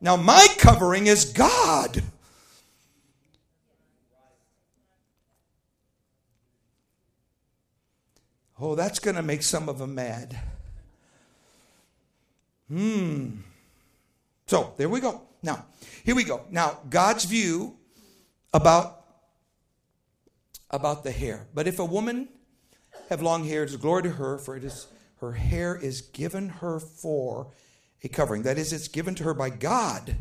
Now, 0.00 0.16
my 0.16 0.46
covering 0.58 1.06
is 1.06 1.24
God. 1.24 2.02
Oh, 8.60 8.74
that's 8.74 8.98
going 8.98 9.16
to 9.16 9.22
make 9.22 9.42
some 9.42 9.68
of 9.68 9.78
them 9.78 9.94
mad. 9.94 10.38
Hmm. 12.68 13.40
So, 14.46 14.74
there 14.76 14.88
we 14.88 15.00
go. 15.00 15.22
Now, 15.42 15.66
here 16.04 16.14
we 16.14 16.24
go. 16.24 16.42
Now, 16.50 16.78
God's 16.88 17.24
view 17.24 17.76
about 18.52 18.96
about 20.70 21.02
the 21.02 21.12
hair. 21.12 21.46
But 21.54 21.66
if 21.66 21.78
a 21.78 21.84
woman 21.84 22.28
have 23.08 23.22
long 23.22 23.44
hair, 23.44 23.62
it 23.62 23.70
is 23.70 23.74
a 23.74 23.78
glory 23.78 24.02
to 24.02 24.10
her, 24.10 24.38
for 24.38 24.56
it 24.56 24.64
is 24.64 24.86
her 25.20 25.32
hair 25.32 25.74
is 25.74 26.02
given 26.02 26.48
her 26.48 26.78
for 26.78 27.48
a 28.02 28.08
covering. 28.08 28.42
That 28.42 28.58
is, 28.58 28.72
it's 28.72 28.88
given 28.88 29.14
to 29.16 29.24
her 29.24 29.34
by 29.34 29.50
God. 29.50 30.16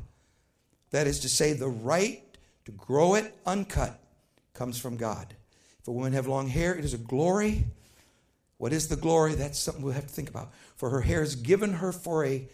That 0.92 1.08
is 1.08 1.20
to 1.22 1.30
say, 1.30 1.54
the 1.54 1.68
right 1.68 2.24
to 2.66 2.72
grow 2.72 3.16
it 3.16 3.36
uncut 3.46 4.00
comes 4.54 4.80
from 4.80 4.98
God. 4.98 5.36
If 5.80 5.88
a 5.88 5.92
woman 5.92 6.14
have 6.14 6.28
long 6.28 6.48
hair, 6.48 6.76
it 6.76 6.86
is 6.86 6.94
a 6.94 6.98
glory. 6.98 7.66
What 8.58 8.74
is 8.74 8.88
the 8.88 8.96
glory? 8.96 9.36
That's 9.36 9.60
something 9.60 9.84
we'll 9.84 9.94
have 9.94 10.08
to 10.08 10.14
think 10.14 10.30
about. 10.30 10.52
For 10.76 10.90
her 10.90 11.02
hair 11.02 11.22
is 11.22 11.36
given 11.36 11.74
her 11.74 11.92
for 11.92 12.26
a 12.26 12.48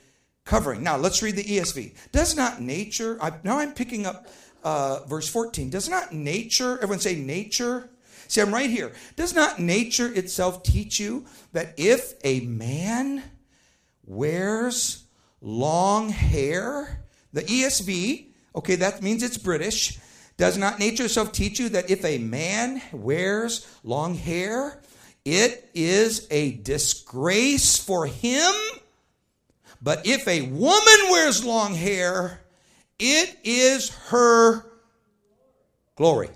covering. 0.45 0.83
Now, 0.83 0.97
let's 0.97 1.21
read 1.21 1.35
the 1.35 1.43
ESV. 1.43 1.95
Does 2.11 2.35
not 2.35 2.61
nature, 2.61 3.17
I, 3.21 3.31
now 3.43 3.59
I'm 3.59 3.73
picking 3.73 4.05
up 4.05 4.27
uh, 4.63 5.05
verse 5.05 5.27
14. 5.27 5.69
Does 5.69 5.89
not 5.89 6.13
nature, 6.13 6.75
everyone 6.75 6.99
say 6.99 7.15
nature? 7.15 7.89
See, 8.27 8.41
I'm 8.41 8.53
right 8.53 8.69
here. 8.69 8.93
Does 9.15 9.33
not 9.33 9.59
nature 9.59 10.11
itself 10.13 10.63
teach 10.63 10.99
you 10.99 11.25
that 11.51 11.73
if 11.77 12.13
a 12.23 12.41
man 12.41 13.23
wears 14.05 15.02
long 15.43 16.09
hair. 16.09 17.03
The 17.33 17.43
ESV, 17.43 18.27
okay, 18.55 18.75
that 18.75 19.03
means 19.03 19.21
it's 19.21 19.37
British. 19.37 19.99
Does 20.37 20.57
not 20.57 20.79
nature 20.79 21.05
itself 21.05 21.31
teach 21.31 21.59
you 21.59 21.69
that 21.69 21.91
if 21.91 22.03
a 22.03 22.17
man 22.17 22.81
wears 22.91 23.67
long 23.83 24.15
hair, 24.15 24.81
it 25.25 25.69
is 25.75 26.27
a 26.31 26.53
disgrace 26.53 27.77
for 27.77 28.07
him? 28.07 28.51
But 29.81 30.07
if 30.07 30.27
a 30.27 30.43
woman 30.43 31.11
wears 31.11 31.43
long 31.43 31.75
hair, 31.75 32.41
it 32.97 33.37
is 33.43 33.89
her 34.07 34.65
glory. 35.95 36.29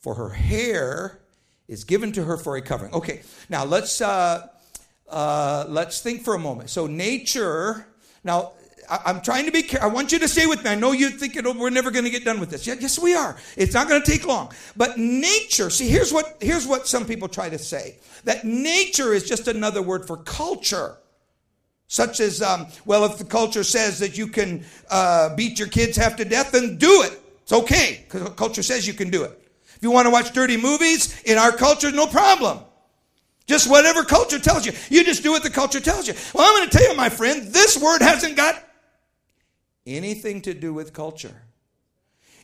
For 0.00 0.14
her 0.14 0.30
hair 0.30 1.20
is 1.68 1.84
given 1.84 2.12
to 2.12 2.24
her 2.24 2.36
for 2.36 2.56
a 2.56 2.62
covering. 2.62 2.92
Okay, 2.92 3.22
now 3.48 3.64
let's 3.64 4.00
uh, 4.00 4.48
uh, 5.08 5.64
let's 5.68 6.00
think 6.00 6.22
for 6.22 6.34
a 6.34 6.38
moment. 6.38 6.70
So, 6.70 6.86
nature, 6.86 7.86
now, 8.24 8.52
I, 8.88 9.10
am 9.10 9.20
trying 9.20 9.46
to 9.46 9.52
be. 9.52 9.66
I 9.78 9.86
want 9.86 10.12
you 10.12 10.18
to 10.18 10.28
stay 10.28 10.46
with 10.46 10.64
me. 10.64 10.70
I 10.70 10.74
know 10.74 10.92
you 10.92 11.10
think 11.10 11.36
it, 11.36 11.44
we're 11.44 11.70
never 11.70 11.90
going 11.90 12.04
to 12.04 12.10
get 12.10 12.24
done 12.24 12.40
with 12.40 12.50
this. 12.50 12.66
Yes, 12.66 12.98
we 12.98 13.14
are. 13.14 13.36
It's 13.56 13.74
not 13.74 13.88
going 13.88 14.02
to 14.02 14.10
take 14.10 14.26
long. 14.26 14.52
But 14.76 14.98
nature, 14.98 15.70
see, 15.70 15.88
here's 15.88 16.12
what, 16.12 16.36
here's 16.40 16.66
what 16.66 16.86
some 16.86 17.04
people 17.04 17.28
try 17.28 17.48
to 17.48 17.58
say 17.58 17.96
that 18.24 18.44
nature 18.44 19.12
is 19.12 19.28
just 19.28 19.48
another 19.48 19.82
word 19.82 20.06
for 20.06 20.16
culture. 20.18 20.98
Such 21.88 22.18
as, 22.18 22.42
um, 22.42 22.66
well, 22.84 23.04
if 23.04 23.16
the 23.16 23.24
culture 23.24 23.62
says 23.62 24.00
that 24.00 24.18
you 24.18 24.26
can 24.26 24.64
uh, 24.90 25.34
beat 25.36 25.58
your 25.58 25.68
kids 25.68 25.96
half 25.96 26.16
to 26.16 26.24
death, 26.24 26.50
then 26.50 26.78
do 26.78 27.02
it. 27.04 27.20
It's 27.42 27.52
okay, 27.52 28.04
because 28.04 28.28
culture 28.30 28.64
says 28.64 28.88
you 28.88 28.92
can 28.92 29.08
do 29.08 29.22
it. 29.22 29.40
If 29.76 29.78
you 29.82 29.92
want 29.92 30.06
to 30.06 30.10
watch 30.10 30.32
dirty 30.32 30.56
movies 30.56 31.22
in 31.22 31.38
our 31.38 31.52
culture, 31.52 31.92
no 31.92 32.08
problem. 32.08 32.58
Just 33.46 33.70
whatever 33.70 34.04
culture 34.04 34.38
tells 34.38 34.66
you. 34.66 34.72
You 34.90 35.04
just 35.04 35.22
do 35.22 35.30
what 35.30 35.42
the 35.42 35.50
culture 35.50 35.80
tells 35.80 36.08
you. 36.08 36.14
Well, 36.34 36.46
I'm 36.46 36.58
going 36.58 36.68
to 36.68 36.78
tell 36.78 36.90
you, 36.90 36.96
my 36.96 37.08
friend, 37.08 37.52
this 37.52 37.80
word 37.80 38.02
hasn't 38.02 38.36
got 38.36 38.62
anything 39.86 40.42
to 40.42 40.54
do 40.54 40.74
with 40.74 40.92
culture. 40.92 41.42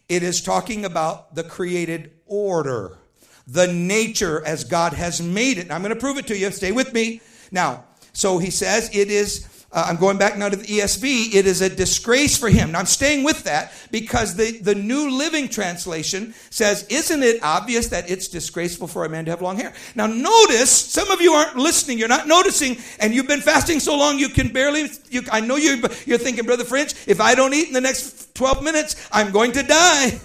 It 0.09 0.23
is 0.23 0.41
talking 0.41 0.85
about 0.85 1.35
the 1.35 1.43
created 1.43 2.13
order, 2.27 2.99
the 3.47 3.67
nature 3.67 4.45
as 4.45 4.65
God 4.65 4.93
has 4.93 5.21
made 5.21 5.59
it. 5.59 5.71
I'm 5.71 5.83
going 5.83 5.95
to 5.95 6.01
prove 6.01 6.19
it 6.19 6.29
to 6.29 6.39
you. 6.39 6.51
Stay 6.51 6.71
with 6.71 6.93
me. 6.93 7.21
Now, 7.51 7.85
so 8.13 8.39
he 8.39 8.51
says 8.51 8.91
it 8.95 9.11
is 9.11 9.62
uh, 9.73 9.87
I'm 9.89 9.97
going 9.97 10.19
back 10.19 10.37
now 10.37 10.51
to 10.51 10.57
the 10.57 10.67
ESV. 10.67 11.35
It 11.35 11.47
is 11.47 11.63
a 11.63 11.69
disgrace 11.71 12.37
for 12.37 12.51
him. 12.51 12.73
Now 12.73 12.81
I'm 12.81 12.87
staying 12.87 13.25
with 13.25 13.45
that 13.45 13.73
because 13.91 14.37
the, 14.37 14.59
the 14.59 14.75
New 14.75 15.11
Living 15.17 15.49
Translation 15.49 16.35
says, 16.51 16.87
Isn't 16.89 17.23
it 17.23 17.43
obvious 17.43 17.89
that 17.89 18.11
it's 18.11 18.29
disgraceful 18.29 18.87
for 18.87 19.07
a 19.07 19.09
man 19.09 19.25
to 19.25 19.31
have 19.31 19.41
long 19.41 19.57
hair? 19.57 19.73
Now 19.95 20.07
notice, 20.07 20.71
some 20.71 21.11
of 21.11 21.23
you 21.23 21.33
aren't 21.33 21.57
listening. 21.57 21.99
You're 21.99 22.09
not 22.09 22.29
noticing, 22.29 22.77
and 23.01 23.15
you've 23.15 23.29
been 23.29 23.41
fasting 23.41 23.81
so 23.81 23.97
long 23.97 24.19
you 24.19 24.29
can 24.29 24.53
barely, 24.53 24.91
you, 25.09 25.23
I 25.33 25.41
know 25.41 25.57
you're, 25.57 25.79
you're 26.05 26.19
thinking, 26.19 26.45
Brother 26.45 26.65
French, 26.65 26.93
if 27.07 27.19
I 27.19 27.35
don't 27.35 27.55
eat 27.55 27.69
in 27.69 27.73
the 27.73 27.81
next 27.81 28.35
12 28.35 28.63
minutes, 28.63 29.09
I'm 29.11 29.31
going 29.31 29.53
to 29.53 29.63
die. 29.63 30.21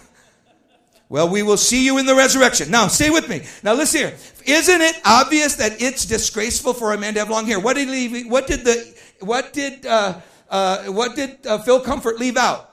Well, 1.09 1.29
we 1.29 1.41
will 1.41 1.55
see 1.55 1.85
you 1.85 1.99
in 1.99 2.05
the 2.05 2.15
resurrection. 2.15 2.69
Now, 2.69 2.87
stay 2.87 3.09
with 3.09 3.29
me. 3.29 3.43
Now, 3.63 3.75
listen 3.75 4.01
here. 4.01 4.17
Isn't 4.45 4.81
it 4.81 4.99
obvious 5.05 5.55
that 5.55 5.81
it's 5.81 6.03
disgraceful 6.05 6.73
for 6.73 6.91
a 6.91 6.97
man 6.97 7.13
to 7.13 7.21
have 7.21 7.29
long 7.29 7.45
hair? 7.45 7.61
What 7.61 7.77
did 7.77 7.87
he, 7.87 8.25
what 8.25 8.45
did 8.45 8.65
the 8.65 8.96
what 9.19 9.53
did 9.53 9.85
uh, 9.85 10.19
uh, 10.49 10.85
what 10.85 11.15
did 11.15 11.45
uh, 11.45 11.57
Phil 11.59 11.79
Comfort 11.81 12.19
leave 12.19 12.37
out? 12.37 12.63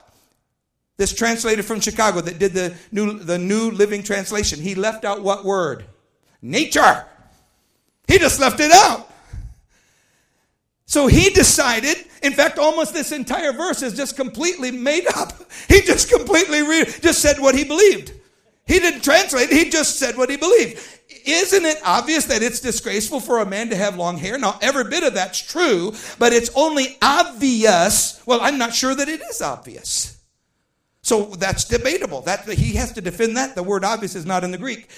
This 0.97 1.13
translator 1.13 1.61
from 1.61 1.81
Chicago 1.81 2.21
that 2.21 2.39
did 2.39 2.53
the 2.53 2.75
new 2.91 3.19
the 3.19 3.37
New 3.37 3.71
Living 3.71 4.03
Translation. 4.03 4.59
He 4.59 4.75
left 4.75 5.03
out 5.03 5.21
what 5.21 5.43
word? 5.43 5.85
Nature. 6.41 7.05
He 8.07 8.19
just 8.19 8.39
left 8.39 8.59
it 8.59 8.71
out. 8.71 9.09
So 10.85 11.07
he 11.07 11.31
decided, 11.31 11.97
in 12.21 12.33
fact, 12.33 12.59
almost 12.59 12.93
this 12.93 13.11
entire 13.11 13.51
verse 13.51 13.81
is 13.81 13.95
just 13.95 14.15
completely 14.15 14.71
made 14.71 15.07
up. 15.15 15.33
He 15.67 15.81
just 15.81 16.11
completely 16.11 16.61
re- 16.61 16.85
just 17.01 17.21
said 17.21 17.39
what 17.39 17.55
he 17.55 17.63
believed. 17.63 18.11
He 18.67 18.79
didn't 18.79 19.03
translate, 19.03 19.49
he 19.49 19.69
just 19.69 19.97
said 19.97 20.17
what 20.17 20.29
he 20.29 20.37
believed. 20.37 20.79
Isn't 21.25 21.65
it 21.65 21.77
obvious 21.83 22.25
that 22.25 22.43
it's 22.43 22.59
disgraceful 22.59 23.19
for 23.19 23.39
a 23.39 23.45
man 23.45 23.69
to 23.69 23.75
have 23.75 23.97
long 23.97 24.17
hair? 24.17 24.37
Now, 24.37 24.59
every 24.61 24.83
bit 24.83 25.03
of 25.03 25.15
that's 25.15 25.39
true, 25.39 25.93
but 26.19 26.33
it's 26.33 26.51
only 26.55 26.97
obvious. 27.01 28.21
Well, 28.25 28.39
I'm 28.41 28.57
not 28.57 28.73
sure 28.73 28.93
that 28.93 29.09
it 29.09 29.21
is 29.21 29.41
obvious. 29.41 30.17
So 31.01 31.25
that's 31.25 31.65
debatable. 31.65 32.21
That 32.21 32.47
he 32.47 32.73
has 32.75 32.91
to 32.93 33.01
defend 33.01 33.37
that. 33.37 33.55
The 33.55 33.63
word 33.63 33.83
obvious 33.83 34.15
is 34.15 34.25
not 34.25 34.43
in 34.43 34.51
the 34.51 34.57
Greek. 34.57 34.89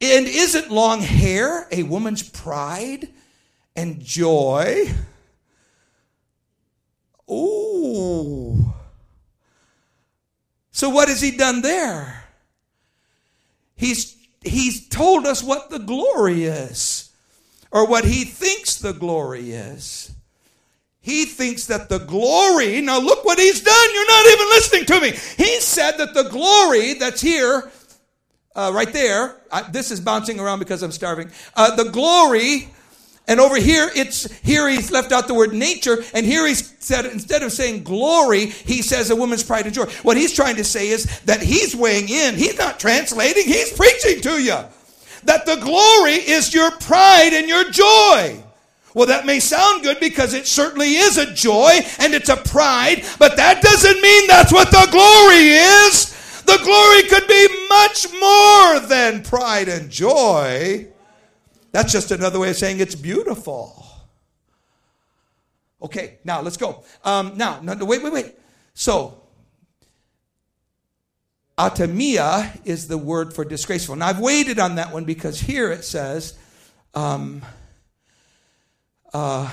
And 0.00 0.26
isn't 0.26 0.70
long 0.70 1.00
hair 1.00 1.66
a 1.70 1.82
woman's 1.82 2.22
pride 2.22 3.08
and 3.74 4.00
joy? 4.00 4.88
Ooh. 7.30 8.72
So 10.70 10.90
what 10.90 11.08
has 11.08 11.20
he 11.20 11.36
done 11.36 11.62
there? 11.62 12.24
He's 13.76 14.15
he's 14.46 14.88
told 14.88 15.26
us 15.26 15.42
what 15.42 15.70
the 15.70 15.78
glory 15.78 16.44
is, 16.44 17.10
or 17.70 17.86
what 17.86 18.04
he 18.04 18.24
thinks 18.24 18.76
the 18.76 18.92
glory 18.92 19.52
is. 19.52 20.12
He 21.00 21.24
thinks 21.24 21.66
that 21.66 21.88
the 21.88 21.98
glory, 21.98 22.80
now 22.80 22.98
look 22.98 23.24
what 23.24 23.38
he's 23.38 23.60
done. 23.60 23.94
You're 23.94 24.08
not 24.08 24.26
even 24.26 24.46
listening 24.48 24.84
to 24.86 25.00
me. 25.00 25.10
He 25.36 25.60
said 25.60 25.92
that 25.98 26.14
the 26.14 26.24
glory 26.30 26.94
that's 26.94 27.20
here, 27.20 27.70
uh, 28.56 28.72
right 28.74 28.92
there, 28.92 29.36
I, 29.52 29.62
this 29.62 29.92
is 29.92 30.00
bouncing 30.00 30.40
around 30.40 30.58
because 30.58 30.82
I'm 30.82 30.90
starving. 30.90 31.30
Uh, 31.54 31.76
the 31.76 31.90
glory 31.90 32.70
and 33.28 33.40
over 33.40 33.56
here, 33.56 33.90
it's 33.96 34.30
here 34.40 34.68
he's 34.68 34.92
left 34.92 35.10
out 35.10 35.26
the 35.26 35.34
word 35.34 35.52
nature, 35.52 36.04
and 36.14 36.24
here 36.24 36.46
he's 36.46 36.74
said 36.78 37.06
instead 37.06 37.42
of 37.42 37.50
saying 37.52 37.82
glory, 37.82 38.46
he 38.46 38.82
says 38.82 39.10
a 39.10 39.16
woman's 39.16 39.42
pride 39.42 39.66
and 39.66 39.74
joy. 39.74 39.86
What 40.02 40.16
he's 40.16 40.32
trying 40.32 40.56
to 40.56 40.64
say 40.64 40.88
is 40.88 41.20
that 41.22 41.42
he's 41.42 41.74
weighing 41.74 42.08
in. 42.08 42.36
He's 42.36 42.56
not 42.56 42.78
translating, 42.78 43.44
he's 43.44 43.72
preaching 43.72 44.20
to 44.20 44.40
you. 44.40 44.58
That 45.24 45.44
the 45.44 45.56
glory 45.56 46.14
is 46.14 46.54
your 46.54 46.70
pride 46.70 47.32
and 47.32 47.48
your 47.48 47.68
joy. 47.68 48.42
Well, 48.94 49.06
that 49.06 49.26
may 49.26 49.40
sound 49.40 49.82
good 49.82 49.98
because 49.98 50.32
it 50.32 50.46
certainly 50.46 50.94
is 50.94 51.18
a 51.18 51.34
joy 51.34 51.80
and 51.98 52.14
it's 52.14 52.28
a 52.28 52.36
pride, 52.36 53.04
but 53.18 53.36
that 53.36 53.60
doesn't 53.60 54.00
mean 54.00 54.26
that's 54.28 54.52
what 54.52 54.70
the 54.70 54.86
glory 54.90 55.48
is. 55.48 56.14
The 56.44 56.58
glory 56.62 57.02
could 57.02 57.26
be 57.26 57.66
much 57.68 58.06
more 58.20 58.80
than 58.88 59.24
pride 59.24 59.68
and 59.68 59.90
joy. 59.90 60.86
That's 61.72 61.92
just 61.92 62.10
another 62.10 62.38
way 62.38 62.50
of 62.50 62.56
saying 62.56 62.80
it's 62.80 62.94
beautiful. 62.94 63.86
Okay, 65.82 66.18
now 66.24 66.40
let's 66.40 66.56
go. 66.56 66.84
Um, 67.04 67.36
now, 67.36 67.60
no, 67.60 67.74
wait, 67.84 68.02
wait, 68.02 68.12
wait. 68.12 68.34
So, 68.74 69.22
atamia 71.58 72.60
is 72.64 72.88
the 72.88 72.98
word 72.98 73.34
for 73.34 73.44
disgraceful. 73.44 73.96
Now, 73.96 74.06
I've 74.06 74.20
waited 74.20 74.58
on 74.58 74.76
that 74.76 74.92
one 74.92 75.04
because 75.04 75.40
here 75.40 75.70
it 75.70 75.84
says, 75.84 76.38
um, 76.94 77.42
uh, 79.12 79.50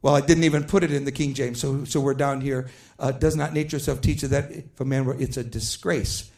well, 0.00 0.16
I 0.16 0.20
didn't 0.20 0.44
even 0.44 0.64
put 0.64 0.82
it 0.82 0.90
in 0.90 1.04
the 1.04 1.12
King 1.12 1.32
James, 1.34 1.60
so, 1.60 1.84
so 1.84 2.00
we're 2.00 2.14
down 2.14 2.40
here. 2.40 2.70
Uh, 2.98 3.12
does 3.12 3.36
not 3.36 3.52
nature 3.52 3.76
itself 3.76 4.00
teach 4.00 4.22
that 4.22 4.50
if 4.50 4.80
a 4.80 4.84
man 4.84 5.04
were, 5.04 5.14
it's 5.20 5.36
a 5.36 5.44
disgrace? 5.44 6.30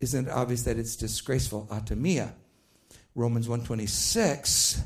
Isn't 0.00 0.26
it 0.26 0.30
obvious 0.30 0.64
that 0.64 0.78
it's 0.78 0.96
disgraceful? 0.96 1.68
Atamia. 1.70 2.34
Romans 3.14 3.48
126. 3.48 4.82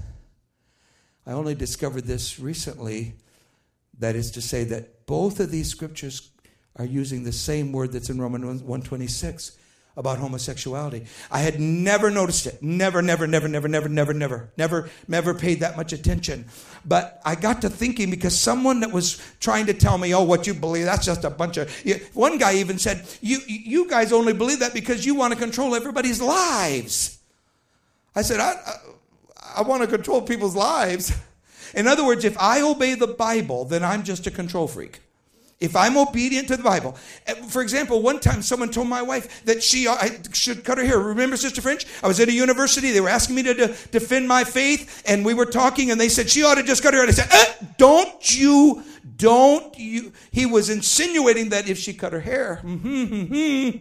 I 1.26 1.32
only 1.32 1.54
discovered 1.54 2.04
this 2.04 2.38
recently. 2.38 3.14
That 3.98 4.14
is 4.14 4.32
to 4.32 4.42
say 4.42 4.64
that 4.64 5.06
both 5.06 5.40
of 5.40 5.50
these 5.50 5.68
scriptures 5.68 6.30
are 6.76 6.84
using 6.84 7.24
the 7.24 7.32
same 7.32 7.72
word 7.72 7.92
that's 7.92 8.10
in 8.10 8.20
Romans 8.20 8.62
126 8.62 9.56
about 9.96 10.18
homosexuality. 10.18 11.06
I 11.30 11.38
had 11.38 11.58
never 11.58 12.10
noticed 12.10 12.46
it. 12.46 12.62
Never, 12.62 13.00
never, 13.00 13.26
never, 13.26 13.48
never, 13.48 13.68
never, 13.68 13.88
never, 13.88 14.12
never, 14.12 14.52
never, 14.56 14.90
never 15.08 15.34
paid 15.34 15.60
that 15.60 15.76
much 15.76 15.94
attention. 15.94 16.44
But 16.84 17.22
I 17.24 17.34
got 17.34 17.62
to 17.62 17.70
thinking 17.70 18.10
because 18.10 18.38
someone 18.38 18.80
that 18.80 18.92
was 18.92 19.22
trying 19.40 19.66
to 19.66 19.74
tell 19.74 19.96
me, 19.96 20.14
oh, 20.14 20.22
what 20.22 20.46
you 20.46 20.52
believe, 20.52 20.84
that's 20.84 21.06
just 21.06 21.24
a 21.24 21.30
bunch 21.30 21.56
of. 21.56 21.70
One 22.12 22.36
guy 22.36 22.56
even 22.56 22.78
said, 22.78 23.06
you, 23.22 23.38
you 23.46 23.88
guys 23.88 24.12
only 24.12 24.34
believe 24.34 24.58
that 24.58 24.74
because 24.74 25.06
you 25.06 25.14
want 25.14 25.32
to 25.32 25.38
control 25.38 25.74
everybody's 25.74 26.20
lives. 26.20 27.15
I 28.16 28.22
said, 28.22 28.40
I, 28.40 28.54
I, 28.66 28.76
I 29.58 29.62
want 29.62 29.82
to 29.82 29.88
control 29.88 30.22
people's 30.22 30.56
lives. 30.56 31.16
In 31.74 31.86
other 31.86 32.04
words, 32.04 32.24
if 32.24 32.36
I 32.38 32.62
obey 32.62 32.94
the 32.94 33.06
Bible, 33.06 33.66
then 33.66 33.84
I'm 33.84 34.02
just 34.02 34.26
a 34.26 34.30
control 34.30 34.66
freak. 34.66 35.00
If 35.58 35.74
I'm 35.74 35.96
obedient 35.96 36.48
to 36.48 36.56
the 36.56 36.62
Bible. 36.62 36.96
Eh, 37.26 37.34
for 37.48 37.62
example, 37.62 38.02
one 38.02 38.20
time 38.20 38.42
someone 38.42 38.70
told 38.70 38.88
my 38.88 39.00
wife 39.02 39.44
that 39.44 39.62
she 39.62 39.88
uh, 39.88 40.08
should 40.32 40.64
cut 40.64 40.78
her 40.78 40.84
hair. 40.84 40.98
Remember, 40.98 41.36
Sister 41.36 41.62
French? 41.62 41.86
I 42.02 42.08
was 42.08 42.20
at 42.20 42.28
a 42.28 42.32
university. 42.32 42.90
They 42.90 43.00
were 43.00 43.08
asking 43.08 43.36
me 43.36 43.42
to, 43.44 43.54
to 43.54 43.68
defend 43.90 44.28
my 44.28 44.44
faith, 44.44 45.02
and 45.06 45.24
we 45.24 45.32
were 45.32 45.46
talking, 45.46 45.90
and 45.90 46.00
they 46.00 46.10
said 46.10 46.28
she 46.28 46.42
ought 46.44 46.56
to 46.56 46.62
just 46.62 46.82
cut 46.82 46.92
her 46.92 47.00
hair. 47.00 47.08
And 47.08 47.18
I 47.18 47.22
said, 47.22 47.28
eh, 47.32 47.66
Don't 47.78 48.38
you, 48.38 48.82
don't 49.16 49.78
you. 49.78 50.12
He 50.30 50.44
was 50.44 50.68
insinuating 50.68 51.50
that 51.50 51.68
if 51.68 51.78
she 51.78 51.94
cut 51.94 52.12
her 52.12 52.20
hair, 52.20 52.60
mm-hmm, 52.62 53.04
mm-hmm. 53.32 53.78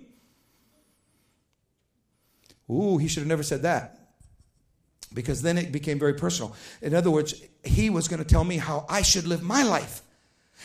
Ooh, 2.73 2.97
he 2.97 3.07
should 3.09 3.21
have 3.21 3.27
never 3.27 3.43
said 3.43 3.61
that 3.63 3.94
because 5.15 5.41
then 5.41 5.57
it 5.57 5.71
became 5.71 5.97
very 5.97 6.13
personal. 6.13 6.55
In 6.81 6.93
other 6.93 7.09
words, 7.09 7.41
he 7.63 7.89
was 7.89 8.07
going 8.07 8.21
to 8.21 8.27
tell 8.27 8.43
me 8.43 8.57
how 8.57 8.85
I 8.87 9.01
should 9.01 9.25
live 9.25 9.41
my 9.41 9.63
life. 9.63 10.01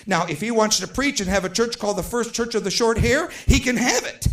Now, 0.06 0.26
if 0.26 0.40
he 0.40 0.50
wants 0.50 0.80
to 0.80 0.88
preach 0.88 1.20
and 1.20 1.30
have 1.30 1.44
a 1.44 1.48
church 1.48 1.78
called 1.78 1.96
the 1.96 2.02
First 2.02 2.34
Church 2.34 2.54
of 2.54 2.64
the 2.64 2.70
Short 2.70 2.98
Hair, 2.98 3.30
he 3.46 3.60
can 3.60 3.76
have 3.76 4.04
it. 4.04 4.26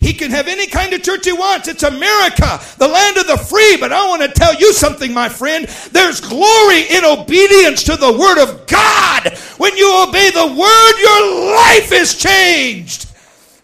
He 0.00 0.14
can 0.14 0.30
have 0.30 0.48
any 0.48 0.66
kind 0.66 0.94
of 0.94 1.02
church 1.02 1.26
he 1.26 1.32
wants. 1.32 1.68
It's 1.68 1.82
America, 1.82 2.58
the 2.78 2.88
land 2.88 3.18
of 3.18 3.26
the 3.26 3.36
free. 3.36 3.76
But 3.78 3.92
I 3.92 4.08
want 4.08 4.22
to 4.22 4.28
tell 4.28 4.54
you 4.54 4.72
something, 4.72 5.12
my 5.12 5.28
friend. 5.28 5.66
There's 5.92 6.20
glory 6.20 6.82
in 6.90 7.04
obedience 7.04 7.84
to 7.84 7.96
the 7.96 8.16
Word 8.18 8.42
of 8.42 8.66
God. 8.66 9.36
When 9.58 9.76
you 9.76 10.04
obey 10.08 10.30
the 10.30 10.46
Word, 10.46 11.00
your 11.00 11.54
life 11.54 11.92
is 11.92 12.16
changed. 12.16 13.10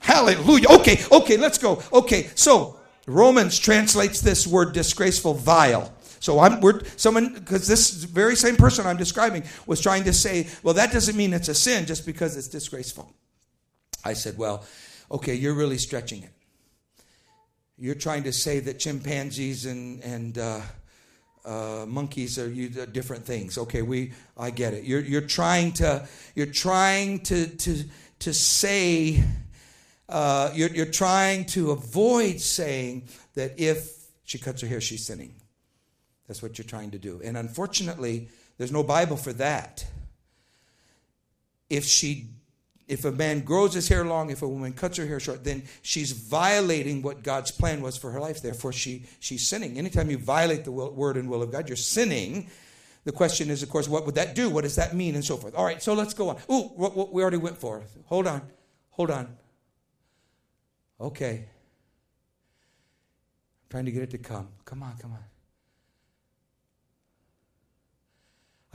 Hallelujah. 0.00 0.68
Okay, 0.68 1.02
okay, 1.10 1.38
let's 1.38 1.56
go. 1.56 1.82
Okay, 1.90 2.28
so 2.34 2.78
Romans 3.06 3.58
translates 3.58 4.20
this 4.20 4.46
word 4.46 4.72
disgraceful 4.72 5.34
vile. 5.34 5.92
So 6.20 6.40
I'm 6.40 6.60
we're 6.60 6.82
someone 6.96 7.34
because 7.34 7.66
this 7.66 8.04
very 8.04 8.36
same 8.36 8.56
person 8.56 8.86
I'm 8.86 8.96
describing 8.96 9.44
was 9.66 9.80
trying 9.80 10.04
to 10.04 10.12
say, 10.12 10.48
well, 10.62 10.74
that 10.74 10.92
doesn't 10.92 11.16
mean 11.16 11.32
it's 11.32 11.48
a 11.48 11.54
sin 11.54 11.86
just 11.86 12.06
because 12.06 12.36
it's 12.36 12.48
disgraceful. 12.48 13.12
I 14.04 14.12
said, 14.14 14.38
well, 14.38 14.64
okay, 15.10 15.34
you're 15.34 15.54
really 15.54 15.78
stretching 15.78 16.22
it. 16.22 16.32
You're 17.78 17.94
trying 17.94 18.22
to 18.24 18.32
say 18.32 18.60
that 18.60 18.78
chimpanzees 18.78 19.66
and 19.66 20.02
and 20.02 20.38
uh, 20.38 20.60
uh, 21.44 21.84
monkeys 21.86 22.38
are 22.38 22.48
you, 22.48 22.68
different 22.68 23.24
things. 23.24 23.56
Okay, 23.56 23.82
we 23.82 24.12
I 24.36 24.50
get 24.50 24.74
it. 24.74 24.84
You're 24.84 25.00
you're 25.00 25.20
trying 25.20 25.72
to 25.74 26.08
you're 26.34 26.46
trying 26.46 27.20
to 27.20 27.46
to 27.46 27.84
to 28.20 28.34
say 28.34 29.22
uh, 30.08 30.50
you're 30.54 30.70
you're 30.70 30.86
trying 30.86 31.44
to 31.46 31.70
avoid 31.70 32.40
saying 32.40 33.08
that 33.34 33.60
if 33.60 34.06
she 34.24 34.38
cuts 34.38 34.62
her 34.62 34.66
hair, 34.66 34.80
she's 34.80 35.06
sinning. 35.06 35.35
That's 36.26 36.42
what 36.42 36.58
you're 36.58 36.66
trying 36.66 36.90
to 36.92 36.98
do. 36.98 37.20
And 37.24 37.36
unfortunately, 37.36 38.28
there's 38.58 38.72
no 38.72 38.82
Bible 38.82 39.16
for 39.16 39.32
that. 39.34 39.84
If 41.68 41.84
she 41.84 42.28
if 42.88 43.04
a 43.04 43.10
man 43.10 43.40
grows 43.40 43.74
his 43.74 43.88
hair 43.88 44.04
long, 44.04 44.30
if 44.30 44.42
a 44.42 44.48
woman 44.48 44.72
cuts 44.72 44.96
her 44.98 45.06
hair 45.06 45.18
short, 45.18 45.42
then 45.42 45.64
she's 45.82 46.12
violating 46.12 47.02
what 47.02 47.22
God's 47.22 47.50
plan 47.50 47.82
was 47.82 47.96
for 47.96 48.12
her 48.12 48.20
life. 48.20 48.40
Therefore, 48.40 48.72
she, 48.72 49.04
she's 49.18 49.46
sinning. 49.46 49.76
Anytime 49.76 50.08
you 50.08 50.18
violate 50.18 50.64
the 50.64 50.70
will, 50.70 50.92
word 50.92 51.16
and 51.16 51.28
will 51.28 51.42
of 51.42 51.50
God, 51.50 51.68
you're 51.68 51.76
sinning. 51.76 52.48
The 53.04 53.10
question 53.12 53.50
is, 53.50 53.64
of 53.64 53.70
course, 53.70 53.88
what 53.88 54.06
would 54.06 54.14
that 54.14 54.36
do? 54.36 54.48
What 54.50 54.62
does 54.62 54.76
that 54.76 54.94
mean? 54.94 55.16
And 55.16 55.24
so 55.24 55.36
forth. 55.36 55.56
All 55.56 55.64
right, 55.64 55.82
so 55.82 55.94
let's 55.94 56.14
go 56.14 56.28
on. 56.28 56.36
Ooh, 56.50 56.68
what, 56.76 56.96
what 56.96 57.12
we 57.12 57.22
already 57.22 57.38
went 57.38 57.58
for. 57.58 57.82
Hold 58.06 58.28
on. 58.28 58.42
Hold 58.90 59.10
on. 59.10 59.36
Okay. 61.00 61.44
I'm 63.64 63.70
trying 63.70 63.84
to 63.86 63.90
get 63.90 64.04
it 64.04 64.10
to 64.10 64.18
come. 64.18 64.48
Come 64.64 64.84
on, 64.84 64.96
come 64.98 65.12
on. 65.12 65.24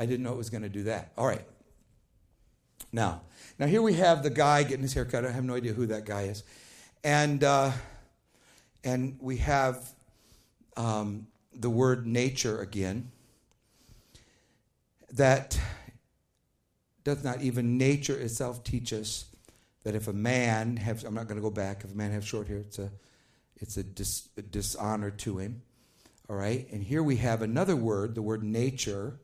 I 0.01 0.07
didn't 0.07 0.23
know 0.23 0.31
it 0.31 0.37
was 0.37 0.49
going 0.49 0.63
to 0.63 0.69
do 0.69 0.81
that. 0.85 1.11
All 1.15 1.27
right. 1.27 1.45
Now, 2.91 3.21
now 3.59 3.67
here 3.67 3.83
we 3.83 3.93
have 3.93 4.23
the 4.23 4.31
guy 4.31 4.63
getting 4.63 4.81
his 4.81 4.95
hair 4.95 5.05
cut. 5.05 5.23
I 5.23 5.29
have 5.29 5.43
no 5.43 5.53
idea 5.53 5.73
who 5.73 5.85
that 5.85 6.05
guy 6.05 6.23
is, 6.23 6.41
and 7.03 7.43
uh, 7.43 7.71
and 8.83 9.19
we 9.21 9.37
have 9.37 9.91
um, 10.75 11.27
the 11.53 11.69
word 11.69 12.07
nature 12.07 12.59
again. 12.61 13.11
That 15.11 15.59
does 17.03 17.23
not 17.23 17.43
even 17.43 17.77
nature 17.77 18.17
itself 18.17 18.63
teach 18.63 18.93
us 18.93 19.25
that 19.83 19.93
if 19.93 20.07
a 20.07 20.13
man 20.13 20.77
has 20.77 21.03
I'm 21.03 21.13
not 21.13 21.27
going 21.27 21.37
to 21.37 21.43
go 21.43 21.51
back 21.51 21.83
if 21.83 21.91
a 21.91 21.95
man 21.95 22.09
has 22.09 22.25
short 22.25 22.47
hair 22.47 22.57
it's 22.57 22.79
a 22.79 22.89
it's 23.57 23.77
a, 23.77 23.83
dis, 23.83 24.29
a 24.35 24.41
dishonor 24.41 25.11
to 25.11 25.37
him. 25.37 25.61
All 26.27 26.35
right, 26.35 26.67
and 26.71 26.81
here 26.81 27.03
we 27.03 27.17
have 27.17 27.43
another 27.43 27.75
word, 27.75 28.15
the 28.15 28.23
word 28.23 28.41
nature 28.41 29.19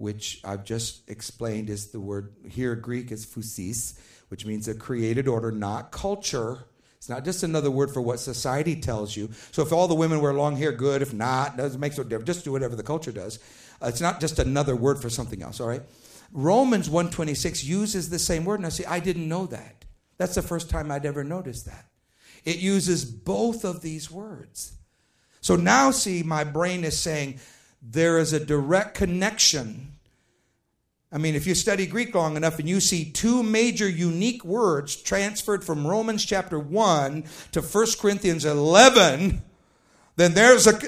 which 0.00 0.40
I've 0.44 0.64
just 0.64 1.10
explained 1.10 1.68
is 1.68 1.88
the 1.88 2.00
word 2.00 2.32
here 2.48 2.74
Greek 2.74 3.12
is 3.12 3.26
phusis, 3.26 3.98
which 4.28 4.46
means 4.46 4.66
a 4.66 4.74
created 4.74 5.28
order, 5.28 5.52
not 5.52 5.92
culture. 5.92 6.64
It's 6.96 7.10
not 7.10 7.22
just 7.22 7.42
another 7.42 7.70
word 7.70 7.90
for 7.90 8.00
what 8.00 8.18
society 8.18 8.80
tells 8.80 9.14
you. 9.14 9.28
So 9.52 9.60
if 9.60 9.74
all 9.74 9.88
the 9.88 9.94
women 9.94 10.22
wear 10.22 10.32
long 10.32 10.56
hair, 10.56 10.72
good. 10.72 11.02
If 11.02 11.12
not, 11.12 11.58
doesn't 11.58 11.80
make 11.80 11.98
no 11.98 12.04
difference. 12.04 12.26
Just 12.26 12.44
do 12.44 12.52
whatever 12.52 12.76
the 12.76 12.82
culture 12.82 13.12
does. 13.12 13.38
Uh, 13.82 13.88
it's 13.88 14.00
not 14.00 14.20
just 14.20 14.38
another 14.38 14.74
word 14.74 15.02
for 15.02 15.10
something 15.10 15.42
else. 15.42 15.60
All 15.60 15.68
right. 15.68 15.82
Romans 16.32 16.88
126 16.88 17.62
uses 17.64 18.08
the 18.08 18.18
same 18.18 18.46
word. 18.46 18.60
Now 18.60 18.70
see, 18.70 18.86
I 18.86 19.00
didn't 19.00 19.28
know 19.28 19.44
that. 19.46 19.84
That's 20.16 20.34
the 20.34 20.42
first 20.42 20.70
time 20.70 20.90
I'd 20.90 21.04
ever 21.04 21.24
noticed 21.24 21.66
that. 21.66 21.86
It 22.46 22.56
uses 22.56 23.04
both 23.04 23.64
of 23.64 23.82
these 23.82 24.10
words. 24.10 24.72
So 25.42 25.56
now 25.56 25.90
see, 25.90 26.22
my 26.22 26.44
brain 26.44 26.84
is 26.84 26.98
saying 26.98 27.40
there 27.82 28.18
is 28.18 28.32
a 28.32 28.44
direct 28.44 28.94
connection. 28.94 29.92
I 31.12 31.18
mean, 31.18 31.34
if 31.34 31.46
you 31.46 31.54
study 31.54 31.86
Greek 31.86 32.14
long 32.14 32.36
enough 32.36 32.58
and 32.58 32.68
you 32.68 32.80
see 32.80 33.10
two 33.10 33.42
major 33.42 33.88
unique 33.88 34.44
words 34.44 34.94
transferred 34.94 35.64
from 35.64 35.86
Romans 35.86 36.24
chapter 36.24 36.58
1 36.58 37.24
to 37.52 37.60
1 37.60 37.86
Corinthians 37.98 38.44
11, 38.44 39.42
then 40.16 40.34
there's 40.34 40.66
a 40.66 40.78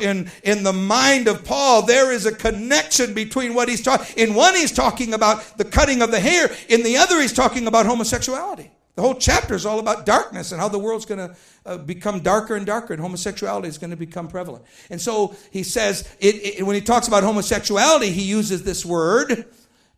in 0.00 0.30
in 0.44 0.62
the 0.62 0.72
mind 0.72 1.26
of 1.26 1.44
Paul 1.44 1.82
there 1.82 2.12
is 2.12 2.26
a 2.26 2.34
connection 2.34 3.12
between 3.12 3.52
what 3.52 3.68
he's 3.68 3.82
talking 3.82 4.06
in 4.16 4.34
one 4.34 4.54
he's 4.54 4.72
talking 4.72 5.14
about 5.14 5.58
the 5.58 5.64
cutting 5.64 6.00
of 6.00 6.12
the 6.12 6.20
hair 6.20 6.48
in 6.68 6.84
the 6.84 6.96
other 6.96 7.20
he's 7.20 7.32
talking 7.32 7.66
about 7.66 7.86
homosexuality 7.86 8.70
the 8.98 9.02
whole 9.02 9.14
chapter 9.14 9.54
is 9.54 9.64
all 9.64 9.78
about 9.78 10.04
darkness 10.04 10.50
and 10.50 10.60
how 10.60 10.68
the 10.68 10.78
world's 10.78 11.06
going 11.06 11.28
to 11.28 11.36
uh, 11.64 11.78
become 11.78 12.18
darker 12.18 12.56
and 12.56 12.66
darker 12.66 12.92
and 12.92 13.00
homosexuality 13.00 13.68
is 13.68 13.78
going 13.78 13.90
to 13.90 13.96
become 13.96 14.26
prevalent 14.26 14.64
and 14.90 15.00
so 15.00 15.36
he 15.52 15.62
says 15.62 16.12
it, 16.18 16.34
it, 16.58 16.66
when 16.66 16.74
he 16.74 16.80
talks 16.80 17.06
about 17.06 17.22
homosexuality 17.22 18.10
he 18.10 18.22
uses 18.22 18.64
this 18.64 18.84
word 18.84 19.46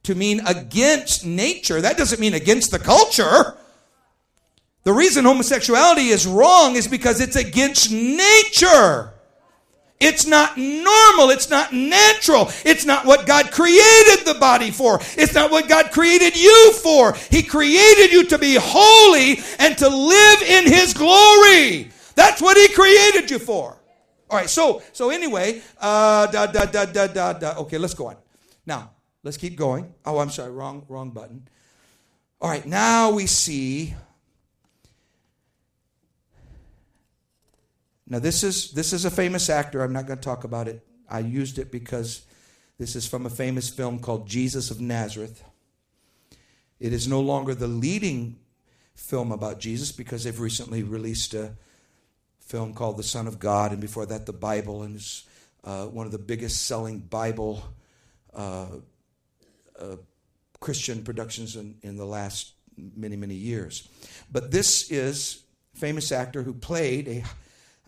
to 0.02 0.14
mean 0.14 0.40
against 0.46 1.24
nature. 1.24 1.80
That 1.80 1.96
doesn't 1.96 2.20
mean 2.20 2.34
against 2.34 2.70
the 2.70 2.78
culture. 2.78 3.56
The 4.84 4.92
reason 4.92 5.24
homosexuality 5.24 6.08
is 6.08 6.26
wrong 6.26 6.74
is 6.74 6.88
because 6.88 7.20
it's 7.20 7.36
against 7.36 7.92
nature. 7.92 9.12
It's 10.00 10.26
not 10.26 10.56
normal. 10.56 11.30
It's 11.30 11.50
not 11.50 11.72
natural. 11.72 12.50
It's 12.64 12.84
not 12.86 13.04
what 13.04 13.26
God 13.26 13.52
created 13.52 14.24
the 14.24 14.36
body 14.40 14.70
for. 14.70 14.98
It's 15.16 15.34
not 15.34 15.50
what 15.50 15.68
God 15.68 15.92
created 15.92 16.36
you 16.36 16.72
for. 16.72 17.14
He 17.30 17.42
created 17.42 18.10
you 18.12 18.24
to 18.24 18.38
be 18.38 18.56
holy 18.58 19.40
and 19.58 19.76
to 19.78 19.88
live 19.88 20.42
in 20.42 20.66
His 20.66 20.94
glory. 20.94 21.90
That's 22.14 22.40
what 22.40 22.56
He 22.56 22.68
created 22.74 23.30
you 23.30 23.38
for. 23.38 23.76
All 24.30 24.38
right. 24.38 24.50
So 24.50 24.82
so 24.92 25.10
anyway, 25.10 25.60
uh, 25.78 26.26
da 26.28 26.46
da 26.46 26.64
da 26.64 26.86
da 26.86 27.06
da 27.06 27.32
da. 27.34 27.54
Okay, 27.58 27.78
let's 27.78 27.94
go 27.94 28.08
on. 28.08 28.16
Now, 28.64 28.90
Let's 29.22 29.36
keep 29.36 29.56
going. 29.56 29.92
Oh, 30.06 30.18
I'm 30.18 30.30
sorry, 30.30 30.50
wrong, 30.50 30.84
wrong 30.88 31.10
button. 31.10 31.46
All 32.40 32.48
right, 32.48 32.64
now 32.64 33.10
we 33.10 33.26
see. 33.26 33.94
Now 38.10 38.18
this 38.18 38.42
is 38.42 38.72
this 38.72 38.92
is 38.92 39.04
a 39.04 39.10
famous 39.10 39.48
actor. 39.48 39.82
I'm 39.82 39.92
not 39.92 40.06
going 40.06 40.18
to 40.18 40.24
talk 40.24 40.44
about 40.44 40.68
it. 40.68 40.84
I 41.08 41.20
used 41.20 41.58
it 41.58 41.70
because 41.70 42.22
this 42.76 42.96
is 42.96 43.06
from 43.06 43.24
a 43.24 43.30
famous 43.30 43.70
film 43.70 44.00
called 44.00 44.28
Jesus 44.28 44.70
of 44.70 44.80
Nazareth. 44.80 45.42
It 46.80 46.92
is 46.92 47.06
no 47.06 47.20
longer 47.20 47.54
the 47.54 47.68
leading 47.68 48.36
film 48.94 49.32
about 49.32 49.60
Jesus 49.60 49.92
because 49.92 50.24
they've 50.24 50.40
recently 50.40 50.82
released 50.82 51.34
a 51.34 51.52
film 52.40 52.74
called 52.74 52.96
The 52.96 53.02
Son 53.02 53.26
of 53.26 53.38
God, 53.38 53.70
and 53.70 53.80
before 53.80 54.06
that, 54.06 54.26
the 54.26 54.32
Bible, 54.32 54.82
and 54.82 54.96
it's 54.96 55.24
uh, 55.62 55.86
one 55.86 56.06
of 56.06 56.12
the 56.12 56.18
biggest 56.18 56.66
selling 56.66 56.98
Bible 56.98 57.62
uh, 58.34 58.66
uh, 59.78 59.96
Christian 60.58 61.04
productions 61.04 61.54
in, 61.54 61.76
in 61.82 61.96
the 61.96 62.04
last 62.04 62.52
many, 62.76 63.14
many 63.14 63.34
years. 63.34 63.88
But 64.32 64.50
this 64.50 64.90
is 64.90 65.42
famous 65.74 66.10
actor 66.12 66.42
who 66.42 66.54
played 66.54 67.08
a, 67.08 67.24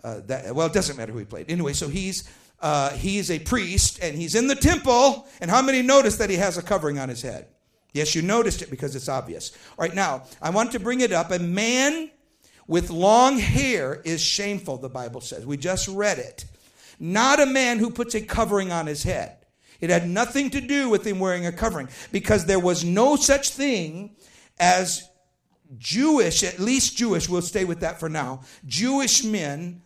uh, 0.05 0.21
that, 0.27 0.55
well, 0.55 0.67
it 0.67 0.73
doesn't 0.73 0.97
matter 0.97 1.13
who 1.13 1.19
he 1.19 1.25
played. 1.25 1.51
Anyway, 1.51 1.73
so 1.73 1.89
he's, 1.89 2.29
uh, 2.61 2.91
he's 2.91 3.31
a 3.31 3.39
priest 3.39 3.99
and 4.03 4.17
he's 4.17 4.35
in 4.35 4.47
the 4.47 4.55
temple. 4.55 5.27
And 5.41 5.51
how 5.51 5.63
many 5.63 5.83
noticed 5.83 6.19
that 6.19 6.31
he 6.31 6.37
has 6.37 6.59
a 6.59 6.63
covering 6.63 6.99
on 6.99 7.09
his 7.09 7.23
head? 7.23 7.47
Yes, 7.93 8.15
you 8.15 8.23
noticed 8.23 8.63
it 8.63 8.71
because 8.71 8.97
it's 8.97 9.09
obvious. 9.09 9.53
All 9.79 9.87
right, 9.87 9.95
now, 9.95 10.25
I 10.41 10.51
want 10.51 10.73
to 10.73 10.81
bring 10.81 11.01
it 11.01 11.13
up. 11.13 11.31
A 11.31 11.39
man 11.39 12.11
with 12.67 12.91
long 12.91 13.39
hair 13.39 14.01
is 14.05 14.23
shameful, 14.23 14.79
the 14.79 14.89
Bible 14.89 15.21
says. 15.21 15.45
We 15.45 15.57
just 15.57 15.89
read 15.89 16.19
it. 16.19 16.47
Not 16.99 17.41
a 17.41 17.47
man 17.47 17.79
who 17.79 17.91
puts 17.91 18.15
a 18.15 18.21
covering 18.21 18.73
on 18.73 18.87
his 18.87 19.03
head. 19.03 19.37
It 19.81 19.91
had 19.91 20.09
nothing 20.09 20.51
to 20.51 20.61
do 20.61 20.89
with 20.89 21.07
him 21.07 21.19
wearing 21.19 21.45
a 21.45 21.53
covering 21.53 21.89
because 22.13 22.47
there 22.47 22.61
was 22.61 22.85
no 22.85 23.17
such 23.17 23.51
thing 23.51 24.15
as 24.59 25.09
Jewish, 25.79 26.45
at 26.45 26.61
least 26.61 26.97
Jewish, 26.97 27.29
we'll 27.29 27.43
stay 27.43 27.65
with 27.65 27.81
that 27.81 27.99
for 27.99 28.09
now, 28.09 28.43
Jewish 28.65 29.25
men 29.25 29.83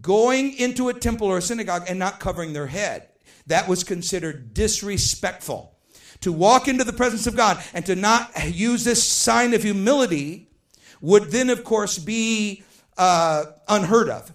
going 0.00 0.52
into 0.54 0.88
a 0.88 0.94
temple 0.94 1.28
or 1.28 1.38
a 1.38 1.42
synagogue 1.42 1.84
and 1.88 1.98
not 1.98 2.20
covering 2.20 2.52
their 2.52 2.66
head. 2.66 3.08
That 3.46 3.68
was 3.68 3.84
considered 3.84 4.52
disrespectful. 4.54 5.74
To 6.22 6.32
walk 6.32 6.68
into 6.68 6.84
the 6.84 6.92
presence 6.92 7.26
of 7.26 7.36
God 7.36 7.62
and 7.72 7.86
to 7.86 7.94
not 7.94 8.30
use 8.52 8.84
this 8.84 9.06
sign 9.06 9.54
of 9.54 9.62
humility 9.62 10.48
would 11.00 11.30
then, 11.30 11.48
of 11.48 11.64
course, 11.64 11.98
be 11.98 12.64
uh, 12.96 13.44
unheard 13.68 14.08
of. 14.08 14.32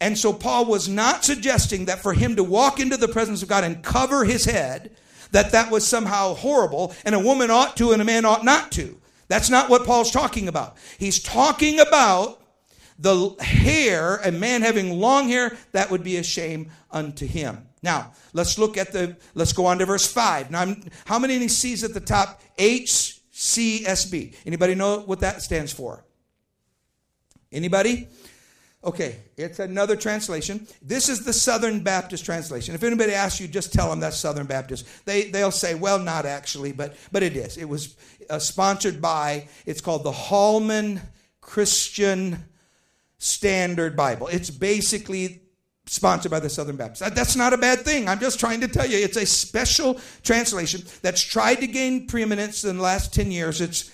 And 0.00 0.18
so 0.18 0.32
Paul 0.32 0.66
was 0.66 0.88
not 0.88 1.24
suggesting 1.24 1.86
that 1.86 2.00
for 2.00 2.12
him 2.12 2.36
to 2.36 2.44
walk 2.44 2.80
into 2.80 2.96
the 2.96 3.08
presence 3.08 3.42
of 3.42 3.48
God 3.48 3.64
and 3.64 3.82
cover 3.82 4.24
his 4.24 4.44
head, 4.44 4.96
that 5.30 5.52
that 5.52 5.70
was 5.70 5.86
somehow 5.86 6.34
horrible 6.34 6.94
and 7.04 7.14
a 7.14 7.20
woman 7.20 7.50
ought 7.50 7.76
to 7.78 7.92
and 7.92 8.02
a 8.02 8.04
man 8.04 8.24
ought 8.24 8.44
not 8.44 8.70
to. 8.72 9.00
That's 9.28 9.48
not 9.48 9.70
what 9.70 9.86
Paul's 9.86 10.10
talking 10.10 10.48
about. 10.48 10.76
He's 10.98 11.22
talking 11.22 11.80
about 11.80 12.41
the 13.02 13.34
hair, 13.42 14.16
a 14.18 14.30
man 14.30 14.62
having 14.62 15.00
long 15.00 15.28
hair, 15.28 15.56
that 15.72 15.90
would 15.90 16.04
be 16.04 16.16
a 16.16 16.22
shame 16.22 16.70
unto 16.90 17.26
him. 17.26 17.66
Now, 17.82 18.12
let's 18.32 18.58
look 18.58 18.76
at 18.76 18.92
the, 18.92 19.16
let's 19.34 19.52
go 19.52 19.66
on 19.66 19.78
to 19.78 19.86
verse 19.86 20.10
5. 20.10 20.52
Now, 20.52 20.76
how 21.04 21.18
many 21.18 21.48
C's 21.48 21.82
at 21.82 21.94
the 21.94 22.00
top? 22.00 22.40
HCSB. 22.58 24.36
Anybody 24.46 24.76
know 24.76 25.00
what 25.00 25.20
that 25.20 25.42
stands 25.42 25.72
for? 25.72 26.04
Anybody? 27.50 28.08
Okay, 28.84 29.18
it's 29.36 29.58
another 29.58 29.96
translation. 29.96 30.66
This 30.80 31.08
is 31.08 31.24
the 31.24 31.32
Southern 31.32 31.80
Baptist 31.82 32.24
translation. 32.24 32.74
If 32.74 32.84
anybody 32.84 33.14
asks 33.14 33.40
you, 33.40 33.48
just 33.48 33.72
tell 33.72 33.90
them 33.90 33.98
that's 33.98 34.16
Southern 34.16 34.46
Baptist. 34.46 34.86
They, 35.04 35.30
they'll 35.30 35.50
say, 35.50 35.74
well, 35.74 35.98
not 35.98 36.24
actually, 36.24 36.70
but, 36.70 36.96
but 37.10 37.24
it 37.24 37.36
is. 37.36 37.56
It 37.56 37.68
was 37.68 37.96
uh, 38.30 38.38
sponsored 38.38 39.02
by, 39.02 39.48
it's 39.66 39.80
called 39.80 40.04
the 40.04 40.12
Holman 40.12 41.00
Christian 41.40 42.44
Standard 43.22 43.96
Bible. 43.96 44.26
It's 44.26 44.50
basically 44.50 45.42
sponsored 45.86 46.32
by 46.32 46.40
the 46.40 46.50
Southern 46.50 46.74
Baptist. 46.74 47.14
That's 47.14 47.36
not 47.36 47.52
a 47.52 47.56
bad 47.56 47.82
thing. 47.82 48.08
I'm 48.08 48.18
just 48.18 48.40
trying 48.40 48.60
to 48.62 48.68
tell 48.68 48.84
you 48.84 48.98
it's 48.98 49.16
a 49.16 49.24
special 49.24 50.00
translation 50.24 50.82
that's 51.02 51.22
tried 51.22 51.56
to 51.56 51.68
gain 51.68 52.08
preeminence 52.08 52.64
in 52.64 52.78
the 52.78 52.82
last 52.82 53.14
10 53.14 53.30
years. 53.30 53.60
It's 53.60 53.92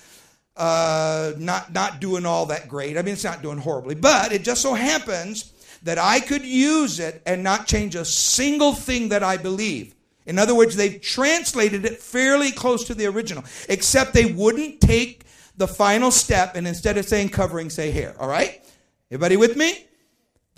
uh, 0.57 1.33
not, 1.37 1.75
not 1.75 2.01
doing 2.01 2.25
all 2.25 2.47
that 2.47 2.69
great. 2.69 2.97
I 2.97 3.03
mean, 3.03 3.13
it's 3.13 3.25
not 3.25 3.43
doing 3.43 3.59
horribly, 3.59 3.95
but 3.95 4.33
it 4.33 4.45
just 4.45 4.63
so 4.63 4.73
happens 4.73 5.53
that 5.83 5.99
I 5.99 6.21
could 6.21 6.45
use 6.45 6.99
it 6.99 7.21
and 7.27 7.43
not 7.43 7.67
change 7.67 7.97
a 7.97 8.07
single 8.07 8.73
thing 8.73 9.11
that 9.11 9.23
I 9.23 9.37
believe. 9.37 9.95
In 10.25 10.39
other 10.39 10.55
words, 10.55 10.75
they've 10.75 11.01
translated 11.03 11.85
it 11.85 11.99
fairly 11.99 12.51
close 12.51 12.85
to 12.85 12.95
the 12.95 13.07
original, 13.07 13.45
except 13.69 14.15
they 14.15 14.33
wouldn't 14.33 14.81
take 14.81 15.25
the 15.59 15.69
final 15.69 16.11
step 16.11 16.57
and 16.57 16.67
instead 16.67 16.97
of 16.97 17.05
saying 17.07 17.29
covering, 17.29 17.69
say 17.69 17.91
hair. 17.91 18.15
All 18.19 18.29
right? 18.29 18.63
Everybody 19.11 19.37
with 19.37 19.57
me? 19.57 19.87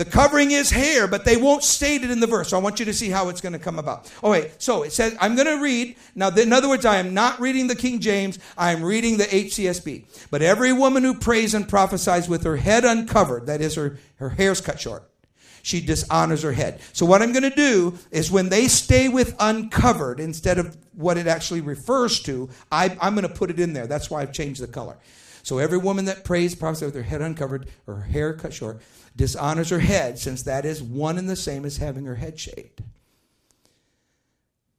The 0.01 0.07
covering 0.07 0.51
is 0.53 0.71
hair, 0.71 1.07
but 1.07 1.27
they 1.27 1.37
won't 1.37 1.63
state 1.63 2.03
it 2.03 2.11
in 2.11 2.21
the 2.21 2.27
verse. 2.27 2.49
So 2.49 2.57
I 2.57 2.61
want 2.63 2.81
you 2.81 2.87
to 2.87 2.95
see 2.95 3.11
how 3.11 3.29
it's 3.29 3.43
going 3.43 3.53
to 3.53 3.59
come 3.59 3.79
about. 3.79 4.11
Oh, 4.23 4.31
wait. 4.31 4.51
So 4.57 4.83
it 4.83 4.95
says, 4.95 5.15
I'm 5.21 5.35
going 5.35 5.47
to 5.47 5.63
read. 5.63 5.95
Now, 6.15 6.31
in 6.31 6.55
other 6.55 6.71
words, 6.71 6.87
I 6.87 6.97
am 6.97 7.13
not 7.13 7.39
reading 7.39 7.67
the 7.67 7.75
King 7.75 8.01
James. 8.01 8.39
I 8.57 8.73
am 8.73 8.83
reading 8.83 9.19
the 9.19 9.25
HCSB. 9.25 10.29
But 10.31 10.41
every 10.41 10.73
woman 10.73 11.05
who 11.05 11.13
prays 11.13 11.53
and 11.53 11.69
prophesies 11.69 12.31
with 12.31 12.45
her 12.45 12.57
head 12.57 12.87
uncovered, 12.87 13.45
that 13.45 13.61
is, 13.61 13.75
her, 13.75 13.99
her 14.17 14.31
hair's 14.31 14.63
cut 14.63 14.81
short, 14.81 15.03
she 15.63 15.85
dishonors 15.85 16.41
her 16.45 16.53
head. 16.53 16.81
So 16.95 17.05
what 17.05 17.21
I'm 17.21 17.33
going 17.33 17.51
to 17.51 17.55
do 17.55 17.99
is 18.11 18.31
when 18.31 18.49
they 18.49 18.69
stay 18.69 19.09
with 19.09 19.37
uncovered 19.39 20.19
instead 20.19 20.57
of 20.57 20.79
what 20.95 21.19
it 21.19 21.27
actually 21.27 21.61
refers 21.61 22.21
to, 22.21 22.49
I, 22.73 22.97
I'm 23.03 23.15
going 23.15 23.29
to 23.29 23.35
put 23.35 23.51
it 23.51 23.61
in 23.61 23.75
there. 23.75 23.87
That's 23.87 24.11
why 24.11 24.23
I've 24.23 24.33
changed 24.33 24.63
the 24.63 24.67
color. 24.67 24.97
So 25.43 25.59
every 25.59 25.79
woman 25.79 26.05
that 26.07 26.25
prays, 26.25 26.55
prophesies 26.55 26.87
with 26.87 26.95
her 26.95 27.03
head 27.03 27.23
uncovered, 27.23 27.69
or 27.87 27.97
her 27.97 28.03
hair 28.03 28.35
cut 28.35 28.53
short, 28.53 28.81
dishonors 29.17 29.71
her 29.71 29.79
head, 29.79 30.19
since 30.19 30.43
that 30.43 30.65
is 30.65 30.83
one 30.83 31.19
and 31.19 31.29
the 31.29 31.37
same 31.37 31.65
as 31.65 31.79
having 31.79 32.05
her 32.05 32.17
head 32.17 32.39
shaved. 32.39 32.83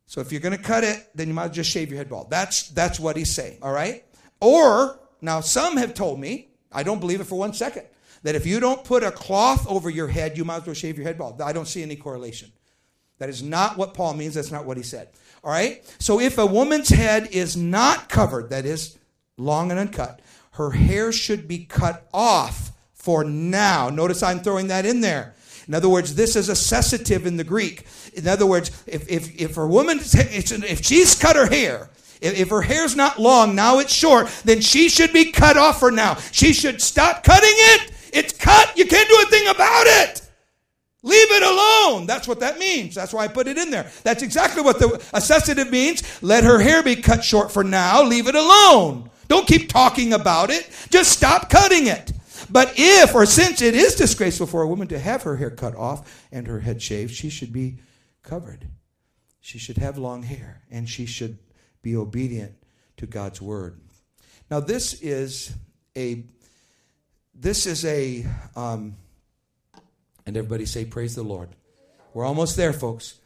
So 0.06 0.20
if 0.20 0.32
you're 0.32 0.42
going 0.42 0.58
to 0.58 0.62
cut 0.62 0.84
it, 0.84 1.10
then 1.16 1.30
you 1.30 1.34
might 1.34 1.54
just 1.54 1.70
shave 1.70 1.90
your 1.90 1.98
head 1.98 2.10
bald. 2.10 2.30
That's 2.30 2.68
that's 2.70 3.00
what 3.00 3.16
he's 3.16 3.34
saying. 3.34 3.60
All 3.62 3.72
right. 3.72 4.04
Or 4.42 5.00
now 5.22 5.40
some 5.40 5.78
have 5.78 5.94
told 5.94 6.20
me, 6.20 6.50
I 6.72 6.84
don't 6.84 7.00
believe 7.00 7.22
it 7.22 7.28
for 7.28 7.40
one 7.40 7.54
second, 7.54 7.86
that 8.24 8.36
if 8.36 8.46
you 8.46 8.60
don't 8.60 8.84
put 8.84 9.04
a 9.04 9.12
cloth 9.12 9.66
over 9.68 9.90
your 9.90 10.08
head, 10.08 10.38
you 10.38 10.44
might 10.44 10.58
as 10.58 10.66
well 10.66 10.74
shave 10.74 10.98
your 10.98 11.08
head 11.08 11.18
bald. 11.18 11.42
I 11.42 11.54
don't 11.54 11.68
see 11.68 11.82
any 11.82 11.96
correlation. 11.96 12.52
That 13.20 13.30
is 13.30 13.42
not 13.42 13.78
what 13.78 13.94
Paul 13.94 14.16
means. 14.16 14.34
That's 14.34 14.52
not 14.52 14.66
what 14.66 14.78
he 14.78 14.84
said. 14.84 15.10
All 15.44 15.52
right. 15.52 15.82
So 16.00 16.20
if 16.20 16.38
a 16.38 16.46
woman's 16.46 16.90
head 16.90 17.30
is 17.32 17.56
not 17.56 18.10
covered, 18.10 18.50
that 18.50 18.66
is 18.66 18.98
long 19.38 19.72
and 19.72 19.80
uncut, 19.80 20.22
her 20.52 20.72
hair 20.72 21.12
should 21.12 21.48
be 21.48 21.66
cut 21.66 22.08
off 22.14 22.72
for 22.94 23.24
now. 23.24 23.90
Notice 23.90 24.22
I'm 24.22 24.40
throwing 24.40 24.68
that 24.68 24.86
in 24.86 25.02
there. 25.02 25.34
In 25.68 25.74
other 25.74 25.90
words, 25.90 26.16
this 26.16 26.36
is 26.36 26.50
a 26.50 26.56
cessative 26.56 27.26
in 27.26 27.38
the 27.38 27.44
Greek. 27.44 27.86
In 28.14 28.28
other 28.28 28.46
words, 28.46 28.84
if, 28.88 29.10
if, 29.10 29.40
if 29.40 29.58
a 29.58 29.66
woman, 29.66 30.00
if 30.02 30.86
she's 30.86 31.16
cut 31.16 31.36
her 31.36 31.48
hair, 31.48 31.90
if, 32.22 32.50
her 32.50 32.62
hair's 32.62 32.96
not 32.96 33.20
long, 33.20 33.56
now 33.56 33.80
it's 33.80 33.94
short, 33.94 34.28
then 34.44 34.62
she 34.62 34.90
should 34.90 35.14
be 35.14 35.32
cut 35.32 35.58
off 35.58 35.80
for 35.80 35.92
now. 35.92 36.16
She 36.32 36.54
should 36.54 36.82
stop 36.82 37.24
cutting 37.24 37.50
it. 37.50 37.92
It's 38.14 38.34
cut. 38.34 38.78
You 38.78 38.86
can't 38.86 39.10
do 39.10 39.24
a 39.24 39.30
thing 39.30 39.48
about 39.48 39.84
it. 39.88 40.22
Leave 41.04 41.32
it 41.32 41.44
alone. 41.44 42.06
That's 42.06 42.28
what 42.28 42.42
that 42.42 42.60
means. 42.60 42.94
That's 42.94 43.14
why 43.14 43.24
I 43.24 43.28
put 43.28 43.48
it 43.48 43.58
in 43.58 43.72
there. 43.72 43.90
That's 44.04 44.22
exactly 44.22 44.62
what 44.62 44.78
the 44.78 44.88
accessative 45.14 45.72
means. 45.72 46.22
Let 46.22 46.44
her 46.44 46.60
hair 46.60 46.84
be 46.84 46.96
cut 46.98 47.24
short 47.24 47.52
for 47.52 47.64
now. 47.64 48.04
Leave 48.04 48.28
it 48.28 48.36
alone. 48.36 49.10
Don't 49.32 49.48
keep 49.48 49.70
talking 49.70 50.12
about 50.12 50.50
it. 50.50 50.70
Just 50.90 51.14
stop 51.14 51.50
cutting 51.50 51.88
it. 51.88 52.12
But 52.50 52.74
if 52.76 53.16
or 53.16 53.26
since 53.26 53.62
it 53.62 53.76
is 53.76 53.96
disgraceful 53.96 54.46
for 54.46 54.62
a 54.62 54.68
woman 54.68 54.90
to 54.90 55.00
have 55.00 55.24
her 55.24 55.38
hair 55.38 55.50
cut 55.50 55.74
off 55.74 56.28
and 56.34 56.48
her 56.48 56.60
head 56.60 56.82
shaved, 56.82 57.16
she 57.16 57.30
should 57.30 57.54
be 57.54 57.78
covered. 58.24 58.68
She 59.40 59.58
should 59.58 59.78
have 59.78 59.98
long 59.98 60.24
hair 60.24 60.64
and 60.70 60.90
she 60.90 61.06
should 61.06 61.38
be 61.82 61.96
obedient 61.96 62.56
to 62.98 63.06
God's 63.06 63.42
word. 63.42 63.80
Now 64.50 64.60
this 64.60 65.02
is 65.02 65.54
a 65.96 66.26
this 67.34 67.68
is 67.68 67.86
a 67.86 68.26
um, 68.58 68.98
and 70.26 70.36
everybody 70.36 70.66
say 70.66 70.84
praise 70.84 71.16
the 71.16 71.24
Lord. 71.24 71.48
We're 72.14 72.26
almost 72.26 72.58
there, 72.58 72.74
folks. 72.74 73.18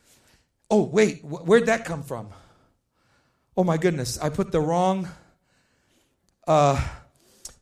Oh 0.70 0.84
wait, 0.84 1.26
where'd 1.26 1.66
that 1.66 1.84
come 1.84 2.04
from? 2.04 2.30
Oh 3.58 3.64
my 3.64 3.78
goodness, 3.78 4.20
I 4.20 4.30
put 4.30 4.52
the 4.52 4.62
wrong. 4.62 5.10
Uh, 6.48 6.82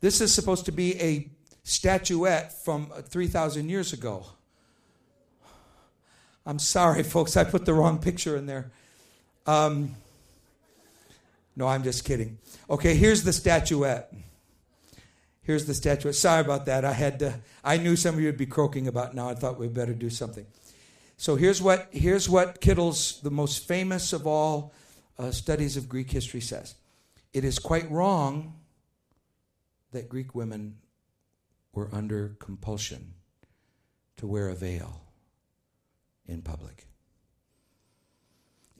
this 0.00 0.20
is 0.20 0.34
supposed 0.34 0.66
to 0.66 0.72
be 0.72 1.00
a 1.00 1.30
statuette 1.62 2.52
from 2.64 2.92
uh, 2.94 3.00
3,000 3.00 3.68
years 3.68 3.92
ago. 3.92 4.26
I'm 6.44 6.58
sorry, 6.58 7.02
folks, 7.14 7.36
I 7.36 7.44
put 7.44 7.64
the 7.64 7.74
wrong 7.74 7.98
picture 7.98 8.36
in 8.36 8.46
there. 8.46 8.70
Um, 9.46 9.94
no, 11.56 11.66
I'm 11.66 11.82
just 11.82 12.04
kidding. 12.04 12.38
Okay, 12.68 12.94
here's 12.94 13.22
the 13.22 13.32
statuette. 13.32 14.12
Here's 15.42 15.66
the 15.66 15.74
statuette. 15.74 16.14
Sorry 16.14 16.40
about 16.40 16.66
that. 16.66 16.84
I 16.84 16.92
had 16.92 17.18
to, 17.20 17.34
I 17.62 17.76
knew 17.76 17.96
some 17.96 18.14
of 18.14 18.20
you 18.20 18.26
would 18.26 18.38
be 18.38 18.46
croaking 18.46 18.88
about 18.88 19.14
now. 19.14 19.28
I 19.28 19.34
thought 19.34 19.58
we'd 19.58 19.74
better 19.74 19.94
do 19.94 20.10
something. 20.10 20.46
So 21.16 21.36
here's 21.36 21.62
what 21.62 21.88
here's 21.92 22.28
what 22.28 22.60
Kittel's 22.60 23.20
the 23.20 23.30
most 23.30 23.68
famous 23.68 24.12
of 24.12 24.26
all 24.26 24.72
uh, 25.18 25.30
studies 25.30 25.76
of 25.76 25.88
Greek 25.88 26.10
history 26.10 26.40
says. 26.40 26.74
It 27.32 27.44
is 27.44 27.58
quite 27.58 27.88
wrong 27.90 28.54
that 29.94 30.08
Greek 30.08 30.34
women 30.34 30.76
were 31.72 31.88
under 31.92 32.36
compulsion 32.38 33.14
to 34.16 34.26
wear 34.26 34.48
a 34.48 34.54
veil 34.54 35.00
in 36.26 36.42
public. 36.42 36.86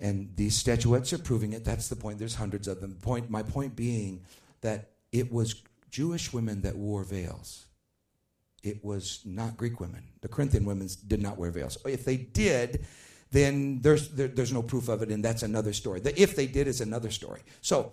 And 0.00 0.30
these 0.36 0.56
statuettes 0.56 1.12
are 1.12 1.18
proving 1.18 1.52
it. 1.52 1.64
That's 1.64 1.88
the 1.88 1.96
point. 1.96 2.18
There's 2.18 2.34
hundreds 2.34 2.68
of 2.68 2.80
them. 2.80 2.94
Point, 3.00 3.30
my 3.30 3.42
point 3.42 3.74
being 3.76 4.24
that 4.60 4.90
it 5.12 5.32
was 5.32 5.62
Jewish 5.90 6.32
women 6.32 6.62
that 6.62 6.76
wore 6.76 7.04
veils. 7.04 7.66
It 8.62 8.84
was 8.84 9.20
not 9.24 9.56
Greek 9.56 9.80
women. 9.80 10.02
The 10.20 10.28
Corinthian 10.28 10.64
women 10.64 10.88
did 11.06 11.22
not 11.22 11.38
wear 11.38 11.50
veils. 11.50 11.78
If 11.86 12.04
they 12.04 12.16
did, 12.16 12.86
then 13.30 13.80
there's, 13.82 14.08
there, 14.08 14.28
there's 14.28 14.52
no 14.52 14.62
proof 14.62 14.88
of 14.88 15.02
it, 15.02 15.10
and 15.10 15.24
that's 15.24 15.42
another 15.42 15.72
story. 15.72 16.00
The 16.00 16.20
if 16.20 16.34
they 16.34 16.46
did 16.46 16.66
is 16.66 16.80
another 16.80 17.10
story. 17.10 17.42
So, 17.60 17.92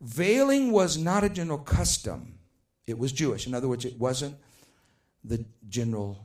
veiling 0.00 0.70
was 0.70 0.96
not 0.96 1.24
a 1.24 1.28
general 1.28 1.58
custom 1.58 2.35
it 2.86 2.98
was 2.98 3.12
Jewish. 3.12 3.46
In 3.46 3.54
other 3.54 3.68
words, 3.68 3.84
it 3.84 3.98
wasn't 3.98 4.36
the 5.24 5.44
general 5.68 6.24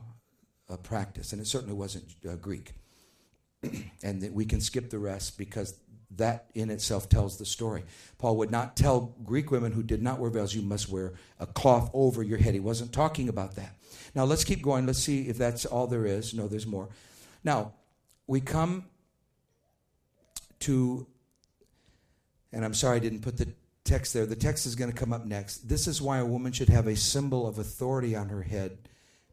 uh, 0.70 0.76
practice, 0.76 1.32
and 1.32 1.40
it 1.40 1.46
certainly 1.46 1.74
wasn't 1.74 2.04
uh, 2.28 2.36
Greek. 2.36 2.72
and 4.02 4.34
we 4.34 4.44
can 4.44 4.60
skip 4.60 4.90
the 4.90 4.98
rest 4.98 5.38
because 5.38 5.78
that 6.16 6.50
in 6.54 6.70
itself 6.70 7.08
tells 7.08 7.38
the 7.38 7.46
story. 7.46 7.84
Paul 8.18 8.36
would 8.38 8.50
not 8.50 8.76
tell 8.76 9.14
Greek 9.24 9.50
women 9.50 9.72
who 9.72 9.82
did 9.82 10.02
not 10.02 10.18
wear 10.18 10.30
veils, 10.30 10.54
you 10.54 10.62
must 10.62 10.88
wear 10.88 11.14
a 11.40 11.46
cloth 11.46 11.90
over 11.94 12.22
your 12.22 12.38
head. 12.38 12.54
He 12.54 12.60
wasn't 12.60 12.92
talking 12.92 13.28
about 13.28 13.56
that. 13.56 13.76
Now 14.14 14.24
let's 14.24 14.44
keep 14.44 14.62
going. 14.62 14.86
Let's 14.86 14.98
see 14.98 15.28
if 15.28 15.38
that's 15.38 15.64
all 15.64 15.86
there 15.86 16.04
is. 16.04 16.34
No, 16.34 16.48
there's 16.48 16.66
more. 16.66 16.88
Now, 17.44 17.72
we 18.26 18.40
come 18.40 18.84
to, 20.60 21.06
and 22.52 22.64
I'm 22.64 22.74
sorry 22.74 22.96
I 22.96 23.00
didn't 23.00 23.22
put 23.22 23.36
the 23.36 23.48
text 23.84 24.14
there. 24.14 24.26
The 24.26 24.36
text 24.36 24.66
is 24.66 24.74
going 24.74 24.90
to 24.90 24.96
come 24.96 25.12
up 25.12 25.24
next. 25.24 25.68
This 25.68 25.86
is 25.86 26.00
why 26.00 26.18
a 26.18 26.26
woman 26.26 26.52
should 26.52 26.68
have 26.68 26.86
a 26.86 26.96
symbol 26.96 27.46
of 27.46 27.58
authority 27.58 28.14
on 28.14 28.28
her 28.28 28.42
head 28.42 28.78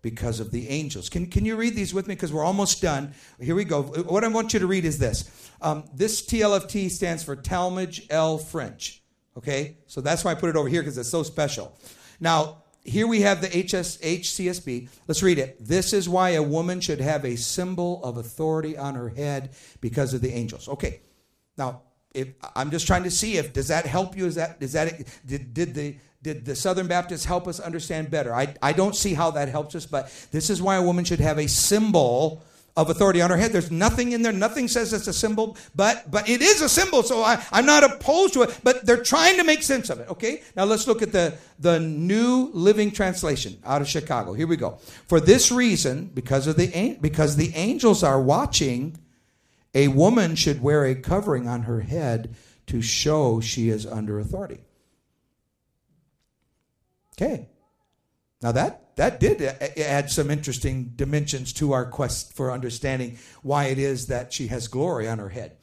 because 0.01 0.39
of 0.39 0.51
the 0.51 0.69
angels. 0.69 1.09
Can, 1.09 1.27
can 1.27 1.45
you 1.45 1.55
read 1.55 1.75
these 1.75 1.93
with 1.93 2.07
me? 2.07 2.15
Because 2.15 2.31
we're 2.31 2.43
almost 2.43 2.81
done. 2.81 3.13
Here 3.39 3.55
we 3.55 3.65
go. 3.65 3.83
What 3.83 4.23
I 4.23 4.27
want 4.29 4.53
you 4.53 4.59
to 4.59 4.67
read 4.67 4.85
is 4.85 4.97
this. 4.97 5.29
Um, 5.61 5.83
this 5.93 6.25
TLFT 6.25 6.89
stands 6.89 7.23
for 7.23 7.35
Talmadge 7.35 8.07
L 8.09 8.37
French. 8.37 9.03
Okay? 9.37 9.77
So 9.87 10.01
that's 10.01 10.23
why 10.23 10.31
I 10.31 10.35
put 10.35 10.49
it 10.49 10.55
over 10.55 10.69
here 10.69 10.81
because 10.81 10.97
it's 10.97 11.09
so 11.09 11.23
special. 11.23 11.77
Now, 12.19 12.63
here 12.83 13.07
we 13.07 13.21
have 13.21 13.41
the 13.41 13.47
HS, 13.47 13.97
HCSB. 13.97 14.89
Let's 15.07 15.21
read 15.21 15.37
it. 15.37 15.57
This 15.59 15.93
is 15.93 16.07
why 16.07 16.31
a 16.31 16.43
woman 16.43 16.79
should 16.79 17.01
have 17.01 17.25
a 17.25 17.35
symbol 17.35 18.03
of 18.03 18.17
authority 18.17 18.77
on 18.77 18.95
her 18.95 19.09
head 19.09 19.51
because 19.81 20.13
of 20.13 20.21
the 20.21 20.31
angels. 20.31 20.67
Okay. 20.69 21.01
Now, 21.57 21.81
if 22.13 22.29
I'm 22.55 22.71
just 22.71 22.87
trying 22.87 23.03
to 23.03 23.11
see 23.11 23.37
if 23.37 23.53
does 23.53 23.67
that 23.67 23.85
help 23.85 24.17
you? 24.17 24.25
Is 24.25 24.35
that 24.35 24.57
is 24.59 24.73
that 24.73 25.03
did 25.25 25.53
did 25.53 25.73
the 25.73 25.95
did 26.21 26.45
the 26.45 26.55
Southern 26.55 26.87
Baptists 26.87 27.25
help 27.25 27.47
us 27.47 27.59
understand 27.59 28.11
better? 28.11 28.33
I, 28.33 28.53
I 28.61 28.73
don't 28.73 28.95
see 28.95 29.13
how 29.13 29.31
that 29.31 29.47
helps 29.47 29.75
us, 29.75 29.85
but 29.85 30.11
this 30.31 30.49
is 30.49 30.61
why 30.61 30.75
a 30.75 30.81
woman 30.81 31.05
should 31.05 31.21
have 31.21 31.37
a 31.37 31.47
symbol 31.47 32.43
of 32.75 32.89
authority 32.89 33.21
on 33.21 33.29
her 33.29 33.37
head. 33.37 33.51
There's 33.51 33.71
nothing 33.71 34.11
in 34.11 34.21
there. 34.21 34.31
Nothing 34.31 34.67
says 34.67 34.93
it's 34.93 35.07
a 35.07 35.13
symbol, 35.13 35.57
but 35.75 36.09
but 36.09 36.29
it 36.29 36.41
is 36.41 36.61
a 36.61 36.69
symbol. 36.69 37.03
So 37.03 37.23
I, 37.23 37.43
I'm 37.51 37.65
not 37.65 37.83
opposed 37.83 38.33
to 38.33 38.43
it, 38.43 38.59
but 38.63 38.85
they're 38.85 39.03
trying 39.03 39.37
to 39.37 39.43
make 39.43 39.63
sense 39.63 39.89
of 39.89 39.99
it. 39.99 40.09
Okay. 40.09 40.41
Now 40.55 40.65
let's 40.65 40.87
look 40.87 41.01
at 41.01 41.11
the 41.11 41.37
the 41.59 41.79
New 41.79 42.49
Living 42.53 42.91
Translation 42.91 43.57
out 43.65 43.81
of 43.81 43.87
Chicago. 43.87 44.33
Here 44.33 44.47
we 44.47 44.55
go. 44.55 44.79
For 45.07 45.19
this 45.19 45.51
reason, 45.51 46.05
because 46.13 46.47
of 46.47 46.55
the 46.55 46.97
because 47.01 47.35
the 47.35 47.53
angels 47.55 48.03
are 48.03 48.21
watching 48.21 48.97
a 49.73 49.87
woman 49.89 50.35
should 50.35 50.61
wear 50.61 50.85
a 50.85 50.95
covering 50.95 51.47
on 51.47 51.63
her 51.63 51.81
head 51.81 52.35
to 52.67 52.81
show 52.81 53.39
she 53.39 53.69
is 53.69 53.85
under 53.85 54.19
authority. 54.19 54.59
Okay. 57.15 57.49
Now 58.41 58.51
that 58.53 58.95
that 58.95 59.19
did 59.19 59.41
add 59.41 60.11
some 60.11 60.29
interesting 60.29 60.91
dimensions 60.95 61.53
to 61.53 61.71
our 61.71 61.85
quest 61.85 62.33
for 62.33 62.51
understanding 62.51 63.17
why 63.41 63.65
it 63.65 63.79
is 63.79 64.07
that 64.07 64.33
she 64.33 64.47
has 64.47 64.67
glory 64.67 65.07
on 65.07 65.19
her 65.19 65.29
head. 65.29 65.57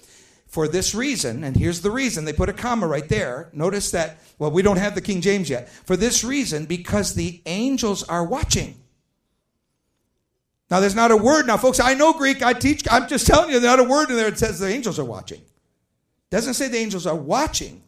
For 0.46 0.68
this 0.68 0.94
reason, 0.94 1.44
and 1.44 1.56
here's 1.56 1.82
the 1.82 1.90
reason, 1.90 2.24
they 2.24 2.32
put 2.32 2.48
a 2.48 2.54
comma 2.54 2.86
right 2.86 3.08
there. 3.08 3.50
Notice 3.52 3.90
that, 3.90 4.18
well, 4.38 4.50
we 4.50 4.62
don't 4.62 4.78
have 4.78 4.94
the 4.94 5.02
King 5.02 5.20
James 5.20 5.50
yet. 5.50 5.68
For 5.68 5.96
this 5.96 6.24
reason, 6.24 6.64
because 6.64 7.14
the 7.14 7.42
angels 7.44 8.02
are 8.04 8.24
watching. 8.24 8.80
Now, 10.70 10.80
there's 10.80 10.94
not 10.94 11.10
a 11.10 11.16
word. 11.16 11.46
Now, 11.46 11.56
folks, 11.56 11.78
I 11.78 11.94
know 11.94 12.12
Greek. 12.12 12.42
I 12.42 12.52
teach. 12.52 12.82
I'm 12.90 13.08
just 13.08 13.26
telling 13.26 13.50
you, 13.50 13.60
there's 13.60 13.76
not 13.76 13.84
a 13.84 13.88
word 13.88 14.10
in 14.10 14.16
there 14.16 14.30
that 14.30 14.38
says 14.38 14.58
the 14.58 14.68
angels 14.68 14.98
are 14.98 15.04
watching. 15.04 15.42
Doesn't 16.30 16.54
say 16.54 16.68
the 16.68 16.78
angels 16.78 17.06
are 17.06 17.14
watching, 17.14 17.82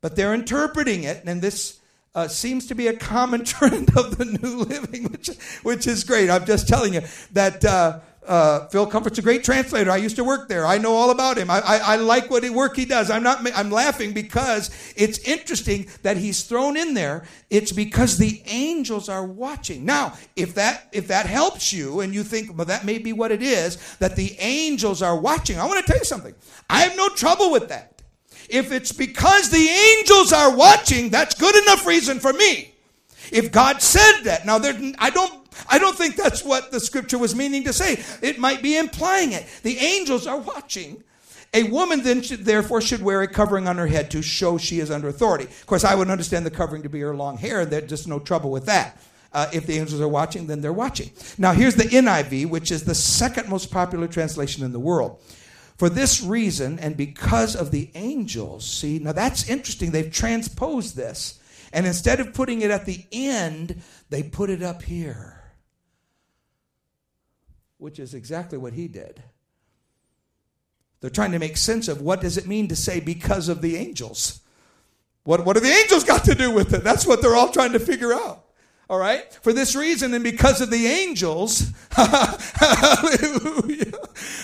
but 0.00 0.14
they're 0.14 0.34
interpreting 0.34 1.02
it, 1.02 1.24
and 1.26 1.42
this 1.42 1.80
uh, 2.14 2.28
seems 2.28 2.66
to 2.66 2.74
be 2.74 2.86
a 2.86 2.96
common 2.96 3.44
trend 3.46 3.96
of 3.96 4.16
the 4.16 4.24
New 4.24 4.58
Living, 4.58 5.04
which, 5.10 5.28
which 5.62 5.86
is 5.86 6.04
great. 6.04 6.30
I'm 6.30 6.46
just 6.46 6.68
telling 6.68 6.94
you 6.94 7.02
that 7.32 7.64
uh, 7.64 7.98
uh, 8.26 8.66
Phil 8.68 8.86
Comfort's 8.86 9.18
a 9.18 9.22
great 9.22 9.44
translator. 9.44 9.90
I 9.90 9.96
used 9.96 10.16
to 10.16 10.24
work 10.24 10.48
there. 10.48 10.66
I 10.66 10.78
know 10.78 10.94
all 10.94 11.10
about 11.10 11.36
him. 11.36 11.50
I, 11.50 11.60
I, 11.60 11.78
I 11.78 11.96
like 11.96 12.30
what 12.30 12.42
he, 12.42 12.50
work 12.50 12.76
he 12.76 12.84
does. 12.84 13.10
I'm 13.10 13.22
not. 13.22 13.46
I'm 13.54 13.70
laughing 13.70 14.12
because 14.12 14.70
it's 14.96 15.18
interesting 15.20 15.88
that 16.02 16.16
he's 16.16 16.44
thrown 16.44 16.76
in 16.76 16.94
there. 16.94 17.24
It's 17.50 17.72
because 17.72 18.18
the 18.18 18.42
angels 18.46 19.08
are 19.08 19.24
watching. 19.24 19.84
Now, 19.84 20.14
if 20.36 20.54
that 20.54 20.88
if 20.92 21.08
that 21.08 21.26
helps 21.26 21.72
you, 21.72 22.00
and 22.00 22.14
you 22.14 22.22
think, 22.22 22.56
well, 22.56 22.66
that 22.66 22.84
may 22.84 22.98
be 22.98 23.12
what 23.12 23.32
it 23.32 23.42
is, 23.42 23.96
that 23.96 24.16
the 24.16 24.36
angels 24.38 25.02
are 25.02 25.18
watching. 25.18 25.58
I 25.58 25.66
want 25.66 25.84
to 25.84 25.90
tell 25.90 25.98
you 25.98 26.04
something. 26.04 26.34
I 26.70 26.80
have 26.80 26.96
no 26.96 27.08
trouble 27.10 27.52
with 27.52 27.68
that. 27.68 28.02
If 28.48 28.72
it's 28.72 28.92
because 28.92 29.50
the 29.50 29.68
angels 29.68 30.32
are 30.32 30.54
watching, 30.54 31.10
that's 31.10 31.34
good 31.34 31.56
enough 31.56 31.86
reason 31.86 32.20
for 32.20 32.32
me. 32.32 32.74
If 33.32 33.52
God 33.52 33.80
said 33.80 34.22
that, 34.24 34.44
now 34.44 34.58
there, 34.58 34.78
I 34.98 35.10
don't, 35.10 35.43
I 35.68 35.78
don't 35.78 35.96
think 35.96 36.16
that's 36.16 36.44
what 36.44 36.70
the 36.70 36.80
scripture 36.80 37.18
was 37.18 37.34
meaning 37.34 37.64
to 37.64 37.72
say. 37.72 38.02
It 38.22 38.38
might 38.38 38.62
be 38.62 38.76
implying 38.76 39.32
it. 39.32 39.46
The 39.62 39.78
angels 39.78 40.26
are 40.26 40.38
watching. 40.38 41.02
A 41.52 41.62
woman 41.64 42.02
then 42.02 42.20
should, 42.20 42.44
therefore 42.44 42.80
should 42.80 43.02
wear 43.02 43.22
a 43.22 43.28
covering 43.28 43.68
on 43.68 43.76
her 43.78 43.86
head 43.86 44.10
to 44.10 44.22
show 44.22 44.58
she 44.58 44.80
is 44.80 44.90
under 44.90 45.08
authority. 45.08 45.44
Of 45.44 45.66
course, 45.66 45.84
I 45.84 45.94
would 45.94 46.10
understand 46.10 46.44
the 46.44 46.50
covering 46.50 46.82
to 46.82 46.88
be 46.88 47.00
her 47.00 47.14
long 47.14 47.38
hair, 47.38 47.60
and 47.60 47.70
there's 47.70 47.88
just 47.88 48.08
no 48.08 48.18
trouble 48.18 48.50
with 48.50 48.66
that. 48.66 49.00
Uh, 49.32 49.48
if 49.52 49.66
the 49.66 49.78
angels 49.78 50.00
are 50.00 50.08
watching, 50.08 50.46
then 50.46 50.60
they're 50.60 50.72
watching. 50.72 51.10
Now, 51.38 51.52
here's 51.52 51.74
the 51.74 51.84
NIV, 51.84 52.48
which 52.50 52.70
is 52.70 52.84
the 52.84 52.94
second 52.94 53.48
most 53.48 53.70
popular 53.70 54.06
translation 54.06 54.64
in 54.64 54.72
the 54.72 54.80
world. 54.80 55.20
For 55.76 55.88
this 55.88 56.22
reason, 56.22 56.78
and 56.78 56.96
because 56.96 57.56
of 57.56 57.72
the 57.72 57.90
angels, 57.96 58.64
see, 58.64 59.00
now 59.00 59.12
that's 59.12 59.48
interesting. 59.48 59.90
They've 59.90 60.10
transposed 60.10 60.94
this. 60.94 61.40
And 61.72 61.86
instead 61.86 62.20
of 62.20 62.32
putting 62.32 62.62
it 62.62 62.70
at 62.70 62.86
the 62.86 63.04
end, 63.10 63.82
they 64.08 64.22
put 64.22 64.50
it 64.50 64.62
up 64.62 64.82
here, 64.82 65.33
which 67.78 67.98
is 67.98 68.14
exactly 68.14 68.58
what 68.58 68.72
he 68.72 68.88
did. 68.88 69.22
They're 71.00 71.10
trying 71.10 71.32
to 71.32 71.38
make 71.38 71.56
sense 71.56 71.88
of 71.88 72.00
what 72.00 72.20
does 72.20 72.38
it 72.38 72.46
mean 72.46 72.68
to 72.68 72.76
say 72.76 72.98
because 73.00 73.48
of 73.48 73.60
the 73.60 73.76
angels? 73.76 74.40
What, 75.24 75.44
what 75.44 75.54
do 75.54 75.60
the 75.60 75.68
angels 75.68 76.04
got 76.04 76.24
to 76.24 76.34
do 76.34 76.50
with 76.50 76.72
it? 76.72 76.84
That's 76.84 77.06
what 77.06 77.20
they're 77.20 77.36
all 77.36 77.50
trying 77.50 77.72
to 77.72 77.78
figure 77.78 78.12
out. 78.12 78.43
All 78.88 78.98
right? 78.98 79.32
For 79.42 79.52
this 79.52 79.74
reason 79.74 80.12
and 80.12 80.22
because 80.22 80.60
of 80.60 80.70
the 80.70 80.86
angels, 80.86 81.70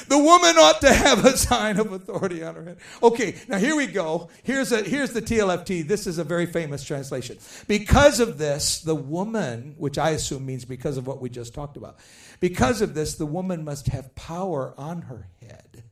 the 0.08 0.18
woman 0.18 0.56
ought 0.56 0.80
to 0.80 0.92
have 0.92 1.24
a 1.26 1.36
sign 1.36 1.78
of 1.78 1.92
authority 1.92 2.42
on 2.42 2.54
her 2.54 2.64
head. 2.64 2.78
Okay, 3.02 3.36
now 3.48 3.58
here 3.58 3.76
we 3.76 3.86
go. 3.86 4.30
Here's, 4.42 4.72
a, 4.72 4.82
here's 4.82 5.12
the 5.12 5.20
TLFT. 5.20 5.86
This 5.86 6.06
is 6.06 6.16
a 6.18 6.24
very 6.24 6.46
famous 6.46 6.82
translation. 6.82 7.38
Because 7.68 8.18
of 8.18 8.38
this, 8.38 8.80
the 8.80 8.94
woman, 8.94 9.74
which 9.76 9.98
I 9.98 10.10
assume 10.10 10.46
means 10.46 10.64
because 10.64 10.96
of 10.96 11.06
what 11.06 11.20
we 11.20 11.28
just 11.28 11.52
talked 11.52 11.76
about, 11.76 11.98
because 12.40 12.80
of 12.80 12.94
this, 12.94 13.14
the 13.14 13.26
woman 13.26 13.62
must 13.62 13.88
have 13.88 14.14
power 14.14 14.72
on 14.78 15.02
her 15.02 15.28
head. 15.40 15.84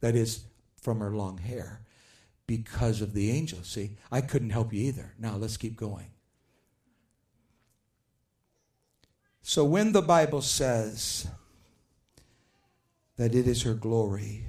That 0.00 0.16
is, 0.16 0.44
from 0.80 1.00
her 1.00 1.14
long 1.14 1.38
hair. 1.38 1.82
Because 2.46 3.00
of 3.00 3.12
the 3.12 3.30
angels. 3.30 3.68
See, 3.68 3.98
I 4.10 4.22
couldn't 4.22 4.50
help 4.50 4.72
you 4.72 4.80
either. 4.86 5.14
Now 5.18 5.36
let's 5.36 5.56
keep 5.56 5.76
going. 5.76 6.09
So 9.42 9.64
when 9.64 9.92
the 9.92 10.02
Bible 10.02 10.42
says 10.42 11.26
that 13.16 13.34
it 13.34 13.46
is 13.46 13.62
her 13.62 13.74
glory, 13.74 14.44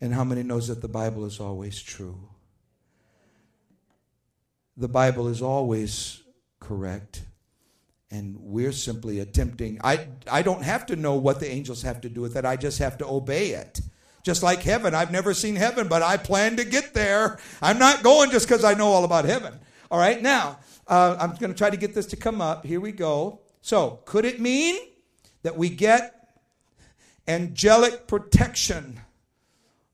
and 0.00 0.14
how 0.14 0.24
many 0.24 0.42
knows 0.42 0.68
that 0.68 0.80
the 0.80 0.88
Bible 0.88 1.24
is 1.24 1.40
always 1.40 1.80
true? 1.82 2.28
The 4.76 4.88
Bible 4.88 5.28
is 5.28 5.40
always 5.40 6.22
correct, 6.60 7.22
and 8.10 8.36
we're 8.38 8.72
simply 8.72 9.20
attempting. 9.20 9.80
I, 9.84 10.08
I 10.30 10.42
don't 10.42 10.62
have 10.62 10.86
to 10.86 10.96
know 10.96 11.14
what 11.14 11.40
the 11.40 11.50
angels 11.50 11.82
have 11.82 12.00
to 12.02 12.08
do 12.08 12.20
with 12.20 12.36
it, 12.36 12.44
I 12.44 12.56
just 12.56 12.78
have 12.78 12.98
to 12.98 13.06
obey 13.06 13.50
it. 13.50 13.80
Just 14.24 14.42
like 14.42 14.62
heaven. 14.62 14.94
I've 14.94 15.12
never 15.12 15.34
seen 15.34 15.54
heaven, 15.54 15.86
but 15.86 16.00
I 16.00 16.16
plan 16.16 16.56
to 16.56 16.64
get 16.64 16.94
there. 16.94 17.38
I'm 17.60 17.78
not 17.78 18.02
going 18.02 18.30
just 18.30 18.48
because 18.48 18.64
I 18.64 18.72
know 18.72 18.86
all 18.86 19.04
about 19.04 19.26
heaven. 19.26 19.52
All 19.90 19.98
right, 19.98 20.20
now, 20.22 20.58
uh, 20.88 21.16
I'm 21.20 21.34
going 21.36 21.52
to 21.52 21.58
try 21.58 21.68
to 21.68 21.76
get 21.76 21.94
this 21.94 22.06
to 22.06 22.16
come 22.16 22.40
up. 22.40 22.64
Here 22.64 22.80
we 22.80 22.90
go. 22.90 23.40
So, 23.64 24.00
could 24.04 24.26
it 24.26 24.40
mean 24.40 24.76
that 25.42 25.56
we 25.56 25.70
get 25.70 26.28
angelic 27.26 28.06
protection 28.06 29.00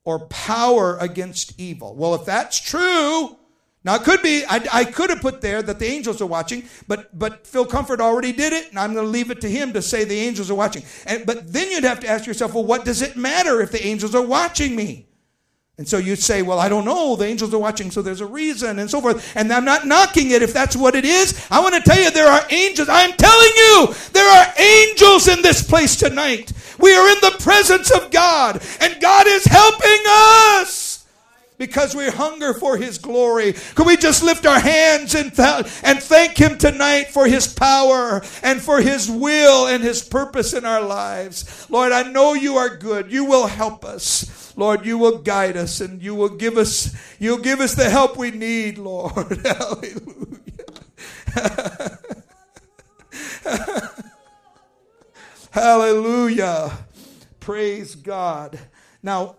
or 0.02 0.26
power 0.26 0.98
against 0.98 1.54
evil? 1.56 1.94
Well, 1.94 2.16
if 2.16 2.24
that's 2.24 2.58
true, 2.58 3.36
now 3.84 3.94
it 3.94 4.02
could 4.02 4.22
be, 4.22 4.44
I, 4.44 4.66
I, 4.72 4.84
could 4.84 5.10
have 5.10 5.20
put 5.20 5.40
there 5.40 5.62
that 5.62 5.78
the 5.78 5.86
angels 5.86 6.20
are 6.20 6.26
watching, 6.26 6.64
but 6.88 7.16
but 7.16 7.46
Phil 7.46 7.64
Comfort 7.64 8.00
already 8.00 8.32
did 8.32 8.52
it, 8.52 8.70
and 8.70 8.78
I'm 8.80 8.92
going 8.92 9.06
to 9.06 9.10
leave 9.12 9.30
it 9.30 9.40
to 9.42 9.48
him 9.48 9.72
to 9.74 9.82
say 9.82 10.02
the 10.02 10.18
angels 10.18 10.50
are 10.50 10.56
watching. 10.56 10.82
And, 11.06 11.24
but 11.24 11.52
then 11.52 11.70
you'd 11.70 11.84
have 11.84 12.00
to 12.00 12.08
ask 12.08 12.26
yourself, 12.26 12.54
well, 12.54 12.64
what 12.64 12.84
does 12.84 13.02
it 13.02 13.16
matter 13.16 13.60
if 13.60 13.70
the 13.70 13.86
angels 13.86 14.16
are 14.16 14.26
watching 14.26 14.74
me? 14.74 15.09
And 15.80 15.88
so 15.88 15.96
you 15.96 16.14
say, 16.14 16.42
well, 16.42 16.58
I 16.58 16.68
don't 16.68 16.84
know. 16.84 17.16
The 17.16 17.24
angels 17.24 17.54
are 17.54 17.58
watching, 17.58 17.90
so 17.90 18.02
there's 18.02 18.20
a 18.20 18.26
reason, 18.26 18.80
and 18.80 18.90
so 18.90 19.00
forth. 19.00 19.34
And 19.34 19.50
I'm 19.50 19.64
not 19.64 19.86
knocking 19.86 20.30
it 20.32 20.42
if 20.42 20.52
that's 20.52 20.76
what 20.76 20.94
it 20.94 21.06
is. 21.06 21.42
I 21.50 21.60
want 21.60 21.74
to 21.74 21.80
tell 21.80 21.98
you, 21.98 22.10
there 22.10 22.28
are 22.28 22.42
angels. 22.50 22.90
I'm 22.90 23.14
telling 23.14 23.52
you, 23.56 23.94
there 24.12 24.30
are 24.30 24.52
angels 24.58 25.26
in 25.26 25.40
this 25.40 25.66
place 25.66 25.96
tonight. 25.96 26.52
We 26.78 26.94
are 26.94 27.08
in 27.08 27.16
the 27.22 27.34
presence 27.42 27.90
of 27.92 28.10
God, 28.10 28.62
and 28.82 29.00
God 29.00 29.26
is 29.26 29.46
helping 29.46 30.02
us 30.60 30.89
because 31.60 31.94
we 31.94 32.08
hunger 32.08 32.54
for 32.54 32.78
His 32.78 32.96
glory. 32.96 33.52
Could 33.74 33.86
we 33.86 33.98
just 33.98 34.22
lift 34.22 34.46
our 34.46 34.58
hands 34.58 35.14
and, 35.14 35.32
th- 35.32 35.66
and 35.84 36.02
thank 36.02 36.38
Him 36.38 36.56
tonight 36.56 37.08
for 37.08 37.26
His 37.26 37.46
power 37.46 38.22
and 38.42 38.62
for 38.62 38.80
His 38.80 39.10
will 39.10 39.66
and 39.66 39.84
His 39.84 40.02
purpose 40.02 40.54
in 40.54 40.64
our 40.64 40.80
lives? 40.80 41.66
Lord, 41.68 41.92
I 41.92 42.10
know 42.10 42.32
you 42.32 42.56
are 42.56 42.74
good. 42.74 43.12
You 43.12 43.26
will 43.26 43.46
help 43.46 43.84
us. 43.84 44.54
Lord, 44.56 44.86
you 44.86 44.96
will 44.96 45.18
guide 45.18 45.58
us 45.58 45.82
and 45.82 46.02
you 46.02 46.14
will 46.14 46.30
give 46.30 46.56
us, 46.56 46.96
you'll 47.18 47.38
give 47.38 47.60
us 47.60 47.74
the 47.74 47.90
help 47.90 48.16
we 48.16 48.30
need, 48.30 48.78
Lord. 48.78 49.46
Hallelujah. 49.46 50.36
Hallelujah. 55.50 56.72
Praise 57.38 57.96
God. 57.96 58.58
Now, 59.02 59.36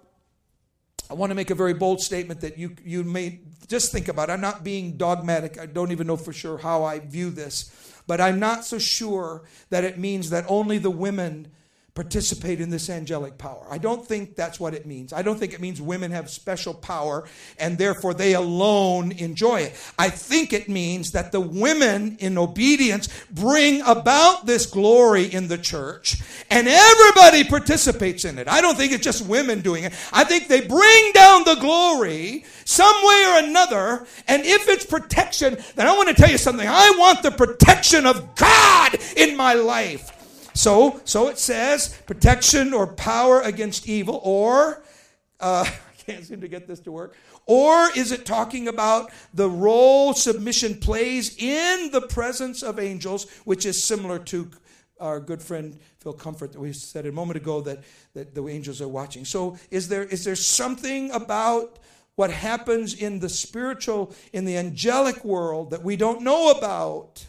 I 1.11 1.13
want 1.13 1.29
to 1.31 1.35
make 1.35 1.49
a 1.49 1.55
very 1.55 1.73
bold 1.73 1.99
statement 1.99 2.39
that 2.39 2.57
you, 2.57 2.73
you 2.85 3.03
may 3.03 3.41
just 3.67 3.91
think 3.91 4.07
about. 4.07 4.29
I'm 4.29 4.39
not 4.39 4.63
being 4.63 4.95
dogmatic. 4.95 5.59
I 5.59 5.65
don't 5.65 5.91
even 5.91 6.07
know 6.07 6.15
for 6.15 6.31
sure 6.31 6.57
how 6.57 6.85
I 6.85 6.99
view 6.99 7.31
this. 7.31 7.69
But 8.07 8.21
I'm 8.21 8.39
not 8.39 8.63
so 8.63 8.79
sure 8.79 9.43
that 9.71 9.83
it 9.83 9.99
means 9.99 10.29
that 10.29 10.45
only 10.47 10.77
the 10.77 10.89
women 10.89 11.51
participate 11.93 12.61
in 12.61 12.69
this 12.69 12.89
angelic 12.89 13.37
power. 13.37 13.65
I 13.69 13.77
don't 13.77 14.05
think 14.05 14.35
that's 14.35 14.59
what 14.59 14.73
it 14.73 14.85
means. 14.85 15.11
I 15.11 15.21
don't 15.21 15.37
think 15.37 15.53
it 15.53 15.59
means 15.59 15.81
women 15.81 16.11
have 16.11 16.29
special 16.29 16.73
power 16.73 17.27
and 17.59 17.77
therefore 17.77 18.13
they 18.13 18.33
alone 18.33 19.11
enjoy 19.11 19.61
it. 19.61 19.93
I 19.99 20.09
think 20.09 20.53
it 20.53 20.69
means 20.69 21.11
that 21.11 21.33
the 21.33 21.41
women 21.41 22.15
in 22.19 22.37
obedience 22.37 23.09
bring 23.31 23.81
about 23.81 24.45
this 24.45 24.65
glory 24.65 25.25
in 25.25 25.49
the 25.49 25.57
church 25.57 26.21
and 26.49 26.67
everybody 26.69 27.43
participates 27.43 28.23
in 28.23 28.39
it. 28.39 28.47
I 28.47 28.61
don't 28.61 28.77
think 28.77 28.93
it's 28.93 29.03
just 29.03 29.25
women 29.25 29.59
doing 29.59 29.83
it. 29.83 29.93
I 30.13 30.23
think 30.23 30.47
they 30.47 30.61
bring 30.61 31.11
down 31.11 31.43
the 31.43 31.55
glory 31.55 32.45
some 32.63 32.95
way 33.03 33.25
or 33.27 33.49
another. 33.49 34.07
And 34.29 34.45
if 34.45 34.69
it's 34.69 34.85
protection, 34.85 35.57
then 35.75 35.87
I 35.87 35.91
want 35.91 36.07
to 36.07 36.15
tell 36.15 36.31
you 36.31 36.37
something. 36.37 36.67
I 36.67 36.95
want 36.97 37.21
the 37.21 37.31
protection 37.31 38.05
of 38.05 38.33
God 38.35 38.97
in 39.17 39.35
my 39.35 39.55
life. 39.55 40.19
So, 40.53 41.01
so 41.05 41.27
it 41.27 41.37
says 41.37 41.97
protection 42.05 42.73
or 42.73 42.87
power 42.87 43.41
against 43.41 43.87
evil, 43.87 44.19
or 44.23 44.83
uh, 45.39 45.65
I 45.67 46.03
can't 46.11 46.25
seem 46.25 46.41
to 46.41 46.47
get 46.47 46.67
this 46.67 46.79
to 46.81 46.91
work. 46.91 47.15
Or 47.45 47.89
is 47.95 48.11
it 48.11 48.25
talking 48.25 48.67
about 48.67 49.11
the 49.33 49.49
role 49.49 50.13
submission 50.13 50.75
plays 50.75 51.35
in 51.37 51.91
the 51.91 52.01
presence 52.01 52.63
of 52.63 52.79
angels, 52.79 53.29
which 53.45 53.65
is 53.65 53.83
similar 53.83 54.19
to 54.19 54.49
our 54.99 55.19
good 55.19 55.41
friend 55.41 55.77
Phil 55.99 56.13
Comfort 56.13 56.53
that 56.53 56.59
we 56.59 56.73
said 56.73 57.05
a 57.05 57.11
moment 57.11 57.37
ago 57.37 57.61
that, 57.61 57.79
that 58.13 58.35
the 58.35 58.47
angels 58.47 58.81
are 58.81 58.87
watching. 58.87 59.25
So 59.25 59.57
is 59.71 59.89
there 59.89 60.03
is 60.03 60.23
there 60.23 60.35
something 60.35 61.11
about 61.11 61.79
what 62.15 62.29
happens 62.31 62.93
in 62.93 63.19
the 63.19 63.29
spiritual, 63.29 64.13
in 64.31 64.45
the 64.45 64.57
angelic 64.57 65.25
world 65.25 65.71
that 65.71 65.83
we 65.83 65.95
don't 65.95 66.21
know 66.21 66.51
about? 66.51 67.25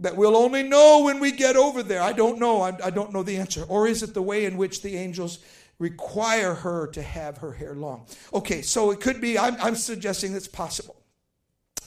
That 0.00 0.16
we'll 0.16 0.36
only 0.36 0.62
know 0.62 1.04
when 1.04 1.20
we 1.20 1.32
get 1.32 1.56
over 1.56 1.82
there? 1.82 2.02
I 2.02 2.12
don't 2.12 2.38
know. 2.38 2.62
I, 2.62 2.76
I 2.84 2.90
don't 2.90 3.12
know 3.12 3.22
the 3.22 3.36
answer. 3.36 3.64
Or 3.68 3.86
is 3.86 4.02
it 4.02 4.14
the 4.14 4.22
way 4.22 4.44
in 4.44 4.56
which 4.56 4.82
the 4.82 4.96
angels 4.96 5.38
require 5.78 6.54
her 6.54 6.86
to 6.88 7.02
have 7.02 7.38
her 7.38 7.52
hair 7.52 7.74
long? 7.74 8.06
Okay, 8.32 8.62
so 8.62 8.90
it 8.90 9.00
could 9.00 9.20
be, 9.20 9.38
I'm, 9.38 9.56
I'm 9.60 9.74
suggesting 9.74 10.34
it's 10.34 10.48
possible. 10.48 10.96